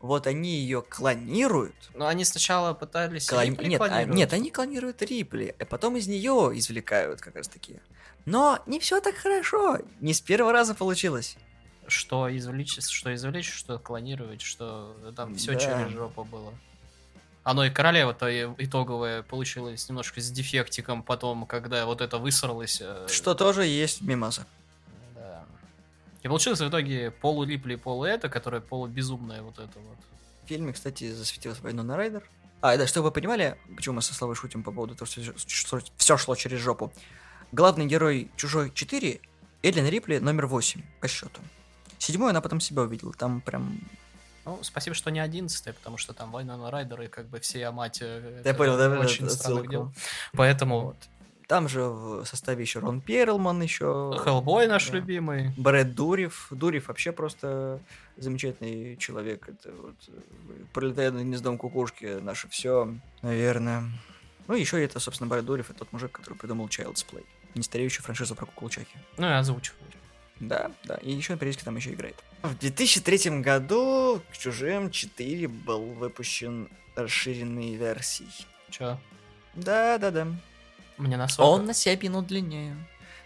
Вот 0.00 0.26
они 0.26 0.56
ее 0.56 0.82
клонируют. 0.82 1.74
Но 1.94 2.08
они 2.08 2.24
сначала 2.24 2.74
пытались... 2.74 3.28
Клон- 3.30 3.46
Рипли 3.50 3.66
Нет, 3.68 3.80
а- 3.80 4.04
нет, 4.04 4.32
они 4.32 4.50
клонируют 4.50 5.00
Рипли, 5.02 5.54
а 5.58 5.64
потом 5.64 5.96
из 5.96 6.08
нее 6.08 6.50
извлекают 6.54 7.20
как 7.20 7.36
раз 7.36 7.48
таки. 7.48 7.76
Но 8.26 8.60
не 8.66 8.78
все 8.80 9.00
так 9.00 9.14
хорошо. 9.16 9.78
Не 10.00 10.12
с 10.12 10.20
первого 10.20 10.52
раза 10.52 10.74
получилось. 10.74 11.36
Что 11.88 12.34
извлечь, 12.36 12.78
что 12.80 13.14
извлечь, 13.14 13.52
что 13.52 13.78
клонировать, 13.78 14.40
что 14.40 14.96
там 15.16 15.34
все 15.34 15.52
Да. 15.54 15.58
через 15.60 15.92
жопу 15.92 16.24
было. 16.24 16.52
Оно 17.44 17.64
и 17.64 17.70
королева-то 17.70 18.54
итоговая 18.58 19.22
получилась 19.24 19.88
немножко 19.88 20.20
с 20.20 20.30
дефектиком 20.30 21.02
потом, 21.02 21.44
когда 21.46 21.84
вот 21.86 22.00
это 22.00 22.18
высралось. 22.18 22.78
э, 22.80 23.06
Что 23.10 23.34
тоже 23.34 23.66
есть 23.66 24.00
в 24.00 24.06
мимасах. 24.06 24.46
Да. 25.16 25.44
И 26.22 26.28
получилось 26.28 26.60
в 26.60 26.68
итоге 26.68 27.10
полу 27.10 27.42
Рипли, 27.44 27.74
полу 27.74 28.04
это, 28.04 28.28
которая 28.28 28.60
полубезумная 28.60 29.42
вот 29.42 29.58
это 29.58 29.76
вот. 29.80 29.98
В 30.44 30.48
фильме, 30.48 30.72
кстати, 30.72 31.12
засветилась 31.12 31.58
Вайнона 31.60 31.96
Райдер. 31.96 32.22
А, 32.60 32.76
да, 32.76 32.86
чтобы 32.86 33.06
вы 33.08 33.10
понимали, 33.10 33.58
почему 33.74 33.96
мы 33.96 34.02
со 34.02 34.14
Славой 34.14 34.36
шутим 34.36 34.62
по 34.62 34.70
поводу 34.70 34.94
того, 34.94 35.10
что 35.46 35.80
все 35.96 36.16
шло 36.16 36.36
через 36.36 36.60
жопу. 36.60 36.92
Главный 37.50 37.86
герой 37.86 38.30
«Чужой 38.36 38.70
4» 38.70 39.20
Эллен 39.64 39.86
Рипли 39.88 40.18
номер 40.18 40.46
8 40.46 40.80
по 41.00 41.08
счету. 41.08 41.40
Седьмой 42.02 42.30
она 42.30 42.40
потом 42.40 42.58
себя 42.58 42.82
увидела. 42.82 43.12
Там 43.12 43.40
прям... 43.40 43.78
Ну, 44.44 44.58
спасибо, 44.62 44.92
что 44.92 45.10
не 45.12 45.20
одиннадцатая, 45.20 45.72
потому 45.72 45.98
что 45.98 46.12
там 46.12 46.32
Вайнона 46.32 46.68
Райдер 46.68 47.00
и 47.02 47.06
как 47.06 47.26
бы 47.28 47.38
все 47.38 47.70
мать. 47.70 47.98
э, 48.02 48.40
Я 48.44 48.50
это 48.50 48.54
понял, 48.54 48.76
да, 48.76 48.90
Очень 48.98 49.26
это 49.26 49.34
странных 49.36 49.66
отсылку. 49.66 49.70
дел. 49.70 49.92
Поэтому 50.32 50.80
Вот. 50.80 50.96
Там 51.46 51.68
же 51.68 51.82
в 51.84 52.24
составе 52.24 52.62
еще 52.62 52.80
Рон 52.80 53.00
Перлман, 53.00 53.62
еще... 53.62 54.18
Хеллбой 54.24 54.66
наш 54.66 54.88
да. 54.88 54.96
любимый. 54.96 55.52
Брэд 55.56 55.94
Дурев. 55.94 56.48
Дурев 56.50 56.88
вообще 56.88 57.12
просто 57.12 57.78
замечательный 58.16 58.96
человек. 58.96 59.48
Это 59.48 59.70
вот 59.70 59.94
э, 60.08 60.12
пролетая 60.72 61.12
над 61.12 61.22
гнездом 61.22 61.56
кукушки 61.56 62.18
наше 62.20 62.48
все. 62.48 62.92
Наверное. 63.22 63.84
Ну, 64.48 64.54
еще 64.56 64.84
это, 64.84 64.98
собственно, 64.98 65.30
Барри 65.30 65.42
Дориф, 65.42 65.70
и 65.70 65.72
тот 65.72 65.92
мужик, 65.92 66.10
который 66.10 66.34
придумал 66.34 66.66
Child's 66.66 67.06
Play. 67.08 67.24
Не 67.54 67.62
стареющую 67.62 68.02
франшизу 68.02 68.34
про 68.34 68.46
кукол 68.46 68.70
Чаки. 68.70 68.96
Ну 69.18 69.28
и 69.28 69.32
озвучиваю. 69.32 69.78
Да, 70.42 70.72
да, 70.82 70.96
и 70.96 71.12
еще 71.12 71.36
периодически 71.36 71.64
там 71.64 71.76
еще 71.76 71.92
играет. 71.92 72.16
В 72.42 72.58
2003 72.58 73.40
году 73.40 74.20
к 74.32 74.36
Чужим 74.36 74.90
4 74.90 75.46
был 75.46 75.84
выпущен 75.92 76.68
расширенной 76.96 77.76
версией. 77.76 78.28
Че? 78.68 78.98
Да, 79.54 79.98
да, 79.98 80.10
да. 80.10 80.26
Мне 80.98 81.16
на 81.16 81.28
40. 81.28 81.48
Он 81.48 81.66
на 81.66 81.74
7 81.74 82.02
минут 82.02 82.26
длиннее. 82.26 82.74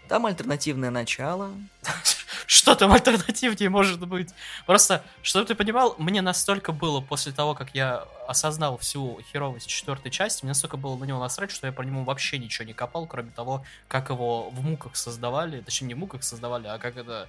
Там 0.07 0.27
альтернативное 0.27 0.91
начало. 0.91 1.51
Что 2.45 2.75
там 2.75 2.91
альтернативнее 2.91 3.69
может 3.69 4.05
быть? 4.07 4.29
Просто, 4.65 5.03
чтобы 5.21 5.45
ты 5.45 5.55
понимал, 5.55 5.95
мне 5.97 6.21
настолько 6.21 6.71
было 6.71 7.01
после 7.01 7.31
того, 7.31 7.55
как 7.55 7.73
я 7.73 8.05
осознал 8.27 8.77
всю 8.77 9.19
херовость 9.31 9.67
четвертой 9.67 10.11
части, 10.11 10.43
мне 10.43 10.51
настолько 10.51 10.77
было 10.77 10.95
на 10.97 11.05
него 11.05 11.19
насрать, 11.19 11.51
что 11.51 11.67
я 11.67 11.73
про 11.73 11.83
него 11.83 12.03
вообще 12.03 12.37
ничего 12.37 12.65
не 12.65 12.73
копал, 12.73 13.07
кроме 13.07 13.31
того, 13.31 13.65
как 13.87 14.09
его 14.09 14.49
в 14.49 14.63
муках 14.63 14.95
создавали, 14.95 15.61
точнее 15.61 15.87
не 15.87 15.93
в 15.93 15.97
муках 15.97 16.23
создавали, 16.23 16.67
а 16.67 16.77
как 16.77 16.97
это 16.97 17.27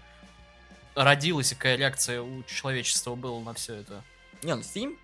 родилась 0.94 1.52
и 1.52 1.54
какая 1.54 1.76
реакция 1.76 2.20
у 2.20 2.42
человечества 2.44 3.14
была 3.14 3.40
на 3.40 3.54
все 3.54 3.76
это. 3.76 4.02
Не, 4.42 4.54
ну 4.54 4.62
по- 4.62 4.78
э, 4.78 4.96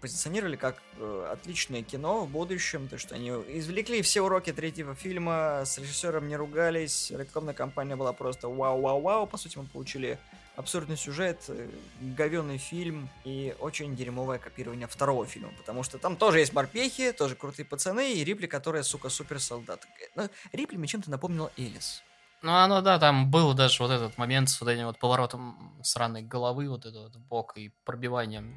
позиционировали 0.00 0.56
как 0.56 0.82
э, 0.96 1.28
отличное 1.30 1.82
кино 1.82 2.24
в 2.24 2.30
будущем, 2.30 2.88
то 2.88 2.98
что 2.98 3.14
они 3.14 3.28
извлекли 3.28 4.00
все 4.02 4.22
уроки 4.22 4.52
третьего 4.52 4.94
фильма, 4.94 5.62
с 5.64 5.78
режиссером 5.78 6.28
не 6.28 6.36
ругались, 6.36 7.10
рекламная 7.10 7.54
кампания 7.54 7.94
была 7.94 8.12
просто 8.12 8.48
вау-вау-вау, 8.48 9.26
по 9.26 9.36
сути 9.36 9.58
мы 9.58 9.66
получили 9.66 10.18
абсурдный 10.56 10.96
сюжет, 10.96 11.44
э, 11.48 11.68
говёный 12.00 12.56
фильм 12.58 13.10
и 13.24 13.54
очень 13.60 13.94
дерьмовое 13.94 14.38
копирование 14.38 14.86
второго 14.86 15.26
фильма, 15.26 15.52
потому 15.58 15.82
что 15.82 15.98
там 15.98 16.16
тоже 16.16 16.40
есть 16.40 16.54
морпехи, 16.54 17.12
тоже 17.12 17.36
крутые 17.36 17.66
пацаны 17.66 18.14
и 18.14 18.24
Рипли, 18.24 18.46
которая, 18.46 18.82
сука, 18.82 19.10
супер 19.10 19.40
солдат. 19.40 19.86
Ну, 20.14 20.28
Рипли 20.52 20.76
мне 20.76 20.88
чем-то 20.88 21.10
напомнила 21.10 21.52
Элис. 21.58 22.02
Ну, 22.42 22.52
оно, 22.54 22.80
да, 22.80 22.98
там 22.98 23.30
был 23.30 23.54
даже 23.54 23.82
вот 23.82 23.92
этот 23.92 24.18
момент 24.18 24.50
с 24.50 24.60
вот 24.60 24.68
этим 24.68 24.86
вот 24.86 24.98
поворотом 24.98 25.72
сранной 25.82 26.22
головы, 26.22 26.68
вот 26.68 26.84
это 26.86 26.98
вот 27.02 27.16
бок 27.16 27.56
и 27.56 27.72
пробиванием. 27.84 28.52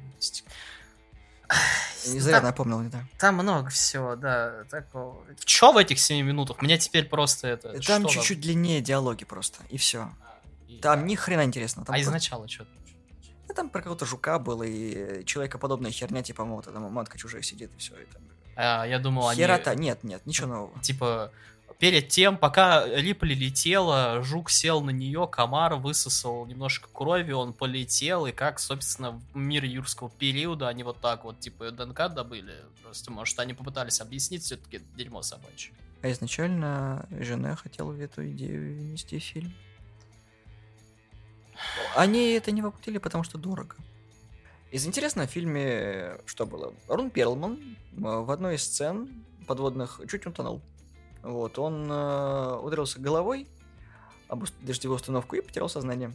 Не 2.08 2.18
зря 2.20 2.36
Там- 2.36 2.44
напомнил, 2.44 2.80
не 2.80 2.90
так. 2.90 3.02
Там 3.18 3.36
много 3.36 3.70
всего, 3.70 4.16
да, 4.16 4.64
такого. 4.70 5.24
Чё 5.44 5.72
в 5.72 5.76
этих 5.76 6.00
7 6.00 6.26
минутах? 6.26 6.60
Мне 6.60 6.78
теперь 6.78 7.04
просто 7.08 7.46
это... 7.48 7.80
Там 7.82 8.06
чуть-чуть 8.06 8.40
длиннее 8.40 8.80
диалоги 8.80 9.24
просто, 9.24 9.62
и 9.70 9.76
все. 9.78 10.10
И- 10.66 10.78
Там 10.78 11.06
ни 11.06 11.14
хрена 11.14 11.44
интересно. 11.44 11.84
Там 11.84 11.94
А 11.94 11.98
просто- 11.98 12.10
изначало 12.10 12.48
что? 12.48 12.66
Да 13.46 13.54
там 13.54 13.70
про 13.70 13.80
какого-то 13.80 14.04
жука 14.06 14.40
было, 14.40 14.64
и 14.64 15.24
человекоподобная 15.24 15.92
херня, 15.92 16.22
типа, 16.24 16.42
вот 16.42 16.64
там 16.64 16.92
матка 16.92 17.16
чужая 17.16 17.42
сидит, 17.42 17.70
и 17.76 17.78
все 17.78 17.94
это. 17.94 18.20
А, 18.56 18.84
я 18.84 18.98
думал, 18.98 19.28
они... 19.28 19.40
Херота, 19.40 19.74
нет, 19.76 20.02
нет, 20.02 20.26
ничего 20.26 20.48
нового. 20.48 20.80
Типа, 20.82 21.30
перед 21.78 22.08
тем, 22.08 22.36
пока 22.36 22.86
Рипли 22.86 23.34
летела, 23.34 24.22
жук 24.22 24.50
сел 24.50 24.80
на 24.80 24.90
нее, 24.90 25.28
комар 25.30 25.74
высосал 25.74 26.46
немножко 26.46 26.88
крови, 26.92 27.32
он 27.32 27.52
полетел, 27.52 28.26
и 28.26 28.32
как, 28.32 28.58
собственно, 28.58 29.20
в 29.32 29.36
мире 29.36 29.68
юрского 29.68 30.10
периода 30.10 30.68
они 30.68 30.82
вот 30.82 31.00
так 31.00 31.24
вот, 31.24 31.40
типа, 31.40 31.70
ДНК 31.70 32.08
добыли. 32.08 32.54
Просто, 32.82 33.10
может, 33.10 33.38
они 33.38 33.54
попытались 33.54 34.00
объяснить 34.00 34.42
все-таки 34.42 34.80
дерьмо 34.96 35.22
собачье. 35.22 35.72
А 36.02 36.10
изначально 36.10 37.06
жена 37.10 37.56
хотела 37.56 37.92
эту 37.94 38.28
идею 38.28 38.74
внести 38.74 39.18
в 39.18 39.22
фильм. 39.22 39.52
Они 41.94 42.32
это 42.32 42.50
не 42.50 42.62
воплотили, 42.62 42.98
потому 42.98 43.24
что 43.24 43.38
дорого. 43.38 43.76
Из 44.70 44.86
интересного 44.86 45.26
в 45.26 45.30
фильме 45.30 46.18
что 46.26 46.44
было? 46.44 46.74
Рон 46.88 47.10
Перлман 47.10 47.58
э, 47.92 47.98
в 47.98 48.30
одной 48.30 48.56
из 48.56 48.64
сцен 48.64 49.24
подводных 49.46 50.00
чуть 50.10 50.26
утонул. 50.26 50.60
Вот, 51.26 51.58
он 51.58 51.90
э, 51.90 52.56
ударился 52.62 53.00
головой 53.00 53.48
об 54.28 54.44
дождевую 54.60 54.96
установку 54.96 55.34
и 55.34 55.40
потерял 55.40 55.68
сознание. 55.68 56.14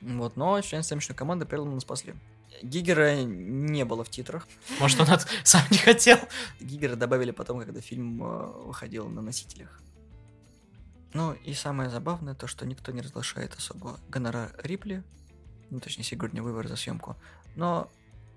Вот, 0.00 0.36
но 0.36 0.60
член 0.62 0.82
съемочной 0.82 1.14
команды 1.14 1.46
Перлмана 1.46 1.80
спасли. 1.80 2.14
Гигера 2.62 3.22
не 3.22 3.84
было 3.84 4.02
в 4.02 4.10
титрах. 4.10 4.48
Может, 4.80 5.00
он 5.00 5.10
от- 5.10 5.28
сам 5.44 5.62
не 5.70 5.78
хотел? 5.78 6.18
Гигера 6.60 6.96
добавили 6.96 7.30
потом, 7.30 7.60
когда 7.60 7.80
фильм 7.80 8.22
э, 8.22 8.46
выходил 8.64 9.08
на 9.08 9.22
носителях. 9.22 9.80
Ну 11.12 11.32
и 11.32 11.54
самое 11.54 11.88
забавное 11.88 12.34
то, 12.34 12.46
что 12.48 12.66
никто 12.66 12.90
не 12.92 13.00
разглашает 13.02 13.54
особо 13.54 14.00
гонорар 14.08 14.52
Рипли, 14.62 15.04
ну 15.70 15.78
точнее 15.80 16.04
Сигурни 16.04 16.40
Вывер 16.40 16.66
за 16.68 16.76
съемку, 16.76 17.16
но, 17.54 17.88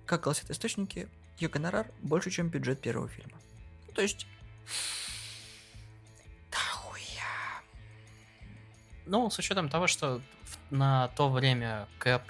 как 0.05 0.21
гласят 0.23 0.49
источники, 0.51 1.09
ее 1.39 1.49
гонорар 1.49 1.91
больше, 2.01 2.29
чем 2.29 2.49
бюджет 2.49 2.79
первого 2.79 3.07
фильма. 3.07 3.37
Ну, 3.87 3.93
то 3.93 4.01
есть... 4.01 4.27
Ну, 9.10 9.28
с 9.32 9.39
учетом 9.39 9.70
того, 9.70 9.88
что 9.88 10.22
на 10.70 11.07
то 11.10 11.30
время 11.30 11.88
кэп, 11.97 12.22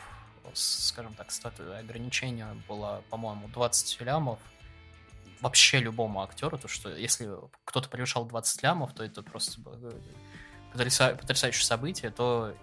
скажем 0.54 1.14
так, 1.14 1.30
статуя 1.30 1.80
ограничения 1.80 2.56
была, 2.70 3.02
по-моему, 3.10 3.50
20 3.50 4.00
лямов, 4.00 4.40
вообще 5.42 5.80
любому 5.80 6.22
актеру, 6.22 6.58
то 6.58 6.70
что 6.70 6.90
если 6.90 7.30
кто-то 7.66 7.90
превышал 7.90 8.26
20 8.26 8.64
лямов, 8.64 8.94
то 8.94 9.04
это 9.04 9.22
просто 9.22 9.60
было 9.60 9.78
э, 9.82 9.92
потряса- 10.74 11.18
потрясающее 11.18 11.66
событие, 11.66 12.12
то 12.12 12.56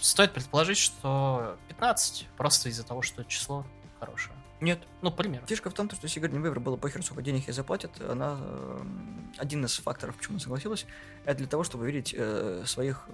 стоит 0.00 0.32
предположить, 0.32 0.78
что 0.78 1.58
15, 1.68 2.28
просто 2.36 2.68
из-за 2.68 2.84
того, 2.84 3.02
что 3.02 3.24
число 3.24 3.66
хорошее. 3.98 4.36
Нет, 4.60 4.80
Ну, 5.02 5.10
пример. 5.10 5.44
Фишка 5.46 5.68
в 5.68 5.74
том, 5.74 5.90
что 5.90 6.08
Сигурни 6.08 6.38
Вивер 6.38 6.60
было 6.60 6.76
похер, 6.76 7.02
сколько 7.02 7.22
денег 7.22 7.48
ей 7.48 7.52
заплатят. 7.52 8.00
Она 8.00 8.38
эм, 8.40 9.34
один 9.36 9.64
из 9.64 9.76
факторов, 9.78 10.16
почему 10.16 10.38
согласилась, 10.38 10.86
это 11.24 11.38
для 11.38 11.48
того, 11.48 11.64
чтобы 11.64 11.86
видеть 11.86 12.14
э, 12.16 12.62
своих 12.66 13.08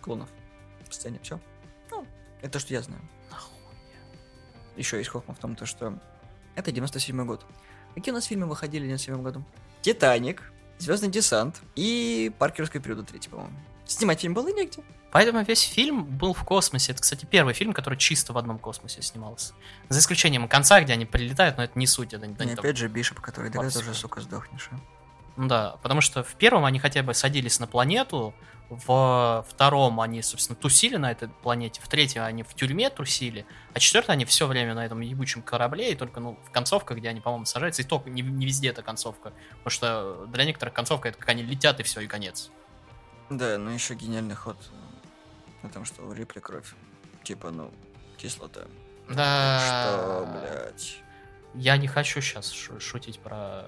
клонов 0.00 0.28
в 0.88 0.94
сцене. 0.94 1.18
Все. 1.22 1.38
Ну, 1.90 2.06
это 2.40 2.52
то, 2.52 2.58
что 2.58 2.72
я 2.74 2.82
знаю. 2.82 3.02
Еще 4.76 4.98
есть 4.98 5.10
хохма 5.10 5.34
в 5.34 5.38
том, 5.38 5.56
то, 5.56 5.66
что 5.66 5.98
это 6.54 6.72
97 6.72 7.24
год. 7.26 7.44
Какие 7.94 8.12
у 8.12 8.14
нас 8.14 8.24
фильмы 8.26 8.46
выходили 8.46 8.84
в 8.84 8.86
97 8.86 9.22
году? 9.22 9.44
Титаник, 9.82 10.52
Звездный 10.78 11.10
десант 11.10 11.60
и 11.76 12.32
Паркерская 12.38 12.80
периода 12.80 13.02
3, 13.02 13.20
по-моему. 13.28 13.52
Снимать 13.86 14.20
фильм 14.20 14.32
было 14.32 14.48
негде. 14.48 14.82
Поэтому 15.12 15.42
весь 15.42 15.60
фильм 15.62 16.04
был 16.04 16.32
в 16.32 16.44
космосе. 16.44 16.92
Это, 16.92 17.02
кстати, 17.02 17.26
первый 17.26 17.52
фильм, 17.52 17.72
который 17.74 17.98
чисто 17.98 18.32
в 18.32 18.38
одном 18.38 18.58
космосе 18.58 19.02
снимался. 19.02 19.52
За 19.88 19.98
исключением 19.98 20.48
конца, 20.48 20.80
где 20.80 20.92
они 20.94 21.04
прилетают, 21.04 21.56
но 21.58 21.64
это 21.64 21.78
не 21.78 21.86
суть. 21.86 22.14
Это, 22.14 22.24
И 22.24 22.28
они 22.28 22.36
там- 22.36 22.60
опять 22.60 22.76
же 22.76 22.88
Бишоп, 22.88 23.20
который 23.20 23.48
Абсолютно. 23.50 23.80
тоже, 23.80 23.94
сука, 23.94 24.20
сдохнешь. 24.20 24.70
а. 24.72 24.76
Ну 25.36 25.48
Да, 25.48 25.76
потому 25.82 26.00
что 26.00 26.22
в 26.22 26.34
первом 26.34 26.64
они 26.64 26.78
хотя 26.78 27.02
бы 27.02 27.14
садились 27.14 27.60
на 27.60 27.66
планету, 27.66 28.34
в 28.70 29.44
втором 29.48 30.00
они, 30.00 30.22
собственно, 30.22 30.56
тусили 30.56 30.96
на 30.96 31.10
этой 31.10 31.28
планете, 31.28 31.80
в 31.82 31.88
третьем 31.88 32.22
они 32.22 32.44
в 32.44 32.54
тюрьме 32.54 32.88
тусили, 32.88 33.44
а 33.74 33.80
четвертый 33.80 34.12
они 34.12 34.24
все 34.24 34.46
время 34.46 34.74
на 34.74 34.86
этом 34.86 35.00
ебучем 35.00 35.42
корабле, 35.42 35.92
и 35.92 35.96
только, 35.96 36.20
ну, 36.20 36.38
в 36.44 36.50
концовка, 36.52 36.94
где 36.94 37.08
они, 37.08 37.20
по-моему, 37.20 37.46
сажаются, 37.46 37.82
и 37.82 37.84
только 37.84 38.10
не, 38.10 38.22
не 38.22 38.46
везде 38.46 38.68
это 38.68 38.82
концовка, 38.82 39.32
потому 39.64 39.70
что 39.70 40.26
для 40.26 40.44
некоторых 40.44 40.72
концовка 40.72 41.08
это 41.08 41.18
как 41.18 41.28
они 41.30 41.42
летят, 41.42 41.80
и 41.80 41.82
все, 41.82 42.00
и 42.00 42.06
конец. 42.06 42.50
Да, 43.28 43.58
ну 43.58 43.70
еще 43.70 43.94
гениальный 43.94 44.36
ход 44.36 44.56
о 45.62 45.68
том, 45.68 45.84
что 45.84 46.02
у 46.02 46.12
Рипли 46.12 46.38
кровь. 46.40 46.74
Типа, 47.24 47.50
ну, 47.50 47.72
кислота. 48.16 48.66
Да. 49.08 49.60
Что, 49.60 50.40
блядь? 50.40 50.96
Я 51.54 51.76
не 51.76 51.88
хочу 51.88 52.20
сейчас 52.20 52.50
шутить 52.50 53.18
про 53.18 53.66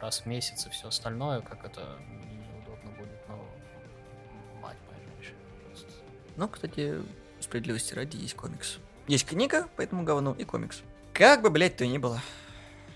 раз 0.00 0.20
в 0.20 0.26
месяц 0.26 0.66
и 0.66 0.70
все 0.70 0.88
остальное, 0.88 1.40
как 1.40 1.64
это 1.64 1.98
неудобно 2.52 2.90
будет, 2.92 3.28
но 3.28 3.36
мать 4.60 4.76
моя 4.88 5.00
женщина. 5.16 5.38
просто. 5.66 5.86
Ну, 6.36 6.48
кстати, 6.48 7.02
справедливости 7.40 7.94
ради 7.94 8.16
есть 8.16 8.34
комикс. 8.34 8.78
Есть 9.06 9.26
книга 9.26 9.68
по 9.76 9.82
этому 9.82 10.04
говну 10.04 10.32
и 10.34 10.44
комикс. 10.44 10.82
Как 11.12 11.42
бы, 11.42 11.50
блядь, 11.50 11.76
то 11.76 11.86
ни 11.86 11.98
было. 11.98 12.20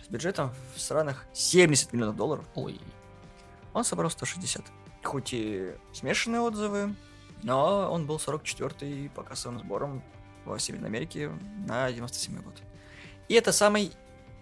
С 0.05 0.09
бюджетом 0.09 0.53
в 0.75 0.81
странах 0.81 1.25
70 1.33 1.93
миллионов 1.93 2.17
долларов. 2.17 2.47
Ой, 2.55 2.81
Он 3.73 3.85
собрал 3.85 4.11
160. 4.11 4.65
Хоть 5.03 5.33
и 5.33 5.75
смешанные 5.93 6.41
отзывы, 6.41 6.95
но 7.43 7.91
он 7.91 8.07
был 8.07 8.17
44-й 8.17 9.11
по 9.11 9.23
кассовым 9.23 9.59
сборам 9.59 10.03
во 10.45 10.59
Северной 10.59 10.89
Америке 10.89 11.31
на 11.67 11.91
97 11.93 12.41
год. 12.43 12.55
И 13.29 13.35
это 13.35 13.53
самый 13.53 13.93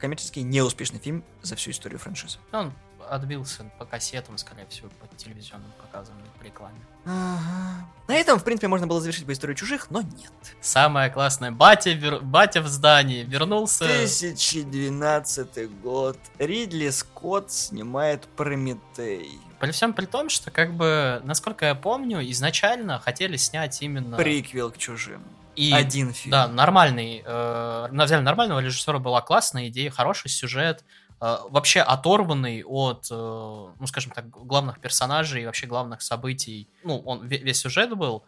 коммерчески 0.03 0.40
неуспешный 0.40 0.98
фильм 0.98 1.22
за 1.42 1.55
всю 1.55 1.70
историю 1.70 2.00
франшизы. 2.00 2.38
он 2.50 2.72
отбился 3.09 3.64
по 3.78 3.84
кассетам, 3.84 4.36
скорее 4.36 4.66
всего, 4.66 4.88
по 5.00 5.07
телевизионным 5.16 5.70
показам, 5.80 6.16
по 6.38 6.44
рекламе. 6.44 6.78
Ага. 7.05 7.86
На 8.09 8.14
этом, 8.14 8.38
в 8.38 8.44
принципе, 8.44 8.68
можно 8.68 8.86
было 8.86 9.00
завершить 9.00 9.26
бы 9.26 9.32
историю 9.32 9.57
чужих, 9.57 9.90
но 9.90 10.00
нет. 10.00 10.32
Самое 10.61 11.11
классное, 11.11 11.50
батя, 11.53 11.90
вер- 11.90 12.20
батя 12.20 12.62
в 12.62 12.68
здании, 12.68 13.22
вернулся. 13.22 13.84
2012 13.86 15.80
год. 15.80 16.18
Ридли 16.38 16.90
Скотт 16.90 17.53
снимает 17.53 18.26
Прометей. 18.36 19.38
При 19.61 19.70
всем 19.70 19.92
при 19.92 20.07
том, 20.07 20.28
что, 20.28 20.50
как 20.50 20.74
бы, 20.74 21.20
насколько 21.24 21.66
я 21.66 21.74
помню, 21.74 22.20
изначально 22.32 22.98
хотели 22.98 23.36
снять 23.36 23.82
именно... 23.82 24.16
Приквел 24.16 24.70
к 24.72 24.78
чужим. 24.78 25.22
И... 25.57 25.72
Один 25.72 26.12
фильм. 26.12 26.30
Да, 26.30 26.48
нормальный. 26.48 27.22
Э, 27.24 27.88
взяли 27.90 28.22
нормального 28.22 28.61
режиссера, 28.61 28.98
была 28.98 29.20
классная 29.20 29.68
идея, 29.68 29.90
хороший 29.90 30.28
сюжет. 30.28 30.84
э, 31.20 31.36
вообще 31.50 31.80
оторванный 31.80 32.64
от, 32.64 33.07
э, 33.11 33.14
ну, 33.14 33.86
скажем 33.86 34.12
так, 34.12 34.28
главных 34.28 34.80
персонажей 34.80 35.42
и 35.42 35.46
вообще 35.46 35.66
главных 35.66 36.03
событий. 36.03 36.68
Ну, 36.84 36.98
он 37.00 37.26
весь 37.26 37.61
сюжет 37.61 37.96
был. 37.96 38.24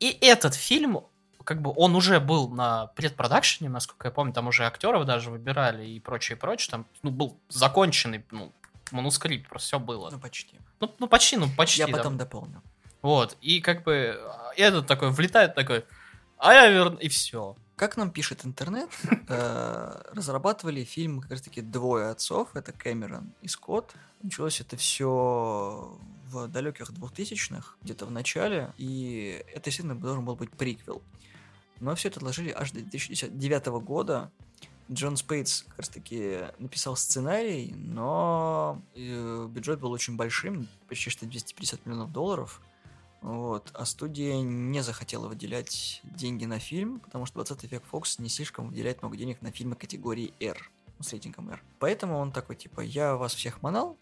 И 0.00 0.10
этот 0.20 0.54
фильм, 0.54 1.00
как 1.44 1.62
бы 1.62 1.72
он 1.74 1.94
уже 1.94 2.20
был 2.20 2.48
на 2.48 2.88
предпродакшене, 2.88 3.70
насколько 3.70 4.08
я 4.08 4.12
помню, 4.12 4.32
там 4.32 4.48
уже 4.48 4.66
актеров 4.66 5.06
даже 5.06 5.30
выбирали 5.30 5.86
и 5.86 6.00
прочее, 6.00 6.36
прочее. 6.36 6.70
Там, 6.70 6.86
ну, 7.02 7.10
был 7.10 7.38
законченный, 7.48 8.24
ну, 8.30 8.52
манускрипт, 8.90 9.48
просто 9.48 9.68
все 9.68 9.78
было. 9.78 10.10
Ну, 10.10 10.18
почти. 10.18 10.58
Ну, 10.80 10.94
ну 10.98 11.06
почти, 11.06 11.36
ну, 11.36 11.48
почти. 11.56 11.80
Я 11.80 11.86
да. 11.86 11.98
потом 11.98 12.18
дополню. 12.18 12.62
Вот, 13.00 13.36
и 13.42 13.60
как 13.60 13.84
бы 13.84 14.18
этот 14.56 14.86
такой 14.86 15.10
влетает 15.10 15.54
такой, 15.54 15.84
а 16.44 16.52
я 16.52 16.68
верну, 16.68 16.98
и 16.98 17.08
все. 17.08 17.56
Как 17.74 17.96
нам 17.96 18.10
пишет 18.10 18.44
интернет, 18.44 18.90
э, 19.28 20.02
разрабатывали 20.12 20.84
фильм 20.84 21.22
как 21.22 21.30
раз-таки 21.30 21.62
двое 21.62 22.10
отцов, 22.10 22.54
это 22.54 22.70
Кэмерон 22.70 23.32
и 23.40 23.48
Скотт. 23.48 23.94
Началось 24.22 24.60
это 24.60 24.76
все 24.76 25.98
в 26.26 26.48
далеких 26.48 26.90
2000-х, 26.90 27.76
где-то 27.82 28.04
в 28.04 28.10
начале, 28.10 28.74
и 28.76 29.42
это, 29.54 29.70
естественно, 29.70 29.94
должен 29.94 30.26
был 30.26 30.36
быть 30.36 30.50
приквел. 30.50 31.00
Но 31.80 31.94
все 31.94 32.08
это 32.08 32.18
отложили 32.18 32.50
аж 32.50 32.72
до 32.72 32.80
2009 32.80 33.66
года. 33.82 34.30
Джон 34.92 35.16
Спейтс 35.16 35.62
как 35.62 35.78
раз-таки 35.78 36.40
написал 36.58 36.94
сценарий, 36.94 37.72
но 37.74 38.82
э, 38.94 39.46
бюджет 39.48 39.80
был 39.80 39.92
очень 39.92 40.16
большим, 40.16 40.68
почти 40.88 41.08
что 41.08 41.24
250 41.24 41.86
миллионов 41.86 42.12
долларов– 42.12 42.60
вот. 43.24 43.70
А 43.72 43.86
студия 43.86 44.36
не 44.42 44.82
захотела 44.82 45.28
выделять 45.28 46.02
деньги 46.04 46.44
на 46.44 46.58
фильм, 46.58 47.00
потому 47.00 47.24
что 47.24 47.42
20 47.42 47.72
век 47.72 47.82
Fox 47.90 48.20
не 48.20 48.28
слишком 48.28 48.68
выделяет 48.68 49.00
много 49.00 49.16
денег 49.16 49.40
на 49.40 49.50
фильмы 49.50 49.76
категории 49.76 50.34
R, 50.40 50.70
с 51.00 51.10
рейтингом 51.10 51.48
R. 51.48 51.62
Поэтому 51.78 52.18
он 52.18 52.32
такой, 52.32 52.54
типа, 52.54 52.82
я 52.82 53.16
вас 53.16 53.32
всех 53.32 53.62
манал, 53.62 53.98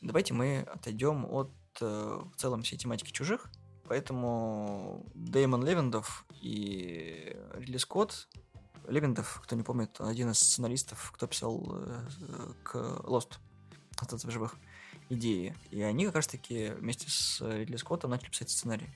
давайте 0.00 0.32
мы 0.32 0.60
отойдем 0.60 1.24
от 1.24 1.50
э, 1.80 2.20
в 2.32 2.36
целом 2.36 2.62
всей 2.62 2.76
тематики 2.76 3.10
чужих. 3.10 3.50
Поэтому 3.88 5.04
Дэймон 5.14 5.64
Левендов 5.64 6.24
и 6.40 7.36
Ридли 7.54 7.78
Скотт 7.78 8.28
Левендов, 8.86 9.40
кто 9.42 9.56
не 9.56 9.64
помнит, 9.64 10.00
один 10.00 10.30
из 10.30 10.38
сценаристов, 10.38 11.10
кто 11.12 11.26
писал 11.26 11.68
э, 11.68 12.52
к 12.62 12.76
Lost, 12.76 13.38
остаться 13.98 14.28
в 14.28 14.30
живых 14.30 14.56
идеи. 15.12 15.54
И 15.70 15.82
они 15.82 16.06
как 16.06 16.16
раз-таки 16.16 16.72
вместе 16.78 17.08
с 17.08 17.40
Ридли 17.40 17.76
Скоттом 17.76 18.10
начали 18.10 18.30
писать 18.30 18.50
сценарий. 18.50 18.88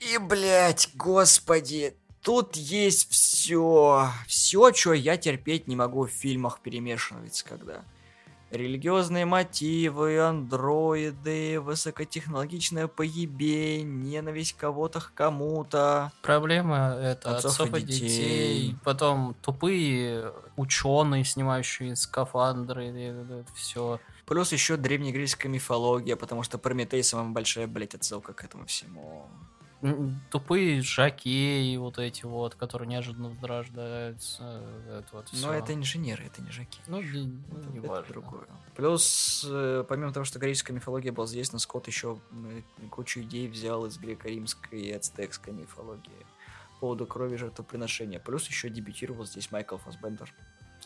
И, 0.00 0.18
блядь, 0.18 0.90
господи, 0.94 1.94
тут 2.22 2.56
есть 2.56 3.10
все. 3.10 4.08
Все, 4.26 4.72
что 4.72 4.92
я 4.92 5.16
терпеть 5.16 5.68
не 5.68 5.76
могу 5.76 6.06
в 6.06 6.10
фильмах 6.10 6.60
перемешивается, 6.60 7.44
когда 7.44 7.84
религиозные 8.50 9.26
мотивы, 9.26 10.18
андроиды, 10.20 11.60
высокотехнологичное 11.60 12.88
поебень, 12.88 14.02
ненависть 14.02 14.56
кого-то 14.56 15.00
к 15.00 15.12
кому-то. 15.14 16.12
Проблема 16.22 16.96
это 17.00 17.36
отцов, 17.36 17.52
отцов 17.52 17.74
и 17.74 17.82
детей. 17.82 18.08
детей. 18.08 18.76
Потом 18.84 19.34
тупые 19.42 20.32
ученые, 20.56 21.24
снимающие 21.24 21.94
скафандры, 21.96 22.86
это 22.86 23.52
все. 23.54 24.00
Плюс 24.30 24.52
еще 24.52 24.76
древнегреческая 24.76 25.50
мифология, 25.50 26.14
потому 26.14 26.44
что 26.44 26.56
Прометей 26.56 27.02
самая 27.02 27.32
большая, 27.32 27.66
блядь, 27.66 27.96
отсылка 27.96 28.32
к 28.32 28.44
этому 28.44 28.64
всему. 28.64 29.28
Тупые 30.30 30.82
жаки 30.82 31.76
вот 31.80 31.98
эти 31.98 32.24
вот, 32.26 32.54
которые 32.54 32.86
неожиданно 32.86 33.30
возрождаются. 33.30 34.62
Это 34.88 35.08
вот 35.10 35.26
Но 35.32 35.52
это 35.52 35.74
инженеры, 35.74 36.26
это 36.26 36.42
не 36.42 36.52
жаки. 36.52 36.78
Ну, 36.86 37.02
не, 37.02 37.42
ну, 37.50 37.70
не 37.72 37.80
важно. 37.80 38.12
другое. 38.12 38.46
Плюс, 38.76 39.44
э, 39.50 39.84
помимо 39.88 40.12
того, 40.12 40.24
что 40.24 40.38
греческая 40.38 40.76
мифология 40.76 41.10
была 41.10 41.26
здесь, 41.26 41.52
на 41.52 41.58
Скотт 41.58 41.88
еще 41.88 42.20
кучу 42.88 43.22
идей 43.22 43.48
взял 43.48 43.84
из 43.84 43.98
греко-римской 43.98 44.80
и 44.80 44.92
ацтекской 44.92 45.52
мифологии 45.52 46.24
по 46.74 46.80
поводу 46.82 47.04
крови 47.04 47.34
жертвоприношения. 47.34 48.20
Плюс 48.20 48.46
еще 48.46 48.70
дебютировал 48.70 49.26
здесь 49.26 49.50
Майкл 49.50 49.78
Фасбендер. 49.78 50.32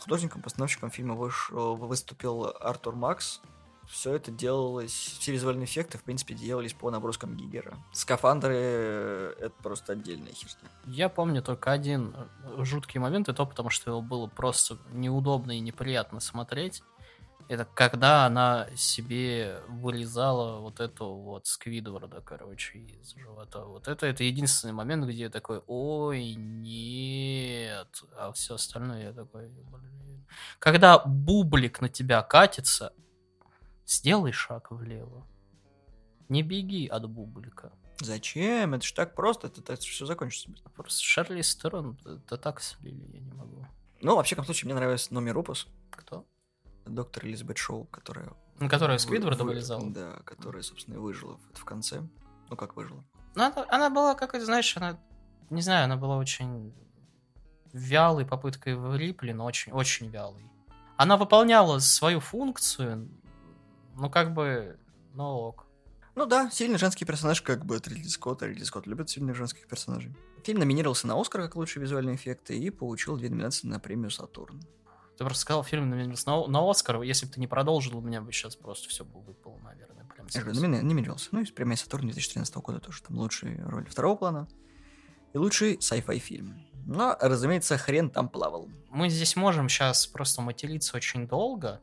Художником-постановщиком 0.05 0.91
фильма 0.91 1.15
вышел, 1.15 1.77
выступил 1.77 2.55
Артур 2.61 2.95
Макс. 2.95 3.41
Все 3.89 4.13
это 4.15 4.31
делалось, 4.31 4.93
все 4.93 5.33
визуальные 5.33 5.65
эффекты, 5.65 5.97
в 5.97 6.03
принципе, 6.03 6.35
делались 6.35 6.75
по 6.75 6.91
наброскам 6.91 7.35
Гигера. 7.37 7.75
Скафандры— 7.93 8.55
это 9.41 9.55
просто 9.63 9.93
отдельная 9.93 10.33
херня. 10.33 10.69
Я 10.87 11.09
помню 11.09 11.43
только 11.43 11.73
один 11.73 12.15
жуткий 12.59 13.01
момент, 13.01 13.31
и 13.31 13.33
то 13.33 13.47
потому, 13.47 13.71
что 13.71 13.93
его 13.93 14.03
было 14.03 14.27
просто 14.27 14.77
неудобно 14.93 15.57
и 15.57 15.61
неприятно 15.61 16.21
смотреть. 16.21 16.83
Это 17.49 17.67
когда 17.67 18.25
она 18.25 18.69
себе 18.75 19.61
вырезала 19.69 20.61
вот 20.61 20.81
эту 20.81 21.15
вот 21.15 21.47
Сквидварда, 21.47 22.23
короче, 22.23 22.79
из 22.79 23.15
живота. 23.15 23.65
Вот 23.65 23.87
это, 23.87 24.07
это 24.07 24.25
единственный 24.25 24.73
момент, 24.73 25.05
где 25.05 25.25
я 25.25 25.31
такой, 25.31 25.63
ой, 25.67 26.35
нет. 26.35 28.03
А 28.17 28.33
все 28.33 28.55
остальное 28.55 29.05
я 29.05 29.13
такой, 29.13 29.49
блин. 29.49 30.27
Когда 30.59 30.99
бублик 30.99 31.81
на 31.83 31.89
тебя 31.91 32.23
катится, 32.23 32.93
сделай 33.87 34.33
шаг 34.33 34.71
влево. 34.71 35.27
Не 36.31 36.43
беги 36.43 36.87
от 36.87 37.09
бублика. 37.09 37.73
Зачем? 38.01 38.75
Это 38.75 38.85
ж 38.85 38.93
так 38.93 39.15
просто, 39.15 39.49
это, 39.49 39.61
это 39.61 39.83
все 39.83 40.07
закончится. 40.07 40.51
Просто 40.75 41.03
Шарли 41.03 41.43
Стерон, 41.43 41.99
это 42.05 42.37
так 42.39 42.61
слили, 42.61 43.07
я 43.13 43.21
не 43.21 43.33
могу. 43.33 43.67
Ну, 44.01 44.17
вообще, 44.17 44.35
в 44.35 44.37
каком 44.37 44.47
случае, 44.47 44.67
мне 44.67 44.75
нравится 44.75 45.15
номер 45.15 45.39
Опус. 45.39 45.69
Кто? 45.91 46.27
Доктор 46.87 47.27
Элизабет 47.27 47.59
Шоу, 47.59 47.85
которая... 47.87 48.33
Ну, 48.61 48.69
которая 48.69 48.99
Сквидварда 48.99 49.45
вылезала. 49.45 49.91
Да, 49.91 50.21
которая, 50.25 50.63
собственно, 50.63 50.95
и 50.95 50.99
выжила 50.99 51.39
в, 51.53 51.65
конце. 51.65 52.03
Ну, 52.51 52.57
как 52.57 52.77
выжила? 52.77 53.05
Ну, 53.35 53.43
она, 53.43 53.67
она 53.69 53.91
была, 53.91 54.15
как 54.15 54.41
знаешь, 54.41 54.77
она... 54.77 54.99
Не 55.51 55.63
знаю, 55.63 55.85
она 55.85 55.97
была 55.97 56.17
очень 56.17 56.73
вялой 57.73 58.25
попыткой 58.25 58.77
в 58.77 58.97
Рипли, 58.97 59.33
но 59.33 59.45
очень, 59.45 59.73
очень 59.73 60.09
вялой. 60.09 60.45
Она 60.97 61.17
выполняла 61.17 61.81
свою 61.81 62.21
функцию, 62.21 63.11
ну, 63.97 64.09
как 64.09 64.33
бы, 64.33 64.79
ну, 65.13 65.25
ок. 65.25 65.67
Ну 66.15 66.27
да, 66.27 66.49
сильный 66.51 66.79
женский 66.79 67.05
персонаж, 67.05 67.43
как 67.43 67.65
бы 67.65 67.77
от 67.77 67.89
Ридли 67.89 68.07
Скотта. 68.07 68.47
Ридли 68.47 68.63
Скотт 68.63 68.87
любит 68.87 69.11
сильных 69.11 69.35
женских 69.35 69.67
персонажей. 69.67 70.15
Фильм 70.45 70.61
номинировался 70.61 71.09
на 71.09 71.21
Оскар 71.21 71.43
как 71.43 71.57
лучшие 71.57 71.83
визуальные 71.83 72.15
эффекты 72.15 72.57
и 72.57 72.71
получил 72.71 73.17
две 73.17 73.31
номинации 73.31 73.67
на 73.67 73.81
премию 73.81 74.11
«Сатурн». 74.11 74.63
Ты 75.17 75.25
просто 75.25 75.41
сказал 75.43 75.63
фильм 75.63 75.89
номинировался 75.89 76.29
на, 76.29 76.47
на 76.47 76.71
Оскар. 76.71 77.01
Если 77.03 77.27
бы 77.27 77.33
ты 77.33 77.41
не 77.41 77.47
продолжил, 77.47 77.99
у 77.99 78.01
меня 78.01 78.21
бы 78.21 78.33
сейчас 78.33 78.57
просто 78.57 78.89
все 78.89 79.05
бы 79.05 79.21
выпало, 79.21 79.59
наверное. 79.59 80.05
Прям 80.05 80.27
Я 80.31 80.43
говорю, 80.43 80.61
номинировался. 80.61 81.29
Ну 81.33 81.41
и 81.41 81.45
премия 81.45 81.77
Сатурн 81.77 82.07
2013 82.07 82.55
года 82.57 82.81
тоже. 82.81 83.03
Там 83.03 83.19
лучшая 83.19 83.63
роль 83.65 83.87
второго 83.89 84.17
плана 84.17 84.49
и 85.33 85.39
лучший 85.39 85.77
sci-fi 85.77 86.19
фильм. 86.19 86.61
Но, 86.87 87.17
разумеется, 87.21 87.79
хрен 87.79 88.11
там 88.11 88.29
плавал. 88.29 88.69
Мы 88.91 89.09
здесь 89.09 89.37
можем 89.37 89.69
сейчас 89.69 90.07
просто 90.07 90.43
материться 90.43 90.97
очень 90.97 91.27
долго 91.27 91.81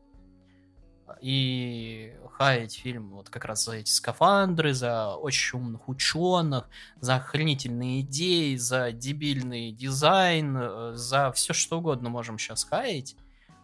и 1.21 2.15
хаять 2.37 2.73
фильм 2.73 3.11
вот 3.11 3.29
как 3.29 3.45
раз 3.45 3.65
за 3.65 3.73
эти 3.73 3.89
скафандры, 3.89 4.73
за 4.73 5.15
очень 5.15 5.59
умных 5.59 5.89
ученых, 5.89 6.69
за 6.99 7.15
охренительные 7.15 8.01
идеи, 8.01 8.55
за 8.55 8.91
дебильный 8.91 9.71
дизайн, 9.71 10.57
э, 10.57 10.91
за 10.95 11.31
все 11.33 11.53
что 11.53 11.79
угодно 11.79 12.09
можем 12.09 12.39
сейчас 12.39 12.63
хаять. 12.63 13.15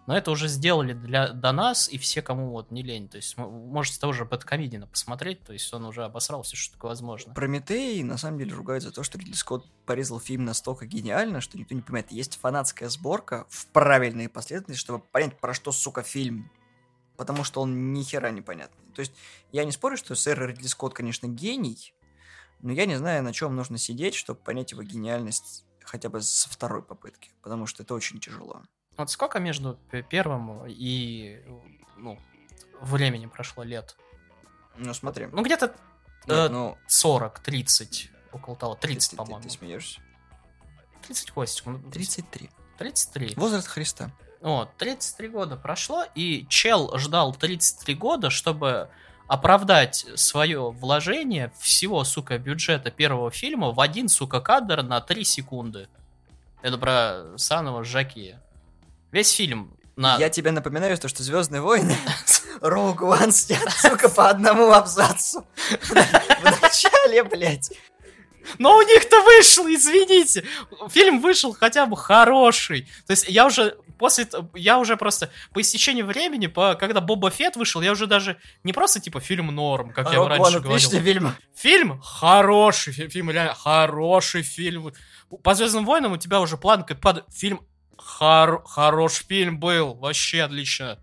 Но 0.07 0.17
это 0.17 0.31
уже 0.31 0.47
сделали 0.47 0.93
для, 0.93 1.33
до 1.33 1.51
нас, 1.51 1.89
и 1.89 1.97
все, 1.97 2.21
кому 2.21 2.51
вот 2.51 2.71
не 2.71 2.81
лень. 2.81 3.09
То 3.09 3.17
есть 3.17 3.37
можете 3.37 3.99
того 3.99 4.13
же 4.13 4.23
Бэткомедина 4.23 4.87
посмотреть, 4.87 5.43
то 5.43 5.51
есть 5.51 5.71
он 5.73 5.83
уже 5.83 6.05
обосрал 6.05 6.43
все, 6.43 6.55
что 6.55 6.75
такое 6.75 6.89
возможно. 6.89 7.33
Прометей 7.33 8.01
на 8.03 8.17
самом 8.17 8.39
деле 8.39 8.53
ругают 8.53 8.83
за 8.83 8.91
то, 8.91 9.03
что 9.03 9.17
Ридли 9.17 9.33
Скотт 9.33 9.65
порезал 9.85 10.21
фильм 10.21 10.45
настолько 10.45 10.85
гениально, 10.85 11.41
что 11.41 11.57
никто 11.57 11.75
не 11.75 11.81
понимает. 11.81 12.11
Есть 12.13 12.39
фанатская 12.39 12.87
сборка 12.87 13.45
в 13.49 13.67
правильной 13.67 14.29
последовательности, 14.29 14.81
чтобы 14.81 15.03
понять, 15.03 15.37
про 15.39 15.53
что, 15.53 15.73
сука, 15.73 16.03
фильм 16.03 16.49
потому 17.17 17.43
что 17.43 17.61
он 17.61 17.93
ни 17.93 18.03
хера 18.03 18.29
непонятный. 18.29 18.85
То 18.93 19.01
есть 19.01 19.13
я 19.51 19.65
не 19.65 19.71
спорю, 19.71 19.97
что 19.97 20.15
сэр 20.15 20.47
Ридли 20.47 20.67
Скотт, 20.67 20.93
конечно, 20.93 21.27
гений, 21.27 21.93
но 22.61 22.71
я 22.71 22.85
не 22.85 22.95
знаю, 22.95 23.23
на 23.23 23.33
чем 23.33 23.55
нужно 23.55 23.77
сидеть, 23.77 24.15
чтобы 24.15 24.39
понять 24.39 24.71
его 24.71 24.83
гениальность 24.83 25.65
хотя 25.83 26.09
бы 26.09 26.21
со 26.21 26.49
второй 26.49 26.81
попытки, 26.81 27.31
потому 27.41 27.65
что 27.65 27.83
это 27.83 27.93
очень 27.93 28.19
тяжело. 28.19 28.61
Вот 28.97 29.09
сколько 29.11 29.39
между 29.39 29.79
первым 30.09 30.65
и 30.67 31.43
ну, 31.97 32.19
временем 32.81 33.29
прошло 33.29 33.63
лет? 33.63 33.95
Ну, 34.75 34.93
смотри. 34.93 35.27
Ну, 35.27 35.43
где-то 35.43 35.75
э, 36.27 36.49
ну... 36.49 36.77
40-30, 36.87 38.09
около 38.31 38.55
того, 38.55 38.75
30, 38.75 39.17
по-моему. 39.17 39.41
Ты, 39.41 39.49
ты 39.49 39.55
смеешься? 39.55 40.01
30 41.05 41.31
хвостиком. 41.31 41.91
33. 41.91 42.49
33. 42.77 43.33
Возраст 43.35 43.67
Христа. 43.67 44.11
Вот, 44.41 44.69
33 44.77 45.27
года 45.29 45.55
прошло, 45.55 46.05
и 46.15 46.45
чел 46.47 46.97
ждал 46.97 47.33
33 47.33 47.95
года, 47.95 48.29
чтобы 48.29 48.89
оправдать 49.27 50.05
свое 50.15 50.71
вложение 50.71 51.51
всего, 51.59 52.03
сука, 52.03 52.37
бюджета 52.37 52.91
первого 52.91 53.31
фильма 53.31 53.71
в 53.71 53.79
один, 53.79 54.09
сука, 54.09 54.39
кадр 54.39 54.83
на 54.83 55.01
3 55.01 55.23
секунды. 55.23 55.89
Это 56.61 56.77
про 56.77 57.37
Санова 57.37 57.83
Жаки. 57.83 58.35
Весь 59.11 59.31
фильм 59.31 59.75
На... 59.95 60.17
Я 60.17 60.29
тебе 60.29 60.51
напоминаю, 60.51 60.97
то, 60.97 61.07
что 61.07 61.23
Звездные 61.23 61.61
войны 61.61 61.95
One 62.61 63.31
снят, 63.31 63.71
сука, 63.71 64.09
по 64.09 64.29
одному 64.29 64.71
абзацу. 64.71 65.45
В 65.81 66.61
начале, 66.61 67.23
блядь. 67.23 67.71
Но 68.57 68.77
у 68.77 68.81
них-то 68.81 69.21
вышел, 69.23 69.65
извините. 69.67 70.45
Фильм 70.89 71.21
вышел 71.21 71.53
хотя 71.53 71.85
бы 71.85 71.97
хороший. 71.97 72.87
То 73.05 73.11
есть 73.11 73.27
я 73.27 73.45
уже 73.45 73.77
после... 73.97 74.27
Я 74.53 74.77
уже 74.79 74.97
просто 74.97 75.29
по 75.53 75.61
истечении 75.61 76.01
времени, 76.03 76.47
по, 76.47 76.75
когда 76.75 77.01
Боба 77.01 77.29
Фетт 77.29 77.55
вышел, 77.55 77.81
я 77.81 77.91
уже 77.91 78.07
даже 78.07 78.37
не 78.63 78.73
просто 78.73 78.99
типа 78.99 79.19
фильм 79.19 79.47
норм, 79.47 79.91
как 79.91 80.11
я 80.11 80.23
раньше 80.27 80.59
говорил. 80.59 80.71
отличный 80.71 80.99
фильм. 81.01 81.35
Фильм 81.55 81.99
хороший, 82.01 82.93
фи- 82.93 83.09
фильм 83.09 83.31
реально 83.31 83.53
хороший 83.55 84.41
фильм. 84.43 84.93
По 85.43 85.55
Звездным 85.55 85.85
войнам 85.85 86.13
у 86.13 86.17
тебя 86.17 86.39
уже 86.39 86.57
планка 86.57 86.95
падает. 86.95 87.25
Фильм 87.33 87.61
хор- 87.97 88.63
хороший 88.65 89.25
фильм 89.25 89.59
был, 89.59 89.93
вообще 89.95 90.43
отлично. 90.43 90.99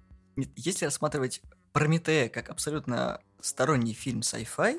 Если 0.56 0.84
рассматривать 0.84 1.40
Прометея 1.72 2.28
как 2.28 2.50
абсолютно 2.50 3.20
сторонний 3.40 3.94
фильм 3.94 4.20
sci-fi, 4.20 4.78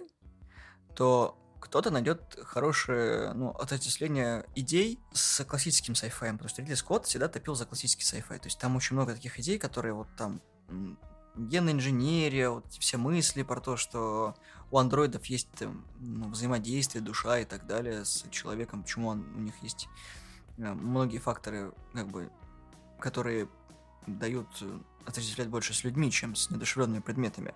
то 0.95 1.38
кто-то 1.66 1.89
найдет 1.89 2.39
хорошее 2.43 3.34
ну, 3.34 3.49
отождествление 3.49 4.45
идей 4.55 4.99
с 5.13 5.43
классическим 5.43 5.93
sci-fi, 5.93 6.32
потому 6.32 6.47
что 6.47 6.61
Ридли 6.61 6.76
Скотт 6.76 7.05
всегда 7.07 7.28
топил 7.28 7.55
за 7.55 7.66
классический 7.66 8.03
sci-fi. 8.03 8.38
То 8.38 8.45
есть 8.45 8.59
там 8.59 8.76
очень 8.76 8.95
много 8.95 9.13
таких 9.13 9.39
идей, 9.39 9.57
которые 9.57 9.93
вот 9.93 10.07
там 10.16 10.39
генная 11.36 11.74
инженерия, 11.74 12.49
вот 12.49 12.72
все 12.74 12.97
мысли 12.97 13.43
про 13.43 13.59
то, 13.59 13.78
что 13.78 14.36
у 14.72 14.78
андроидов 14.78 15.26
есть 15.26 15.49
ну, 15.99 16.30
взаимодействие, 16.30 17.03
душа 17.03 17.39
и 17.39 17.45
так 17.45 17.66
далее 17.66 18.05
с 18.05 18.26
человеком, 18.30 18.84
почему 18.84 19.09
он- 19.09 19.36
у 19.36 19.39
них 19.39 19.55
есть 19.61 19.88
э, 20.57 20.74
многие 20.74 21.18
факторы, 21.18 21.74
как 21.93 22.07
бы, 22.07 22.32
которые 22.99 23.49
дают 24.07 24.47
э, 24.61 24.80
отождествлять 25.05 25.49
больше 25.49 25.74
с 25.74 25.84
людьми, 25.84 26.11
чем 26.11 26.36
с 26.36 26.49
недушевленными 26.49 27.01
предметами. 27.01 27.53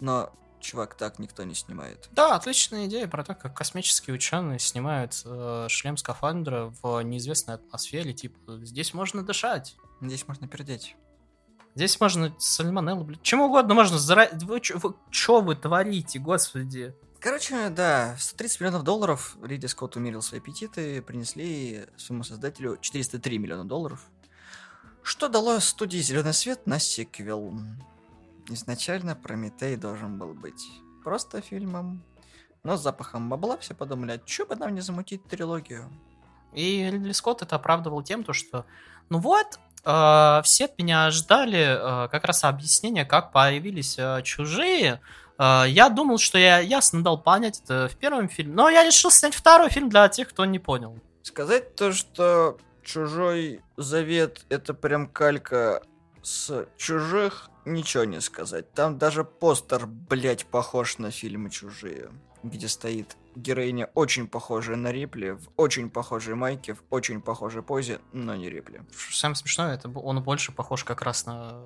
Но, 0.00 0.32
чувак, 0.62 0.94
так 0.94 1.18
никто 1.18 1.44
не 1.44 1.54
снимает. 1.54 2.08
Да, 2.12 2.36
отличная 2.36 2.86
идея 2.86 3.06
про 3.06 3.24
то, 3.24 3.34
как 3.34 3.54
космические 3.56 4.14
ученые 4.14 4.58
снимают 4.58 5.20
э, 5.24 5.66
шлем 5.68 5.96
скафандра 5.96 6.72
в 6.82 7.00
неизвестной 7.02 7.56
атмосфере. 7.56 8.12
Типа, 8.12 8.58
здесь 8.64 8.94
можно 8.94 9.22
дышать. 9.22 9.76
Здесь 10.00 10.26
можно 10.26 10.48
пердеть. 10.48 10.96
Здесь 11.74 11.98
можно 12.00 12.34
сальмонеллу, 12.38 13.04
блядь, 13.04 13.22
чем 13.22 13.40
угодно 13.40 13.74
можно 13.74 13.98
зара... 13.98 14.28
Вы, 14.32 14.60
чё- 14.60 14.78
вы, 14.78 14.94
чё 15.10 15.40
вы 15.40 15.56
творите, 15.56 16.18
господи? 16.18 16.94
Короче, 17.18 17.70
да, 17.70 18.16
130 18.18 18.60
миллионов 18.60 18.82
долларов 18.82 19.36
Ридли 19.42 19.68
Скотт 19.68 19.96
умерил 19.96 20.22
свои 20.22 20.40
аппетиты, 20.40 21.00
принесли 21.02 21.86
своему 21.96 22.24
создателю 22.24 22.76
403 22.78 23.38
миллиона 23.38 23.64
долларов, 23.64 24.00
что 25.02 25.28
дало 25.28 25.60
студии 25.60 25.98
«Зеленый 25.98 26.34
свет» 26.34 26.66
на 26.66 26.78
сиквел. 26.78 27.56
Изначально 28.52 29.16
Прометей 29.16 29.76
должен 29.76 30.18
был 30.18 30.34
быть 30.34 30.68
просто 31.02 31.40
фильмом, 31.40 32.04
но 32.62 32.76
с 32.76 32.82
запахом 32.82 33.30
бабла 33.30 33.56
все 33.56 33.74
подумали, 33.74 34.12
а 34.12 34.18
чё 34.18 34.44
бы 34.44 34.56
нам 34.56 34.74
не 34.74 34.82
замутить 34.82 35.24
трилогию? 35.24 35.90
И 36.52 36.86
Ридли 36.90 37.12
Скотт 37.12 37.40
это 37.40 37.56
оправдывал 37.56 38.02
тем, 38.02 38.24
то, 38.24 38.34
что, 38.34 38.66
ну 39.08 39.20
вот, 39.20 39.58
э, 39.84 40.40
все 40.44 40.66
от 40.66 40.78
меня 40.78 41.10
ждали 41.10 42.04
э, 42.04 42.08
как 42.08 42.24
раз 42.24 42.44
объяснения, 42.44 43.06
как 43.06 43.32
появились 43.32 43.96
э, 43.98 44.20
чужие. 44.22 45.00
Э, 45.38 45.64
я 45.66 45.88
думал, 45.88 46.18
что 46.18 46.36
я 46.36 46.58
ясно 46.58 47.02
дал 47.02 47.16
понять 47.16 47.62
это 47.64 47.88
в 47.88 47.96
первом 47.96 48.28
фильме, 48.28 48.54
но 48.54 48.68
я 48.68 48.84
решил 48.84 49.10
снять 49.10 49.34
второй 49.34 49.70
фильм 49.70 49.88
для 49.88 50.06
тех, 50.10 50.28
кто 50.28 50.44
не 50.44 50.58
понял. 50.58 50.98
Сказать 51.22 51.74
то, 51.74 51.92
что 51.94 52.58
чужой 52.84 53.62
завет 53.78 54.44
это 54.50 54.74
прям 54.74 55.06
калька 55.06 55.82
с 56.22 56.66
чужих, 56.76 57.50
ничего 57.64 58.04
не 58.04 58.20
сказать. 58.20 58.72
Там 58.72 58.98
даже 58.98 59.24
постер, 59.24 59.86
блять, 59.86 60.46
похож 60.46 60.98
на 60.98 61.10
фильмы 61.10 61.50
чужие, 61.50 62.10
где 62.42 62.68
стоит 62.68 63.16
героиня 63.34 63.90
очень 63.94 64.28
похожая 64.28 64.76
на 64.76 64.92
Рипли, 64.92 65.30
в 65.30 65.48
очень 65.56 65.90
похожей 65.90 66.34
майке, 66.34 66.74
в 66.74 66.82
очень 66.90 67.20
похожей 67.20 67.62
позе, 67.62 68.00
но 68.12 68.34
не 68.34 68.50
Рипли. 68.50 68.82
Самое 69.10 69.36
смешное, 69.36 69.74
это 69.74 69.88
он 69.88 70.22
больше 70.22 70.52
похож 70.52 70.84
как 70.84 71.02
раз 71.02 71.26
на 71.26 71.62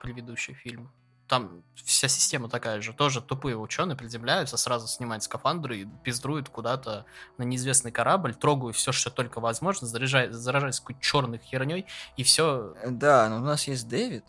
предыдущий 0.00 0.54
фильм. 0.54 0.90
Там 1.32 1.62
вся 1.76 2.08
система 2.08 2.50
такая 2.50 2.82
же. 2.82 2.92
Тоже 2.92 3.22
тупые 3.22 3.56
ученые 3.56 3.96
приземляются, 3.96 4.58
сразу 4.58 4.86
снимают 4.86 5.22
скафандры 5.22 5.78
и 5.78 5.88
пиздруют 6.04 6.50
куда-то 6.50 7.06
на 7.38 7.44
неизвестный 7.44 7.90
корабль, 7.90 8.34
трогают 8.34 8.76
все, 8.76 8.92
что 8.92 9.08
только 9.08 9.40
возможно, 9.40 9.86
заряжают, 9.86 10.34
заражаясь 10.34 10.78
какой-то 10.80 11.00
черной 11.00 11.38
херней, 11.38 11.86
и 12.18 12.22
все. 12.22 12.74
Да, 12.86 13.30
но 13.30 13.36
у 13.36 13.40
нас 13.46 13.66
есть 13.66 13.88
Дэвид, 13.88 14.24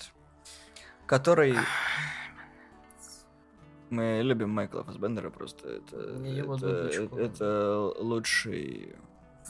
который... 1.05 1.57
Мы 3.89 4.21
любим 4.23 4.51
Майкла 4.51 4.85
Фасбендера 4.85 5.29
просто. 5.29 5.67
Это, 5.67 5.97
Его 6.25 6.55
это, 6.55 6.83
дудочку. 6.83 7.17
это 7.17 7.93
лучший 7.99 8.95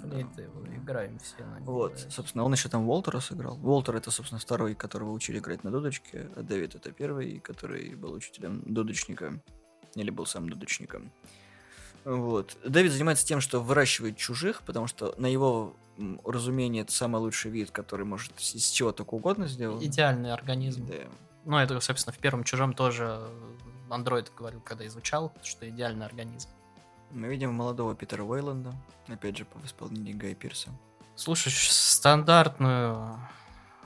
играем 0.01 1.19
все 1.19 1.45
на 1.45 1.59
Вот, 1.59 1.99
собственно, 2.09 2.43
он 2.43 2.53
еще 2.53 2.69
там 2.69 2.87
Уолтера 2.87 3.19
сыграл. 3.19 3.57
Уолтер 3.63 3.95
это, 3.95 4.11
собственно, 4.11 4.39
второй, 4.39 4.75
которого 4.75 5.11
учили 5.11 5.39
играть 5.39 5.63
на 5.63 5.71
дудочке, 5.71 6.29
а 6.35 6.41
Дэвид 6.41 6.75
это 6.75 6.91
первый, 6.91 7.39
который 7.39 7.95
был 7.95 8.13
учителем 8.13 8.61
дудочника. 8.65 9.39
Или 9.95 10.09
был 10.09 10.25
сам 10.25 10.49
дудочником. 10.49 11.11
Вот. 12.03 12.57
Дэвид 12.65 12.91
занимается 12.91 13.25
тем, 13.25 13.39
что 13.41 13.61
выращивает 13.61 14.17
чужих, 14.17 14.63
потому 14.63 14.87
что 14.87 15.13
на 15.17 15.27
его 15.27 15.75
разумение 16.25 16.81
это 16.81 16.91
самый 16.91 17.19
лучший 17.19 17.51
вид, 17.51 17.71
который 17.71 18.05
может 18.05 18.33
из 18.39 18.69
чего 18.69 18.91
только 18.91 19.13
угодно 19.13 19.47
сделать. 19.47 19.83
Идеальный 19.83 20.33
организм. 20.33 20.87
Да. 20.87 20.95
Ну, 21.45 21.57
это, 21.57 21.79
собственно, 21.79 22.13
в 22.13 22.17
первом 22.17 22.43
чужом 22.43 22.73
тоже 22.73 23.21
андроид 23.89 24.31
говорил, 24.35 24.61
когда 24.61 24.87
изучал, 24.87 25.31
что 25.43 25.69
идеальный 25.69 26.05
организм. 26.05 26.49
Мы 27.13 27.27
видим 27.27 27.53
молодого 27.53 27.95
Питера 27.95 28.23
Уэйланда, 28.23 28.73
опять 29.07 29.37
же, 29.37 29.45
по 29.45 29.63
исполнению 29.63 30.17
Гая 30.17 30.33
Пирса. 30.33 30.71
Слушаешь 31.15 31.71
стандартную 31.71 33.19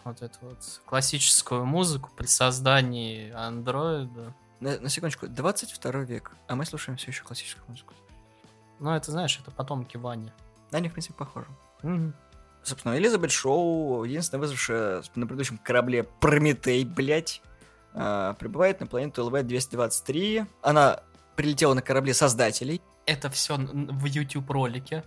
вот 0.05 0.21
эту 0.21 0.37
вот 0.41 0.81
классическую 0.85 1.65
музыку 1.65 2.09
при 2.15 2.25
создании 2.25 3.31
андроида. 3.31 4.33
На, 4.61 4.79
на 4.79 4.89
секундочку, 4.89 5.27
22 5.27 5.91
век, 6.03 6.31
а 6.47 6.55
мы 6.55 6.65
слушаем 6.65 6.97
все 6.97 7.11
еще 7.11 7.23
классическую 7.23 7.65
музыку. 7.67 7.93
Ну, 8.79 8.91
это, 8.91 9.11
знаешь, 9.11 9.37
это 9.41 9.51
потомки 9.51 9.97
Вани. 9.97 10.31
На 10.71 10.79
них, 10.79 10.91
в 10.91 10.93
принципе, 10.93 11.15
похоже. 11.15 11.47
Мгм. 11.83 12.15
Собственно, 12.63 12.97
Элизабет 12.97 13.31
Шоу, 13.31 14.05
единственная 14.05 14.41
выжившая 14.41 15.03
на 15.15 15.27
предыдущем 15.27 15.57
корабле 15.57 16.03
Прометей, 16.03 16.85
блять, 16.85 17.41
прибывает 17.91 18.79
на 18.79 18.87
планету 18.87 19.25
ЛВ-223. 19.25 20.47
Она 20.61 21.03
прилетела 21.35 21.73
на 21.73 21.81
корабле 21.81 22.13
создателей. 22.13 22.81
Это 23.07 23.29
все 23.29 23.55
в 23.57 24.05
YouTube 24.05 24.49
ролике. 24.51 25.03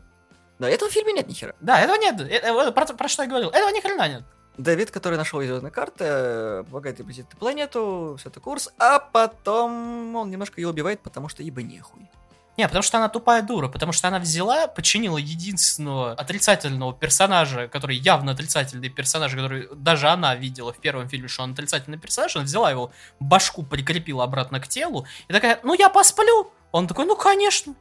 Да, 0.59 0.69
этого 0.69 0.91
в 0.91 0.93
фильме 0.93 1.13
нет 1.13 1.29
ни 1.29 1.35
хера. 1.35 1.55
Да, 1.61 1.81
этого 1.81 1.97
нет. 1.97 2.21
Э- 2.21 2.41
э, 2.43 2.73
Про, 2.73 2.87
про 2.87 3.09
что 3.09 3.23
я 3.23 3.29
говорил? 3.29 3.51
Этого 3.51 3.71
ни 3.71 3.81
хрена 3.81 4.09
нет. 4.09 4.25
Давид, 4.59 4.91
который 4.91 5.17
нашел 5.17 5.41
звездные 5.41 5.71
карты, 5.71 6.05
э, 6.05 6.65
помогает 6.69 6.97
посетить 6.99 7.29
планету, 7.39 8.17
все 8.19 8.29
это 8.29 8.41
курс, 8.41 8.69
а 8.79 8.99
потом 8.99 10.17
он 10.17 10.31
немножко 10.31 10.61
ее 10.61 10.69
убивает, 10.69 11.01
потому 11.01 11.29
что 11.29 11.43
ибо 11.43 11.63
нехуй. 11.63 12.11
Не, 12.59 12.67
потому 12.67 12.83
что 12.83 12.99
она 12.99 13.09
тупая 13.09 13.41
дура, 13.43 13.69
потому 13.69 13.93
что 13.93 14.09
она 14.09 14.19
взяла, 14.19 14.67
починила 14.67 15.17
единственного 15.17 16.13
отрицательного 16.13 16.93
персонажа, 16.93 17.69
который 17.69 17.97
явно 17.97 18.33
отрицательный 18.33 18.91
персонаж, 18.91 19.33
который 19.35 19.69
даже 19.75 20.09
она 20.09 20.35
видела 20.35 20.73
в 20.73 20.79
первом 20.79 21.09
фильме, 21.09 21.29
что 21.29 21.43
он 21.45 21.53
отрицательный 21.53 21.99
персонаж, 21.99 22.37
она 22.37 22.45
взяла 22.45 22.71
его, 22.71 22.91
башку 23.19 23.63
прикрепила 23.63 24.25
обратно 24.25 24.61
к 24.61 24.69
телу, 24.69 25.07
и 25.29 25.33
такая, 25.33 25.61
ну 25.63 25.75
я 25.75 25.89
посплю. 25.89 26.53
Он 26.73 26.87
такой, 26.87 27.07
ну 27.07 27.17
конечно. 27.17 27.75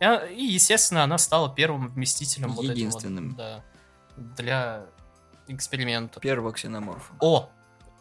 И, 0.00 0.04
она- 0.04 0.24
и, 0.26 0.42
естественно, 0.44 1.02
она 1.04 1.18
стала 1.18 1.52
первым 1.52 1.88
вместителем 1.88 2.48
вот 2.50 2.64
этого 2.64 2.68
вот, 2.68 2.76
Единственным. 2.76 3.34
да, 3.34 3.64
для 4.16 4.84
эксперимента. 5.48 6.20
Первого 6.20 6.52
ксеноморфа. 6.52 7.12
О, 7.20 7.50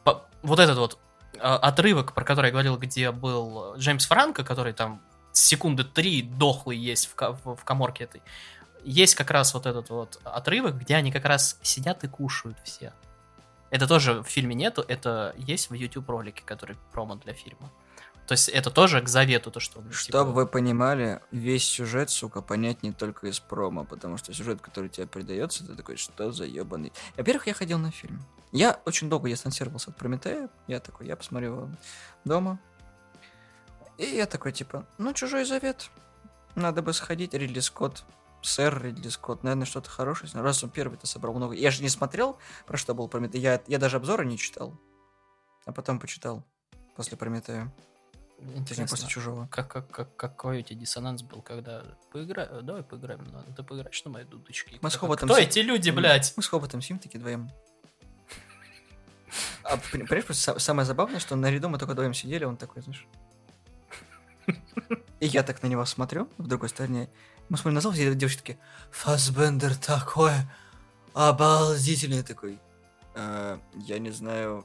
по- 0.04 0.26
вот 0.44 0.60
этот 0.60 0.78
вот 0.78 0.98
а, 1.40 1.58
отрывок, 1.58 2.14
про 2.14 2.24
который 2.24 2.48
я 2.48 2.52
говорил, 2.52 2.78
где 2.78 3.12
был 3.12 3.76
Джеймс 3.78 4.06
Франко, 4.06 4.44
который 4.44 4.74
там 4.74 5.02
секунды 5.32 5.84
три 5.84 6.22
дохлый 6.24 6.78
есть 6.78 7.08
в, 7.08 7.16
в, 7.16 7.56
в 7.56 7.64
коморке 7.64 8.06
этой. 8.06 8.22
Есть 8.84 9.16
как 9.16 9.32
раз 9.32 9.54
вот 9.54 9.66
этот 9.66 9.90
вот 9.90 10.20
отрывок, 10.24 10.78
где 10.80 10.96
они 10.96 11.12
как 11.12 11.26
раз 11.26 11.58
сидят 11.62 12.04
и 12.04 12.08
кушают 12.08 12.58
все. 12.64 12.94
Это 13.70 13.86
тоже 13.88 14.22
в 14.22 14.28
фильме 14.28 14.56
нету, 14.56 14.84
это 14.88 15.34
есть 15.38 15.70
в 15.70 15.74
YouTube 15.74 16.10
ролике, 16.10 16.42
который 16.46 16.78
промо 16.92 17.16
для 17.16 17.34
фильма. 17.34 17.70
То 18.28 18.34
есть 18.34 18.50
это 18.50 18.70
тоже 18.70 19.02
к 19.02 19.08
завету, 19.08 19.52
то, 19.52 19.62
что... 19.62 19.82
типа, 19.82 19.94
Чтобы 19.94 20.34
вы 20.34 20.48
понимали, 20.48 21.22
весь 21.32 21.64
сюжет, 21.64 22.10
сука, 22.10 22.42
понять 22.42 22.84
не 22.84 22.92
только 22.92 23.28
из 23.28 23.40
промо, 23.40 23.86
потому 23.86 24.18
что 24.18 24.34
сюжет, 24.34 24.60
который 24.62 24.90
тебе 24.90 25.08
передается, 25.08 25.66
ты 25.66 25.76
такой, 25.76 25.96
что 25.96 26.32
за 26.32 26.44
ебаный. 26.44 26.92
Во-первых, 27.16 27.48
я 27.48 27.54
ходил 27.54 27.80
на 27.80 27.90
фильм. 27.90 28.22
Я 28.52 28.82
очень 28.86 29.10
долго 29.10 29.30
дистанцировался 29.30 29.92
от 29.92 29.98
Прометея. 29.98 30.50
Я 30.68 30.82
такой, 30.82 31.08
я 31.08 31.16
посмотрел 31.16 31.56
его 31.56 31.70
дома. 32.26 32.60
И 33.98 34.06
я 34.06 34.26
такой, 34.26 34.52
типа, 34.52 34.86
ну, 34.98 35.14
Чужой 35.14 35.46
Завет. 35.46 35.90
Надо 36.56 36.82
бы 36.82 36.92
сходить. 36.92 37.34
Ридли 37.34 37.62
Скотт 37.62 38.04
сэр 38.42 38.82
Ридли 38.82 39.10
Скотт, 39.10 39.44
наверное, 39.44 39.66
что-то 39.66 39.90
хорошее. 39.90 40.32
Раз 40.34 40.64
он 40.64 40.70
первый-то 40.70 41.08
собрал 41.08 41.34
много. 41.34 41.54
Я 41.54 41.72
же 41.72 41.82
не 41.82 41.90
смотрел, 41.90 42.38
про 42.66 42.78
что 42.78 42.94
был 42.94 43.08
Прометей. 43.08 43.40
Я, 43.40 43.62
я 43.68 43.78
даже 43.78 43.98
обзоры 43.98 44.26
не 44.26 44.38
читал. 44.38 44.80
А 45.66 45.72
потом 45.72 46.00
почитал 46.00 46.44
после 46.96 47.18
Прометея. 47.18 47.74
Точнее, 48.38 48.58
Интересно, 48.60 48.88
после 48.88 49.08
Чужого. 49.08 49.48
как, 49.48 49.68
как, 49.68 49.90
как, 49.90 50.16
какой 50.16 50.60
у 50.60 50.62
тебя 50.62 50.80
диссонанс 50.80 51.24
был, 51.24 51.42
когда 51.42 51.84
поиграем, 52.12 52.64
давай 52.66 52.84
поиграем, 52.84 53.24
надо 53.32 53.52
ты 53.52 53.64
поиграешь 53.64 54.04
на 54.06 54.12
моей 54.12 54.26
дудочке. 54.28 54.78
Мы 54.82 54.92
с 54.92 54.96
Хоботом 54.96 55.28
Кто 55.28 55.38
эти 55.40 55.60
люди, 55.60 55.90
блядь? 55.90 56.34
Мы 56.38 56.44
с 56.44 56.48
Хоботом 56.48 56.82
сидим 56.82 57.00
такие 57.00 57.18
вдвоем. 57.20 57.50
А, 59.64 59.76
пон- 59.76 60.06
понимаешь, 60.06 60.26
просто 60.26 60.52
са- 60.52 60.60
самое 60.60 60.86
забавное, 60.86 61.20
что 61.20 61.36
наряду 61.36 61.68
мы 61.68 61.78
только 61.80 61.92
вдвоем 61.94 62.14
сидели, 62.14 62.46
он 62.46 62.58
такой, 62.58 62.84
знаешь... 62.84 63.08
И 65.20 65.26
я 65.26 65.42
так 65.44 65.64
на 65.64 65.68
него 65.68 65.84
смотрю, 65.86 66.30
в 66.38 66.48
другой 66.48 66.70
стороне. 66.70 67.10
Мы 67.50 67.58
смотрим 67.58 67.74
на 67.76 67.82
зал, 67.82 67.92
все 67.92 68.14
девочки 68.14 68.40
такие, 68.40 68.60
Фасбендер 68.92 69.76
такой 69.76 70.32
обалдительный 71.14 72.22
такой. 72.24 72.60
«Э, 73.16 73.58
я 73.74 73.98
не 73.98 74.12
знаю, 74.12 74.64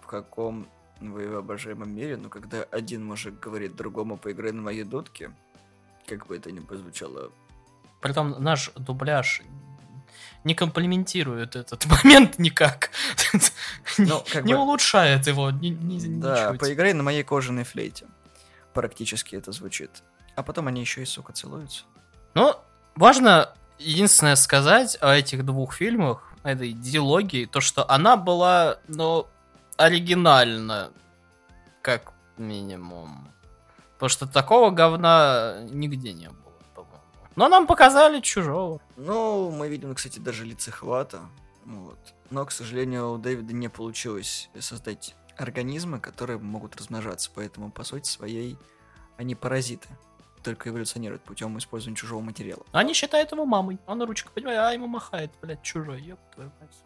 в 0.00 0.06
каком 0.06 0.66
вы 1.00 1.28
воображаемом 1.28 1.94
мире, 1.94 2.16
но 2.16 2.28
когда 2.28 2.62
один 2.70 3.04
мужик 3.04 3.38
говорит 3.40 3.76
другому 3.76 4.16
поиграй 4.16 4.52
на 4.52 4.62
моей 4.62 4.84
дудке, 4.84 5.30
как 6.06 6.26
бы 6.26 6.36
это 6.36 6.50
ни 6.52 6.60
прозвучало 6.60 7.30
Притом 8.00 8.36
наш 8.42 8.70
дубляж 8.76 9.42
не 10.44 10.54
комплементирует 10.54 11.56
этот 11.56 11.86
момент 12.04 12.38
никак. 12.38 12.90
Ну, 13.98 14.22
как 14.32 14.44
Не 14.44 14.54
бы- 14.54 14.60
улучшает 14.60 15.26
его 15.26 15.50
ни- 15.50 15.68
ни- 15.68 16.20
Да, 16.20 16.48
ничуть. 16.48 16.60
поиграй 16.60 16.92
на 16.92 17.02
моей 17.02 17.22
кожаной 17.22 17.64
флейте. 17.64 18.06
Практически 18.74 19.36
это 19.36 19.52
звучит. 19.52 20.02
А 20.34 20.42
потом 20.42 20.66
они 20.68 20.80
еще 20.82 21.02
и, 21.02 21.06
сука, 21.06 21.32
целуются. 21.32 21.84
Ну, 22.34 22.54
важно 22.94 23.54
единственное 23.78 24.36
сказать 24.36 24.98
о 25.00 25.14
этих 25.14 25.44
двух 25.46 25.74
фильмах, 25.74 26.22
этой 26.42 26.72
диалогии, 26.72 27.46
то, 27.46 27.60
что 27.60 27.90
она 27.90 28.16
была, 28.16 28.78
ну, 28.88 29.26
оригинальна, 29.76 30.92
как 31.82 32.12
минимум. 32.36 33.28
Потому 33.94 34.08
что 34.08 34.26
такого 34.26 34.70
говна 34.70 35.58
нигде 35.70 36.12
не 36.12 36.28
было, 36.28 36.52
по-моему. 36.74 37.02
Но 37.34 37.48
нам 37.48 37.66
показали 37.66 38.20
чужого. 38.20 38.80
Ну, 38.96 39.50
мы 39.50 39.68
видим, 39.68 39.94
кстати, 39.94 40.18
даже 40.18 40.44
лицехвата. 40.44 41.20
Вот. 41.64 41.98
Но, 42.30 42.44
к 42.44 42.52
сожалению, 42.52 43.12
у 43.12 43.18
Дэвида 43.18 43.54
не 43.54 43.68
получилось 43.68 44.50
создать 44.58 45.14
организмы, 45.36 46.00
которые 46.00 46.38
могут 46.38 46.76
размножаться. 46.76 47.30
Поэтому, 47.34 47.70
по 47.70 47.84
сути 47.84 48.08
своей, 48.08 48.58
они 49.16 49.34
паразиты. 49.34 49.88
Только 50.42 50.68
эволюционируют 50.68 51.22
путем 51.22 51.56
использования 51.58 51.96
чужого 51.96 52.20
материала. 52.20 52.64
Они 52.72 52.92
считают 52.92 53.32
его 53.32 53.44
мамой. 53.46 53.78
Он 53.86 54.02
ручка, 54.02 54.30
понимаешь, 54.32 54.60
а 54.60 54.72
ему 54.72 54.86
махает, 54.86 55.32
блядь, 55.42 55.62
чужой. 55.62 56.02
Ёб 56.02 56.20
твою 56.34 56.52
мать. 56.60 56.76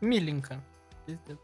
Миленько. 0.00 0.60
Пиздец. 1.06 1.38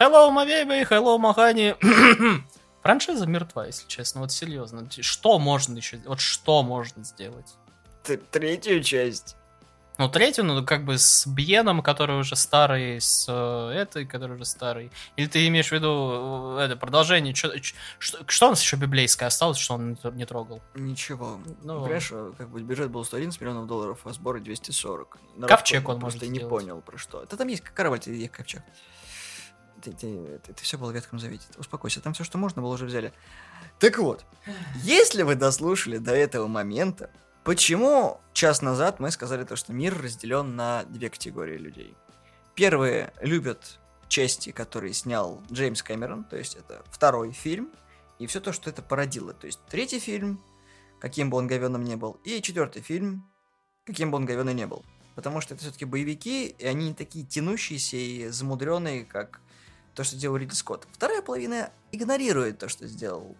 Hello, 0.00 0.30
my 0.32 0.46
baby, 0.46 0.82
hello, 0.88 1.18
махани. 1.18 1.74
Франшиза 2.82 3.26
мертва, 3.26 3.66
если 3.66 3.86
честно, 3.86 4.22
вот 4.22 4.32
серьезно. 4.32 4.88
Что 5.00 5.38
можно 5.38 5.76
еще, 5.76 6.00
вот 6.06 6.20
что 6.20 6.62
можно 6.62 7.04
сделать? 7.04 7.54
Третью 8.30 8.82
часть. 8.82 9.36
Ну, 9.98 10.08
третью, 10.08 10.44
ну, 10.44 10.64
как 10.64 10.86
бы 10.86 10.96
с 10.96 11.26
Бьеном, 11.26 11.82
который 11.82 12.16
уже 12.18 12.34
старый, 12.34 12.98
с 13.02 13.26
э, 13.28 13.72
этой, 13.76 14.06
который 14.06 14.36
уже 14.36 14.46
старый. 14.46 14.90
Или 15.16 15.26
ты 15.26 15.46
имеешь 15.48 15.68
в 15.68 15.72
виду 15.72 16.56
э, 16.56 16.62
это 16.62 16.76
продолжение? 16.76 17.34
Чё- 17.34 17.52
что, 17.98 18.24
что 18.26 18.46
у 18.46 18.50
нас 18.50 18.62
еще 18.62 18.76
библейское 18.76 19.26
осталось, 19.26 19.58
что 19.58 19.74
он 19.74 19.90
не 19.90 19.94
тр- 19.96 20.14
не 20.14 20.24
трогал? 20.24 20.62
Ничего. 20.74 21.38
Ну, 21.62 21.82
Понимаешь, 21.82 22.08
э, 22.12 22.32
как 22.38 22.48
бы 22.48 22.62
бюджет 22.62 22.90
был 22.90 23.04
111 23.04 23.38
миллионов 23.42 23.66
долларов, 23.66 23.98
а 24.04 24.12
сборы 24.14 24.40
240. 24.40 25.18
Народ 25.36 25.50
Ковчег 25.50 25.84
просто 25.84 25.92
он 25.96 26.00
может 26.00 26.22
не 26.22 26.28
сделать. 26.28 26.48
понял 26.48 26.80
про 26.80 26.96
что. 26.96 27.26
Да 27.28 27.36
там 27.36 27.48
есть 27.48 27.62
корабль, 27.64 28.00
есть 28.06 28.32
ковчег. 28.32 28.62
Ты- 29.80 29.92
ты- 29.92 30.40
это, 30.46 30.54
все 30.62 30.78
было 30.78 30.90
в 30.90 30.94
Ветхом 30.94 31.18
Завете. 31.18 31.46
Успокойся, 31.58 32.00
там 32.00 32.12
все, 32.12 32.24
что 32.24 32.38
можно 32.38 32.62
было, 32.62 32.74
уже 32.74 32.86
взяли. 32.86 33.12
Так 33.78 33.98
вот, 33.98 34.24
если 34.82 35.22
вы 35.22 35.34
дослушали 35.34 35.98
до 35.98 36.12
этого 36.14 36.46
момента, 36.46 37.10
почему 37.44 38.20
час 38.32 38.62
назад 38.62 39.00
мы 39.00 39.10
сказали 39.10 39.44
то, 39.44 39.56
что 39.56 39.72
мир 39.72 40.00
разделен 40.00 40.56
на 40.56 40.84
две 40.84 41.10
категории 41.10 41.58
людей? 41.58 41.96
Первые 42.54 43.12
любят 43.20 43.78
части, 44.08 44.50
которые 44.50 44.92
снял 44.92 45.42
Джеймс 45.50 45.82
Кэмерон, 45.82 46.24
то 46.24 46.36
есть 46.36 46.56
это 46.56 46.82
второй 46.90 47.32
фильм, 47.32 47.70
и 48.18 48.26
все 48.26 48.40
то, 48.40 48.52
что 48.52 48.68
это 48.68 48.82
породило. 48.82 49.32
То 49.32 49.46
есть 49.46 49.60
третий 49.70 49.98
фильм, 49.98 50.42
каким 51.00 51.30
бы 51.30 51.38
он 51.38 51.46
говеным 51.46 51.84
не 51.84 51.96
был, 51.96 52.20
и 52.24 52.42
четвертый 52.42 52.82
фильм, 52.82 53.24
каким 53.86 54.10
бы 54.10 54.16
он 54.16 54.26
говеный 54.26 54.52
не 54.52 54.66
был. 54.66 54.84
Потому 55.14 55.40
что 55.40 55.54
это 55.54 55.62
все-таки 55.62 55.84
боевики, 55.84 56.48
и 56.48 56.66
они 56.66 56.88
не 56.88 56.94
такие 56.94 57.24
тянущиеся 57.24 57.96
и 57.96 58.28
замудренные, 58.28 59.04
как 59.04 59.40
то, 59.94 60.04
что 60.04 60.16
делал 60.16 60.36
Ридли 60.36 60.54
Скотт. 60.54 60.86
Вторая 60.92 61.22
половина 61.22 61.70
игнорирует 61.92 62.58
то, 62.58 62.68
что 62.68 62.86
сделал 62.86 63.36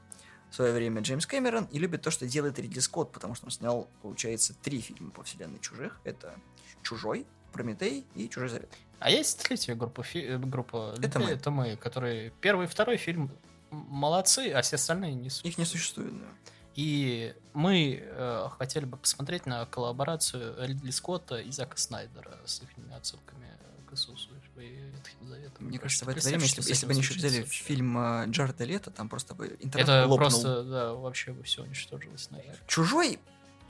в 0.50 0.54
свое 0.54 0.72
время 0.72 1.00
Джеймс 1.00 1.26
Кэмерон, 1.26 1.66
и 1.66 1.78
любит 1.78 2.02
то, 2.02 2.10
что 2.10 2.26
делает 2.26 2.58
Ридли 2.58 2.80
Скотт, 2.80 3.12
потому 3.12 3.34
что 3.34 3.46
он 3.46 3.50
снял, 3.52 3.88
получается, 4.02 4.54
три 4.54 4.80
фильма 4.80 5.10
по 5.10 5.22
вселенной 5.22 5.60
Чужих. 5.60 6.00
Это 6.04 6.34
Чужой, 6.82 7.26
Прометей 7.52 8.04
и 8.14 8.28
Чужой 8.28 8.48
Завет. 8.48 8.72
А 8.98 9.10
есть 9.10 9.42
третья 9.42 9.74
группа, 9.74 10.02
фи- 10.02 10.24
э, 10.24 10.38
группа 10.38 10.94
Это 10.98 11.18
людей? 11.18 11.20
мы. 11.20 11.30
Это 11.30 11.50
мы, 11.50 11.76
которые 11.76 12.30
первый 12.40 12.66
и 12.66 12.68
второй 12.68 12.96
фильм 12.96 13.30
молодцы, 13.70 14.50
а 14.52 14.62
все 14.62 14.76
остальные 14.76 15.14
не 15.14 15.28
Их 15.28 15.56
не 15.58 15.64
существует, 15.64 16.18
да. 16.18 16.26
И 16.74 17.34
мы 17.52 18.00
э, 18.00 18.48
хотели 18.58 18.84
бы 18.84 18.96
посмотреть 18.96 19.46
на 19.46 19.66
коллаборацию 19.66 20.54
Ридли 20.66 20.90
Скотта 20.90 21.36
и 21.38 21.50
Зака 21.50 21.76
Снайдера 21.76 22.38
с 22.44 22.62
их 22.62 22.68
отсылками 22.94 23.48
к 23.88 23.92
Иисусу 23.92 24.30
Ветхим 24.68 25.28
Заветом. 25.28 25.66
Мне 25.66 25.78
кажется, 25.78 26.04
в 26.04 26.08
это 26.08 26.20
время, 26.20 26.42
если, 26.42 26.62
если 26.66 26.86
бы 26.86 26.92
они 26.92 27.00
еще 27.00 27.14
взяли 27.14 27.40
вообще. 27.40 27.64
фильм 27.64 27.98
э, 27.98 28.26
Джареда 28.28 28.64
Лето, 28.64 28.90
там 28.90 29.08
просто 29.08 29.34
бы 29.34 29.56
интернет 29.60 29.88
Это 29.88 30.06
лопнул. 30.06 30.18
просто, 30.18 30.64
да, 30.64 30.92
вообще 30.94 31.32
бы 31.32 31.42
все 31.42 31.62
уничтожилось 31.62 32.30
нахер. 32.30 32.56
Чужой 32.66 33.18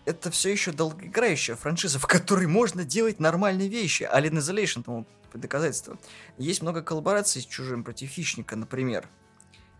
это 0.05 0.31
все 0.31 0.51
еще 0.51 0.73
долгоиграющая 0.73 1.57
франшиза, 1.57 1.99
в 1.99 2.07
которой 2.07 2.47
можно 2.47 2.85
делать 2.85 3.21
нормальные 3.21 3.69
вещи. 3.69 4.09
Alien 4.13 4.39
Isolation 4.39 4.83
тому 4.83 5.07
доказательство. 5.35 5.99
Есть 6.39 6.63
много 6.63 6.83
коллабораций 6.83 7.43
с 7.43 7.47
чужим 7.47 7.85
против 7.85 8.11
хищника, 8.11 8.57
например. 8.57 9.09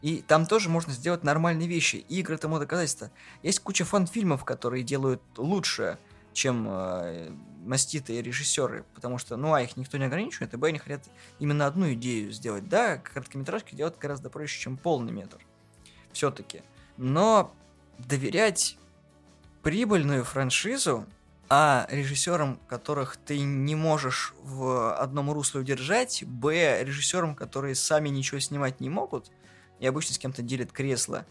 И 0.03 0.23
там 0.23 0.47
тоже 0.47 0.69
можно 0.69 0.93
сделать 0.93 1.25
нормальные 1.25 1.69
вещи. 1.69 1.97
Игры 1.97 2.39
тому 2.39 2.59
доказательство. 2.59 3.11
Есть 3.43 3.61
куча 3.61 3.85
фан-фильмов, 3.85 4.45
которые 4.45 4.83
делают 4.83 5.21
лучше, 5.37 5.99
чем 6.33 6.67
э, 6.69 7.31
маститые 7.65 8.23
режиссеры. 8.23 8.85
Потому 8.95 9.19
что, 9.19 9.37
ну, 9.37 9.55
а 9.55 9.63
их 9.63 9.77
никто 9.77 9.99
не 9.99 10.05
ограничивает, 10.05 10.55
и 10.55 10.57
б, 10.57 10.69
они 10.69 10.79
хотят 10.79 11.05
именно 11.39 11.67
одну 11.67 11.93
идею 11.93 12.33
сделать. 12.33 12.69
Да, 12.69 12.99
короткометражки 12.99 13.75
делать 13.75 13.99
гораздо 13.99 14.31
проще, 14.31 14.61
чем 14.61 14.77
полный 14.77 15.13
метр. 15.13 15.39
Все-таки. 16.13 16.63
Но 16.97 17.55
доверять 17.99 18.79
прибыльную 19.63 20.25
франшизу, 20.25 21.07
а 21.49 21.87
режиссерам, 21.91 22.59
которых 22.69 23.17
ты 23.17 23.41
не 23.41 23.75
можешь 23.75 24.35
в 24.43 24.95
одном 24.97 25.33
русле 25.33 25.61
удержать, 25.61 26.23
б, 26.25 26.83
режиссерам, 26.85 27.35
которые 27.35 27.75
сами 27.75 28.09
ничего 28.09 28.39
снимать 28.41 28.81
не 28.81 28.89
могут, 28.89 29.31
и 29.81 29.87
обычно 29.87 30.15
с 30.15 30.19
кем-то 30.19 30.43
делят 30.43 30.71
кресло, 30.71 31.27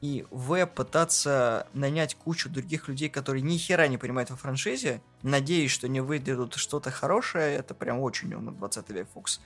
и 0.00 0.26
в, 0.30 0.64
пытаться 0.66 1.66
нанять 1.74 2.14
кучу 2.14 2.48
других 2.48 2.88
людей, 2.88 3.10
которые 3.10 3.42
ни 3.42 3.58
хера 3.58 3.86
не 3.86 3.98
понимают 3.98 4.30
во 4.30 4.36
франшизе, 4.36 5.02
надеясь, 5.22 5.70
что 5.70 5.88
не 5.88 6.00
выдадут 6.00 6.54
что-то 6.54 6.90
хорошее, 6.90 7.56
это 7.56 7.74
прям 7.74 8.00
очень 8.00 8.28
на 8.28 8.52
20 8.52 8.90
век 8.90 9.08
Фокс. 9.12 9.40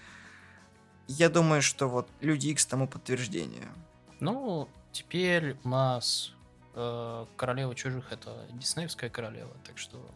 Я 1.08 1.28
думаю, 1.28 1.60
что 1.60 1.88
вот 1.88 2.08
Люди 2.20 2.48
Икс 2.48 2.64
тому 2.66 2.86
подтверждение. 2.86 3.68
Ну, 4.20 4.68
теперь 4.92 5.56
у 5.64 5.68
нас 5.68 6.32
э, 6.74 7.26
Королева 7.36 7.74
Чужих 7.74 8.12
это 8.12 8.46
Диснеевская 8.52 9.10
королева, 9.10 9.52
так 9.66 9.76
что 9.76 10.08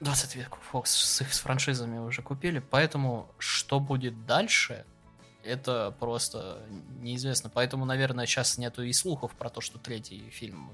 20 0.00 0.36
век 0.36 0.58
Fox 0.72 0.86
с 0.86 1.20
с 1.20 1.38
франшизами 1.38 1.98
уже 1.98 2.22
купили, 2.22 2.58
поэтому 2.58 3.30
что 3.38 3.78
будет 3.78 4.26
дальше, 4.26 4.84
это 5.44 5.94
просто 5.98 6.62
неизвестно. 7.00 7.50
Поэтому, 7.52 7.84
наверное, 7.84 8.26
сейчас 8.26 8.58
нету 8.58 8.82
и 8.82 8.92
слухов 8.92 9.32
про 9.32 9.50
то, 9.50 9.60
что 9.60 9.78
третий 9.78 10.28
фильм 10.30 10.70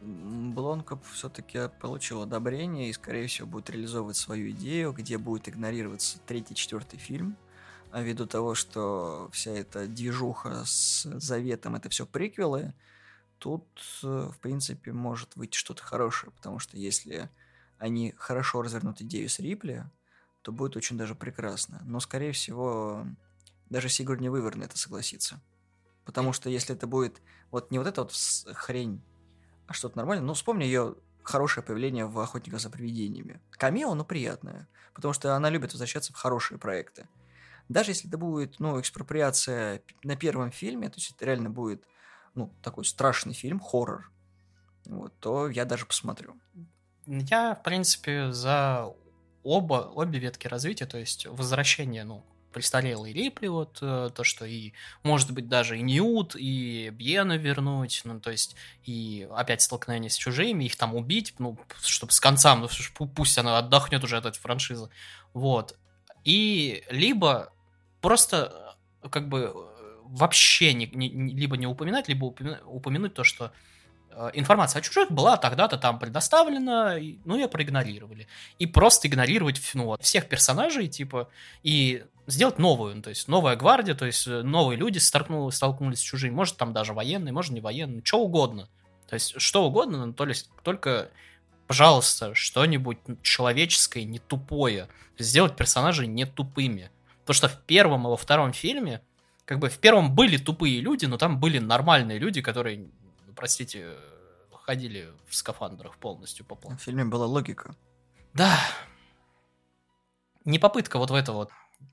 М, 0.00 0.52
Блонкоп 0.54 1.04
все-таки 1.12 1.68
получил 1.80 2.22
одобрение 2.22 2.88
и, 2.88 2.92
скорее 2.92 3.26
всего, 3.26 3.46
будет 3.46 3.70
реализовывать 3.70 4.16
свою 4.16 4.50
идею, 4.50 4.92
где 4.92 5.18
будет 5.18 5.48
игнорироваться 5.48 6.18
третий, 6.26 6.54
четвертый 6.54 6.98
фильм, 6.98 7.36
а 7.90 8.02
ввиду 8.02 8.26
того, 8.26 8.54
что 8.54 9.28
вся 9.32 9.52
эта 9.52 9.86
движуха 9.86 10.64
с 10.64 11.02
заветом 11.18 11.74
это 11.74 11.88
все 11.88 12.06
приквелы, 12.06 12.74
тут, 13.38 13.66
э, 14.02 14.30
в 14.32 14.38
принципе, 14.40 14.92
может 14.92 15.36
выйти 15.36 15.56
что-то 15.56 15.82
хорошее, 15.82 16.32
потому 16.32 16.58
что 16.58 16.76
если 16.76 17.30
они 17.78 18.12
хорошо 18.16 18.62
развернут 18.62 19.00
идею 19.00 19.28
с 19.28 19.38
Рипли, 19.38 19.84
то 20.42 20.52
будет 20.52 20.76
очень 20.76 20.96
даже 20.96 21.14
прекрасно. 21.14 21.80
Но, 21.84 22.00
скорее 22.00 22.32
всего, 22.32 23.06
даже 23.70 23.88
Сигурни 23.88 24.28
Вивер 24.28 24.56
на 24.56 24.64
это 24.64 24.78
согласится. 24.78 25.40
Потому 26.04 26.32
что 26.32 26.48
если 26.48 26.74
это 26.74 26.86
будет 26.86 27.20
вот 27.50 27.70
не 27.70 27.78
вот 27.78 27.86
эта 27.86 28.02
вот 28.02 28.12
хрень, 28.54 29.02
а 29.66 29.72
что-то 29.72 29.98
нормальное, 29.98 30.26
ну, 30.26 30.34
вспомни 30.34 30.64
ее 30.64 30.96
хорошее 31.22 31.64
появление 31.64 32.06
в 32.06 32.18
«Охотниках 32.18 32.60
за 32.60 32.70
привидениями». 32.70 33.40
Камео, 33.50 33.94
но 33.94 34.04
приятное, 34.04 34.68
потому 34.94 35.12
что 35.12 35.36
она 35.36 35.50
любит 35.50 35.72
возвращаться 35.72 36.12
в 36.12 36.16
хорошие 36.16 36.58
проекты. 36.58 37.06
Даже 37.68 37.90
если 37.90 38.08
это 38.08 38.16
будет, 38.16 38.60
ну, 38.60 38.80
экспроприация 38.80 39.82
на 40.02 40.16
первом 40.16 40.50
фильме, 40.50 40.88
то 40.88 40.96
есть 40.96 41.10
это 41.10 41.26
реально 41.26 41.50
будет, 41.50 41.84
ну, 42.34 42.54
такой 42.62 42.86
страшный 42.86 43.34
фильм, 43.34 43.60
хоррор, 43.60 44.10
вот, 44.86 45.12
то 45.20 45.48
я 45.50 45.66
даже 45.66 45.84
посмотрю. 45.84 46.34
Я, 47.06 47.54
в 47.54 47.62
принципе, 47.62 48.32
за 48.32 48.94
оба, 49.42 49.90
обе 49.94 50.18
ветки 50.18 50.46
развития, 50.46 50.86
то 50.86 50.96
есть 50.96 51.26
возвращение, 51.26 52.04
ну, 52.04 52.24
престарелый 52.58 53.12
Рипли, 53.12 53.46
вот 53.46 53.78
э, 53.82 54.10
то, 54.12 54.24
что 54.24 54.44
и, 54.44 54.72
может 55.04 55.30
быть, 55.30 55.48
даже 55.48 55.78
и 55.78 55.80
Ньют, 55.80 56.34
и 56.34 56.90
Бьена 56.92 57.36
вернуть, 57.36 58.00
ну, 58.02 58.18
то 58.18 58.32
есть, 58.32 58.56
и 58.82 59.28
опять 59.32 59.62
столкновение 59.62 60.10
с 60.10 60.16
чужими, 60.16 60.64
их 60.64 60.74
там 60.76 60.96
убить, 60.96 61.34
ну, 61.38 61.56
чтобы 61.80 62.12
с 62.12 62.18
концом, 62.18 62.62
ну, 62.62 63.06
пусть 63.06 63.38
она 63.38 63.58
отдохнет 63.58 64.02
уже 64.02 64.16
от 64.16 64.26
этой 64.26 64.40
франшизы, 64.40 64.90
вот. 65.34 65.78
И 66.24 66.82
либо 66.90 67.52
просто, 68.00 68.74
э, 69.04 69.08
как 69.08 69.28
бы, 69.28 69.54
вообще 70.02 70.72
не, 70.72 70.86
не, 70.86 71.08
либо 71.08 71.56
не 71.56 71.68
упоминать, 71.68 72.08
либо 72.08 72.24
упомянуть, 72.24 72.60
упомянуть 72.64 73.14
то, 73.14 73.22
что 73.22 73.52
Э, 74.18 74.30
информация 74.34 74.80
о 74.80 74.82
чужих 74.82 75.12
была 75.12 75.36
тогда-то 75.36 75.78
там 75.78 76.00
предоставлена, 76.00 76.96
ну, 77.24 77.36
ее 77.36 77.46
проигнорировали. 77.48 78.26
И 78.58 78.66
просто 78.66 79.06
игнорировать 79.06 79.60
ну, 79.74 79.96
всех 80.00 80.28
персонажей, 80.28 80.88
типа, 80.88 81.30
и 81.62 82.04
сделать 82.28 82.58
новую, 82.58 82.94
ну, 82.96 83.02
то 83.02 83.08
есть 83.08 83.26
новая 83.26 83.56
гвардия, 83.56 83.94
то 83.94 84.04
есть 84.04 84.26
э, 84.26 84.42
новые 84.42 84.76
люди 84.76 84.98
столкнулись, 84.98 85.54
столкнулись 85.54 85.98
с 85.98 86.02
чужими, 86.02 86.32
может 86.32 86.56
там 86.56 86.72
даже 86.72 86.92
военные, 86.92 87.32
может 87.32 87.52
не 87.52 87.60
военные, 87.60 88.02
что 88.04 88.20
угодно. 88.20 88.68
То 89.08 89.14
есть 89.14 89.40
что 89.40 89.64
угодно, 89.64 90.04
но 90.04 90.12
то 90.12 90.26
есть 90.26 90.50
только, 90.62 91.08
пожалуйста, 91.66 92.34
что-нибудь 92.34 92.98
человеческое, 93.22 94.04
не 94.04 94.18
тупое. 94.18 94.88
Сделать 95.18 95.56
персонажей 95.56 96.06
не 96.06 96.26
тупыми. 96.26 96.90
Потому 97.22 97.34
что 97.34 97.48
в 97.48 97.60
первом 97.62 98.06
и 98.06 98.10
во 98.10 98.16
втором 98.18 98.52
фильме, 98.52 99.00
как 99.46 99.58
бы 99.58 99.70
в 99.70 99.78
первом 99.78 100.14
были 100.14 100.36
тупые 100.36 100.80
люди, 100.80 101.06
но 101.06 101.16
там 101.16 101.40
были 101.40 101.58
нормальные 101.58 102.18
люди, 102.18 102.42
которые 102.42 102.88
простите, 103.34 103.94
ходили 104.50 105.08
в 105.28 105.34
скафандрах 105.34 105.96
полностью 105.96 106.44
по 106.44 106.54
плану. 106.54 106.76
В 106.76 106.82
фильме 106.82 107.04
была 107.04 107.24
логика. 107.24 107.74
Да. 108.34 108.58
Не 110.44 110.58
попытка 110.58 110.98
вот 110.98 111.10
в 111.10 111.14
это 111.14 111.32
вот 111.32 111.50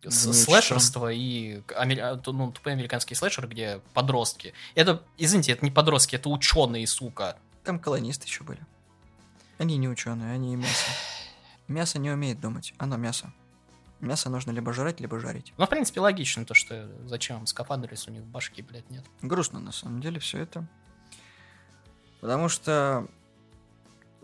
слэшерство 0.10 1.12
и 1.12 1.62
а, 1.76 2.20
ну, 2.26 2.52
тупые 2.52 2.74
американские 2.74 3.18
слэшеры, 3.18 3.48
где 3.48 3.82
подростки. 3.94 4.54
Это, 4.76 5.04
извините, 5.18 5.54
это 5.54 5.66
не 5.66 5.72
подростки, 5.72 6.16
это 6.16 6.30
ученые, 6.30 6.86
сука. 6.88 7.38
Там 7.64 7.80
колонисты 7.80 8.28
еще 8.28 8.44
были. 8.44 8.60
Они 9.58 9.78
не 9.78 9.88
ученые, 9.88 10.34
они 10.34 10.56
мясо. 10.56 10.92
Мясо 11.68 12.00
не 12.00 12.12
умеет 12.12 12.40
думать, 12.40 12.74
оно 12.78 12.98
мясо. 12.98 13.34
Мясо 14.02 14.30
нужно 14.30 14.52
либо 14.52 14.74
жрать, 14.74 15.00
либо 15.00 15.20
жарить. 15.20 15.54
Ну, 15.58 15.66
в 15.66 15.70
принципе, 15.70 16.02
логично 16.02 16.46
то, 16.46 16.54
что 16.54 16.90
зачем 17.06 17.48
скафандры, 17.48 17.94
если 17.94 18.12
у 18.12 18.14
них 18.14 18.24
башки, 18.26 18.62
блядь, 18.62 18.90
нет. 18.90 19.04
Грустно, 19.22 19.60
на 19.60 19.72
самом 19.72 20.02
деле, 20.02 20.20
все 20.20 20.40
это. 20.40 20.68
Потому 22.20 22.50
что 22.50 23.08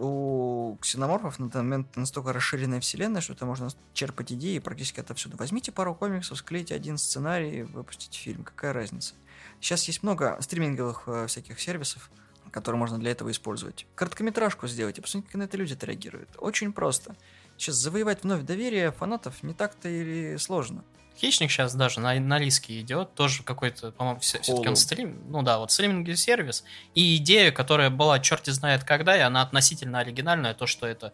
у 0.02 0.78
ксеноморфов 0.82 1.40
на 1.40 1.50
данный 1.50 1.70
момент 1.70 1.96
настолько 1.96 2.34
расширенная 2.34 2.80
вселенная, 2.80 3.22
что 3.22 3.34
это 3.34 3.46
можно 3.46 3.70
черпать 3.94 4.32
идеи 4.34 4.60
практически 4.60 5.00
отовсюду. 5.00 5.38
Возьмите 5.38 5.72
пару 5.72 5.94
комиксов, 5.94 6.38
склейте 6.38 6.76
один 6.76 6.98
сценарий, 6.98 7.64
выпустите 7.64 8.18
фильм. 8.18 8.44
Какая 8.44 8.74
разница? 8.74 9.14
Сейчас 9.60 9.86
есть 9.86 10.02
много 10.04 10.38
стриминговых 10.42 11.04
э, 11.06 11.28
всяких 11.28 11.60
сервисов, 11.60 12.10
которые 12.52 12.80
можно 12.80 12.98
для 12.98 13.12
этого 13.12 13.32
использовать. 13.32 13.86
Короткометражку 13.96 14.68
сделать 14.68 14.98
и 14.98 15.02
посмотрите, 15.02 15.32
как 15.32 15.40
на 15.40 15.44
это 15.44 15.58
люди 15.58 15.74
отреагируют. 15.74 16.30
Очень 16.38 16.74
просто. 16.74 17.16
Сейчас 17.62 17.76
завоевать 17.76 18.24
вновь 18.24 18.42
доверие 18.42 18.92
фанатов 18.92 19.44
не 19.44 19.54
так-то 19.54 19.88
или 19.88 20.36
сложно. 20.38 20.84
Хищник 21.16 21.52
сейчас 21.52 21.76
даже 21.76 22.00
на, 22.00 22.20
на 22.20 22.40
риске 22.40 22.82
идет, 22.82 23.14
тоже 23.14 23.44
какой-то, 23.44 23.92
по-моему, 23.92 24.20
все-таки 24.20 24.68
он 24.68 24.76
стрим, 24.76 25.22
ну 25.30 25.44
да, 25.44 25.60
вот 25.60 25.72
стриминговый 25.72 26.16
сервис. 26.16 26.64
И 26.96 27.18
идея, 27.18 27.52
которая 27.52 27.92
была 27.92 28.20
черти 28.20 28.50
знает 28.50 28.84
когда, 28.84 29.16
и 29.16 29.20
она 29.20 29.44
относительно 29.44 30.00
оригинальная, 30.00 30.56
то, 30.56 30.66
что 30.66 30.88
это 30.88 31.14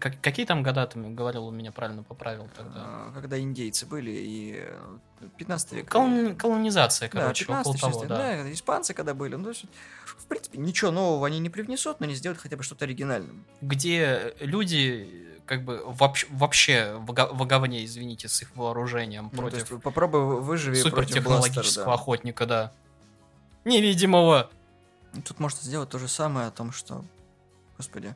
как, 0.00 0.20
какие 0.22 0.46
там 0.46 0.62
года 0.62 0.86
ты 0.86 0.98
говорил, 0.98 1.46
у 1.46 1.50
меня 1.50 1.70
правильно 1.70 2.02
поправил 2.02 2.48
тогда? 2.56 2.72
А, 2.76 3.12
когда 3.14 3.38
индейцы 3.38 3.84
были 3.84 4.10
и 4.10 4.64
15 5.36 5.72
э, 5.72 5.76
век. 5.76 5.88
Колон, 5.90 6.34
колонизация, 6.34 7.08
короче, 7.08 7.44
да, 7.44 7.62
15 7.62 7.76
около 7.76 7.92
того, 7.92 8.06
да. 8.06 8.16
да. 8.16 8.52
Испанцы 8.52 8.94
когда 8.94 9.14
были. 9.14 9.36
Ну, 9.36 9.50
есть, 9.50 9.66
в 10.04 10.26
принципе, 10.26 10.58
ничего 10.58 10.90
нового 10.90 11.26
они 11.26 11.38
не 11.38 11.50
привнесут, 11.50 12.00
но 12.00 12.06
не 12.06 12.14
сделают 12.14 12.40
хотя 12.40 12.56
бы 12.56 12.62
что-то 12.62 12.86
оригинальное. 12.86 13.36
Где 13.60 14.34
люди 14.40 15.23
как 15.46 15.64
бы 15.64 15.82
вообще, 15.84 16.26
вообще 16.30 16.94
в, 16.98 17.46
говне, 17.46 17.84
извините, 17.84 18.28
с 18.28 18.42
их 18.42 18.54
вооружением 18.56 19.30
ну, 19.32 19.42
против... 19.42 19.70
есть, 19.70 19.82
попробуй 19.82 20.40
выживи 20.40 20.76
супертехнологического 20.76 21.86
да. 21.86 21.92
охотника, 21.94 22.46
да. 22.46 22.72
Невидимого. 23.64 24.50
Ну, 25.12 25.22
тут 25.22 25.38
можно 25.40 25.60
сделать 25.62 25.90
то 25.90 25.98
же 25.98 26.08
самое 26.08 26.48
о 26.48 26.50
том, 26.50 26.72
что... 26.72 27.04
Господи. 27.76 28.14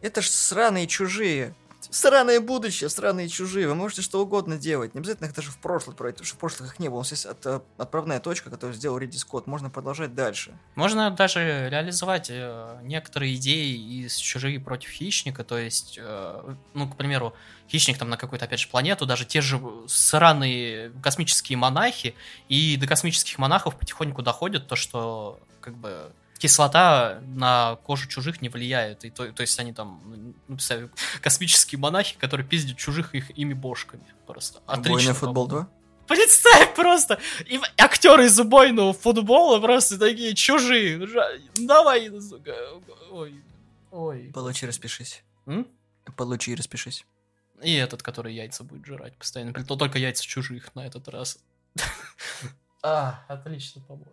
Это 0.00 0.20
ж 0.20 0.28
сраные 0.28 0.86
чужие. 0.86 1.54
Сраное 1.92 2.40
будущее, 2.40 2.88
сраные 2.88 3.28
чужие. 3.28 3.68
Вы 3.68 3.74
можете 3.74 4.00
что 4.00 4.22
угодно 4.22 4.56
делать. 4.56 4.94
Не 4.94 5.00
обязательно 5.00 5.26
их 5.26 5.34
даже 5.34 5.50
в 5.50 5.58
прошлое 5.58 5.94
пройти, 5.94 6.14
потому 6.14 6.26
что 6.26 6.36
в 6.36 6.38
прошлых 6.38 6.72
их 6.72 6.78
не 6.78 6.88
было. 6.88 6.96
У 6.96 7.00
нас 7.00 7.10
есть 7.10 7.26
от, 7.26 7.44
э, 7.44 7.60
отправная 7.76 8.18
точка, 8.18 8.48
которую 8.48 8.74
сделал 8.74 8.96
Риди 8.96 9.18
Скотт. 9.18 9.46
Можно 9.46 9.68
продолжать 9.68 10.14
дальше. 10.14 10.58
Можно 10.74 11.10
даже 11.10 11.68
реализовать 11.68 12.28
э, 12.30 12.78
некоторые 12.82 13.34
идеи 13.34 14.04
из 14.04 14.16
«Чужие 14.16 14.58
против 14.58 14.88
хищника». 14.88 15.44
То 15.44 15.58
есть, 15.58 15.98
э, 16.00 16.54
ну, 16.72 16.88
к 16.88 16.96
примеру, 16.96 17.34
хищник 17.68 17.98
там 17.98 18.08
на 18.08 18.16
какую-то, 18.16 18.46
опять 18.46 18.60
же, 18.60 18.68
планету, 18.68 19.04
даже 19.04 19.26
те 19.26 19.42
же 19.42 19.60
сраные 19.86 20.92
космические 21.02 21.58
монахи, 21.58 22.14
и 22.48 22.78
до 22.78 22.86
космических 22.86 23.36
монахов 23.36 23.78
потихоньку 23.78 24.22
доходит 24.22 24.66
то, 24.66 24.76
что 24.76 25.40
как 25.60 25.76
бы 25.76 26.10
кислота 26.42 27.22
на 27.36 27.76
кожу 27.84 28.08
чужих 28.08 28.42
не 28.42 28.48
влияет. 28.48 29.04
И 29.04 29.10
то, 29.10 29.32
то 29.32 29.42
есть 29.42 29.56
они 29.60 29.72
там, 29.72 30.34
ну, 30.48 30.58
космические 31.20 31.78
монахи, 31.78 32.16
которые 32.18 32.44
пиздят 32.44 32.76
чужих 32.76 33.14
их 33.14 33.30
ими 33.38 33.54
бошками. 33.54 34.04
Просто. 34.26 34.60
Отлично. 34.66 34.92
Бойный 34.92 35.12
футбол 35.12 35.46
2? 35.46 35.68
Представь 36.08 36.74
просто! 36.74 37.20
И 37.46 37.60
актеры 37.78 38.26
из 38.26 38.40
убойного 38.40 38.92
футбола 38.92 39.60
просто 39.60 40.00
такие 40.00 40.34
чужие. 40.34 41.08
Давай, 41.54 42.10
сука. 42.20 42.56
Ой. 43.12 43.40
Ой. 43.92 44.32
Получи, 44.34 44.66
распишись. 44.66 45.22
М? 45.46 45.68
Получи, 46.16 46.56
распишись. 46.56 47.06
И 47.62 47.72
этот, 47.74 48.02
который 48.02 48.34
яйца 48.34 48.64
будет 48.64 48.84
жрать 48.84 49.16
постоянно. 49.16 49.52
Только 49.64 50.00
яйца 50.00 50.24
чужих 50.24 50.74
на 50.74 50.84
этот 50.84 51.06
раз. 51.08 51.38
А, 52.84 53.24
отлично, 53.28 53.80
по-моему. 53.82 54.10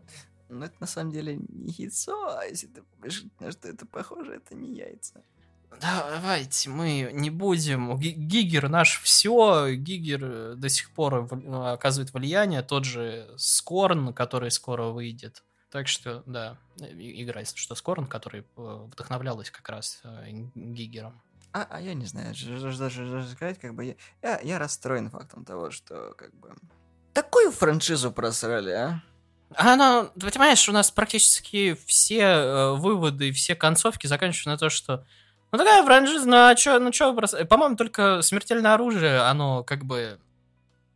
Но 0.49 0.65
это 0.65 0.75
на 0.79 0.87
самом 0.87 1.11
деле 1.11 1.37
не 1.47 1.71
яйцо, 1.73 2.37
а 2.37 2.45
если 2.45 2.67
ты 2.67 2.81
думаешь, 2.95 3.23
на 3.39 3.51
что 3.51 3.67
это 3.67 3.85
похоже, 3.85 4.33
это 4.33 4.55
не 4.55 4.75
яйца. 4.75 5.23
Давайте 5.79 6.69
мы 6.69 7.11
не 7.13 7.29
будем. 7.29 7.97
Гигер 7.97 8.69
наш 8.69 8.99
все. 9.01 9.75
Гигер 9.75 10.23
э, 10.23 10.55
до 10.55 10.67
сих 10.67 10.91
пор 10.91 11.31
ну, 11.31 11.67
оказывает 11.67 12.11
влияние. 12.13 12.63
Тот 12.63 12.85
же 12.85 13.29
Скорн, 13.37 14.13
который 14.13 14.51
скоро 14.51 14.85
выйдет. 14.85 15.43
Так 15.71 15.87
что, 15.87 16.23
да, 16.25 16.57
игра, 16.79 17.41
если 17.41 17.57
что, 17.57 17.75
Скорн, 17.75 18.07
который 18.07 18.41
э, 18.41 18.87
вдохновлялась 18.91 19.51
как 19.51 19.69
раз 19.69 20.01
э, 20.03 20.31
Гигером. 20.55 21.21
А, 21.53 21.67
а 21.69 21.81
я 21.81 21.93
не 21.93 22.05
знаю, 22.05 22.35
даже 22.59 23.27
сказать, 23.29 23.59
как 23.59 23.75
бы 23.75 23.85
я, 23.85 23.95
я, 24.21 24.39
я 24.41 24.59
расстроен 24.59 25.09
фактом 25.09 25.45
того, 25.45 25.71
что 25.71 26.13
как 26.17 26.33
бы 26.35 26.53
такую 27.13 27.51
франшизу 27.51 28.11
просрали, 28.11 28.71
а? 28.71 29.03
Она, 29.55 30.05
ты 30.19 30.29
понимаешь, 30.29 30.69
у 30.69 30.71
нас 30.71 30.91
практически 30.91 31.77
все 31.85 32.21
э, 32.21 32.73
выводы, 32.73 33.31
все 33.31 33.55
концовки 33.55 34.05
заканчиваются 34.07 34.49
на 34.49 34.57
то, 34.57 34.69
что 34.69 35.05
ну 35.51 35.57
такая 35.57 35.83
франшиза, 35.83 36.27
ну 36.27 36.35
а 36.35 36.55
чё, 36.55 36.79
ну 36.79 36.91
чё, 36.91 37.13
просто... 37.15 37.45
по-моему, 37.45 37.75
только 37.75 38.21
смертельное 38.21 38.73
оружие, 38.75 39.21
оно 39.21 39.63
как 39.63 39.85
бы, 39.85 40.19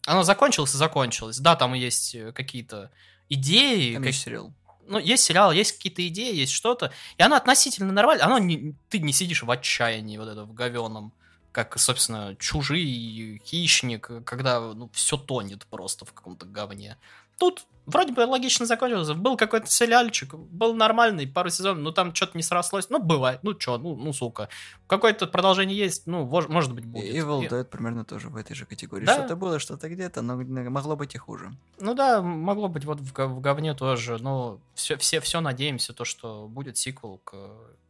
оно 0.05 0.23
закончилось 0.23 0.75
и 0.75 0.77
закончилось. 0.77 1.39
Да, 1.39 1.55
там 1.55 1.73
есть 1.73 2.13
э, 2.13 2.31
какие-то 2.31 2.91
идеи. 3.29 3.93
Там 3.93 4.03
как... 4.03 4.11
есть 4.11 4.23
сериал. 4.23 4.53
Ну, 4.85 4.99
есть 4.99 5.23
сериал, 5.23 5.51
есть 5.51 5.71
какие-то 5.77 6.05
идеи, 6.07 6.35
есть 6.35 6.51
что-то. 6.51 6.91
И 7.17 7.23
оно 7.23 7.35
относительно 7.35 7.91
нормально. 7.91 8.25
Оно 8.25 8.37
не, 8.37 8.75
ты 8.89 8.99
не 8.99 9.13
сидишь 9.13 9.41
в 9.41 9.49
отчаянии 9.49 10.17
вот 10.17 10.27
это 10.27 10.43
в 10.43 10.53
говеном 10.53 11.13
как, 11.53 11.77
собственно, 11.79 12.35
чужие, 12.39 13.39
хищник, 13.45 14.09
когда 14.25 14.59
ну, 14.59 14.89
все 14.91 15.17
тонет 15.17 15.65
просто 15.67 16.03
в 16.03 16.11
каком-то 16.11 16.47
говне. 16.47 16.97
Тут 17.37 17.65
вроде 17.85 18.13
бы 18.13 18.21
логично 18.21 18.65
закончилось. 18.65 19.09
Был 19.11 19.37
какой-то 19.37 19.67
сериальчик, 19.67 20.33
был 20.35 20.73
нормальный, 20.73 21.27
пару 21.27 21.49
сезонов, 21.49 21.83
ну 21.83 21.91
там 21.91 22.13
что-то 22.13 22.37
не 22.37 22.43
срослось. 22.43 22.89
Ну, 22.89 23.01
бывает, 23.01 23.39
ну 23.43 23.59
что, 23.59 23.77
ну, 23.77 23.95
ну 23.95 24.13
сука. 24.13 24.49
Какое-то 24.87 25.27
продолжение 25.27 25.77
есть, 25.77 26.07
ну, 26.07 26.25
может 26.25 26.73
быть, 26.73 26.85
будет. 26.85 27.13
Evil 27.13 27.47
Dead 27.47 27.65
примерно 27.65 28.05
тоже 28.05 28.29
в 28.29 28.35
этой 28.35 28.55
же 28.55 28.65
категории. 28.65 29.05
Да? 29.05 29.13
Что-то 29.15 29.35
было, 29.35 29.59
что-то 29.59 29.89
где-то, 29.89 30.21
но 30.21 30.35
могло 30.37 30.95
быть 30.95 31.15
и 31.15 31.17
хуже. 31.17 31.53
Ну 31.79 31.93
да, 31.93 32.21
могло 32.21 32.67
быть 32.67 32.85
вот 32.85 32.99
в, 32.99 33.11
в 33.11 33.39
говне 33.41 33.73
тоже. 33.73 34.17
Но 34.19 34.59
все, 34.75 34.97
все, 34.97 35.19
все 35.19 35.41
надеемся, 35.41 35.93
то, 35.93 36.05
что 36.05 36.47
будет 36.47 36.77
сиквел 36.77 37.19
к 37.23 37.35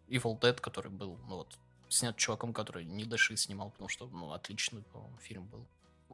Evil 0.09 0.39
Dead, 0.39 0.59
который 0.59 0.91
был, 0.91 1.17
ну 1.27 1.37
вот, 1.37 1.47
снят 1.89 2.15
чуваком, 2.15 2.53
который 2.53 2.85
не 2.85 3.05
дыши 3.05 3.37
снимал, 3.37 3.69
потому 3.69 3.89
что, 3.89 4.07
ну, 4.11 4.33
отличный, 4.33 4.81
по-моему, 4.91 5.17
фильм 5.21 5.45
был. 5.45 5.65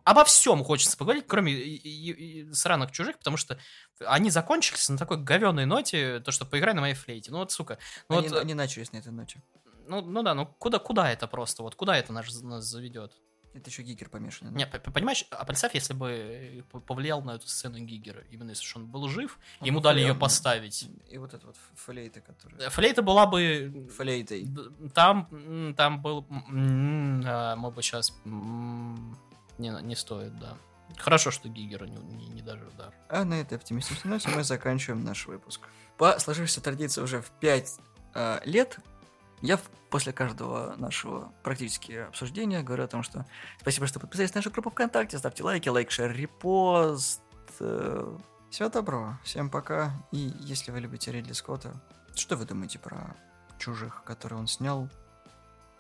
Обо 0.04 0.24
всем 0.24 0.64
хочется 0.64 0.98
поговорить, 0.98 1.26
кроме 1.28 1.54
и, 1.54 1.76
и, 1.76 2.42
и 2.42 2.54
сраных 2.54 2.92
чужих, 2.92 3.18
потому 3.18 3.38
что 3.38 3.60
они 4.06 4.30
закончились 4.30 4.90
на 4.90 4.98
такой 4.98 5.18
говеной 5.18 5.66
ноте, 5.66 6.20
то, 6.20 6.32
что 6.32 6.46
поиграй 6.46 6.74
на 6.74 6.82
моей 6.82 6.96
флейте. 6.96 7.32
Ну 7.32 7.40
вот, 7.40 7.52
сука. 7.52 7.78
Ну, 8.10 8.18
они, 8.18 8.30
вот, 8.30 8.40
они 8.40 8.54
начались 8.54 8.92
на 8.92 8.98
этой 8.98 9.12
ноте. 9.12 9.42
ну, 9.88 10.02
ну 10.02 10.24
да, 10.24 10.34
ну 10.34 10.46
куда, 10.46 10.80
куда 10.80 11.12
это 11.12 11.28
просто? 11.28 11.64
Вот 11.64 11.76
куда 11.76 11.98
это 11.98 12.14
наш, 12.14 12.32
нас 12.42 12.66
заведет? 12.66 13.14
Это 13.54 13.70
еще 13.70 13.82
Гигер 13.82 14.10
помешанный. 14.10 14.52
да? 14.52 14.58
Не, 14.58 14.66
понимаешь, 14.68 15.26
а 15.32 15.44
представь, 15.44 15.74
если 15.74 15.94
бы 15.94 16.64
э, 16.72 16.80
повлиял 16.82 17.22
на 17.24 17.32
эту 17.32 17.48
сцену 17.48 17.80
Гигера, 17.80 18.22
именно 18.30 18.52
если 18.52 18.78
он 18.78 18.86
был 18.86 19.08
жив, 19.10 19.40
Он 19.60 19.68
ему 19.68 19.82
дали 19.82 20.02
ее 20.02 20.14
поставить. 20.14 20.88
И 21.10 21.18
вот 21.18 21.34
это 21.34 21.48
вот 21.48 21.56
флейта, 21.76 22.22
которая... 22.22 22.70
Флейта 22.70 23.02
была 23.02 23.26
бы 23.26 23.90
Флейтой. 23.98 24.48
Там, 24.94 25.74
там 25.76 26.02
был... 26.02 26.28
а, 26.30 27.56
Мы 27.56 27.72
бы 27.72 27.82
сейчас... 27.82 28.14
Не, 29.60 29.70
не 29.82 29.96
стоит, 29.96 30.38
да. 30.40 30.58
Хорошо, 30.98 31.30
что 31.30 31.50
Гигера 31.50 31.86
не, 31.86 31.98
не, 31.98 32.28
не 32.30 32.42
даже 32.42 32.66
удар. 32.66 32.94
А 33.10 33.24
на 33.24 33.36
этой 33.36 33.58
оптимистичной 33.58 34.10
ноте 34.12 34.30
мы 34.30 34.44
заканчиваем 34.44 35.04
наш 35.04 35.28
выпуск. 35.28 35.62
По 35.98 36.18
сложившейся 36.18 36.62
традиции 36.62 37.02
уже 37.02 37.22
в 37.22 37.30
5 37.30 37.80
лет 38.46 38.80
я 39.42 39.58
в- 39.58 39.70
после 39.90 40.12
каждого 40.14 40.76
нашего 40.78 41.32
практически 41.44 41.92
обсуждения 41.92 42.64
говорю 42.64 42.86
о 42.86 42.88
том, 42.88 43.04
что 43.04 43.26
спасибо, 43.62 43.86
что 43.86 44.00
подписались 44.00 44.34
на 44.34 44.40
нашу 44.40 44.50
группу 44.52 44.72
ВКонтакте, 44.72 45.20
ставьте 45.20 45.44
лайки, 45.44 45.70
лайк, 45.70 45.92
шер, 45.92 46.12
репост. 46.12 47.22
Всего 47.58 48.70
доброго, 48.70 49.20
всем 49.24 49.50
пока. 49.50 49.92
И 50.12 50.34
если 50.40 50.72
вы 50.72 50.80
любите 50.80 51.12
Ридли 51.12 51.34
Скотта, 51.34 51.74
что 52.16 52.36
вы 52.36 52.46
думаете 52.46 52.80
про 52.80 53.16
чужих, 53.60 54.04
которые 54.04 54.40
он 54.40 54.48
снял? 54.48 54.90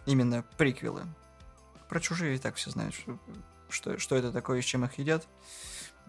Именно 0.06 0.44
приквелы. 0.58 1.04
Про 1.88 2.00
чужие 2.00 2.36
и 2.36 2.40
так 2.40 2.56
все 2.56 2.70
знают, 2.70 2.94
что, 2.94 3.18
что, 3.70 3.98
что 3.98 4.16
это 4.16 4.32
такое 4.32 4.60
и 4.60 4.62
с 4.62 4.66
чем 4.66 4.86
их 4.86 4.98
едят. 4.98 5.28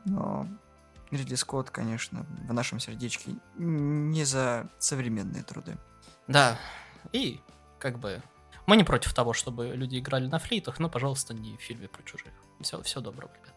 Но 0.04 0.46
Ридли 1.10 1.34
Скотт, 1.34 1.70
конечно, 1.70 2.26
в 2.48 2.52
нашем 2.52 2.80
сердечке 2.80 3.34
не 3.56 4.24
за 4.24 4.68
современные 4.78 5.42
труды. 5.42 5.76
Да, 6.28 6.58
и 7.12 7.40
как 7.78 7.98
бы... 7.98 8.22
Мы 8.66 8.76
не 8.76 8.84
против 8.84 9.12
того, 9.14 9.32
чтобы 9.32 9.68
люди 9.68 9.98
играли 9.98 10.26
на 10.26 10.38
флейтах, 10.38 10.78
но, 10.78 10.88
пожалуйста, 10.88 11.34
не 11.34 11.56
в 11.56 11.60
фильме 11.60 11.88
про 11.88 12.02
чужих. 12.04 12.32
Все, 12.60 12.80
все 12.82 13.00
доброго, 13.00 13.32
ребят. 13.34 13.54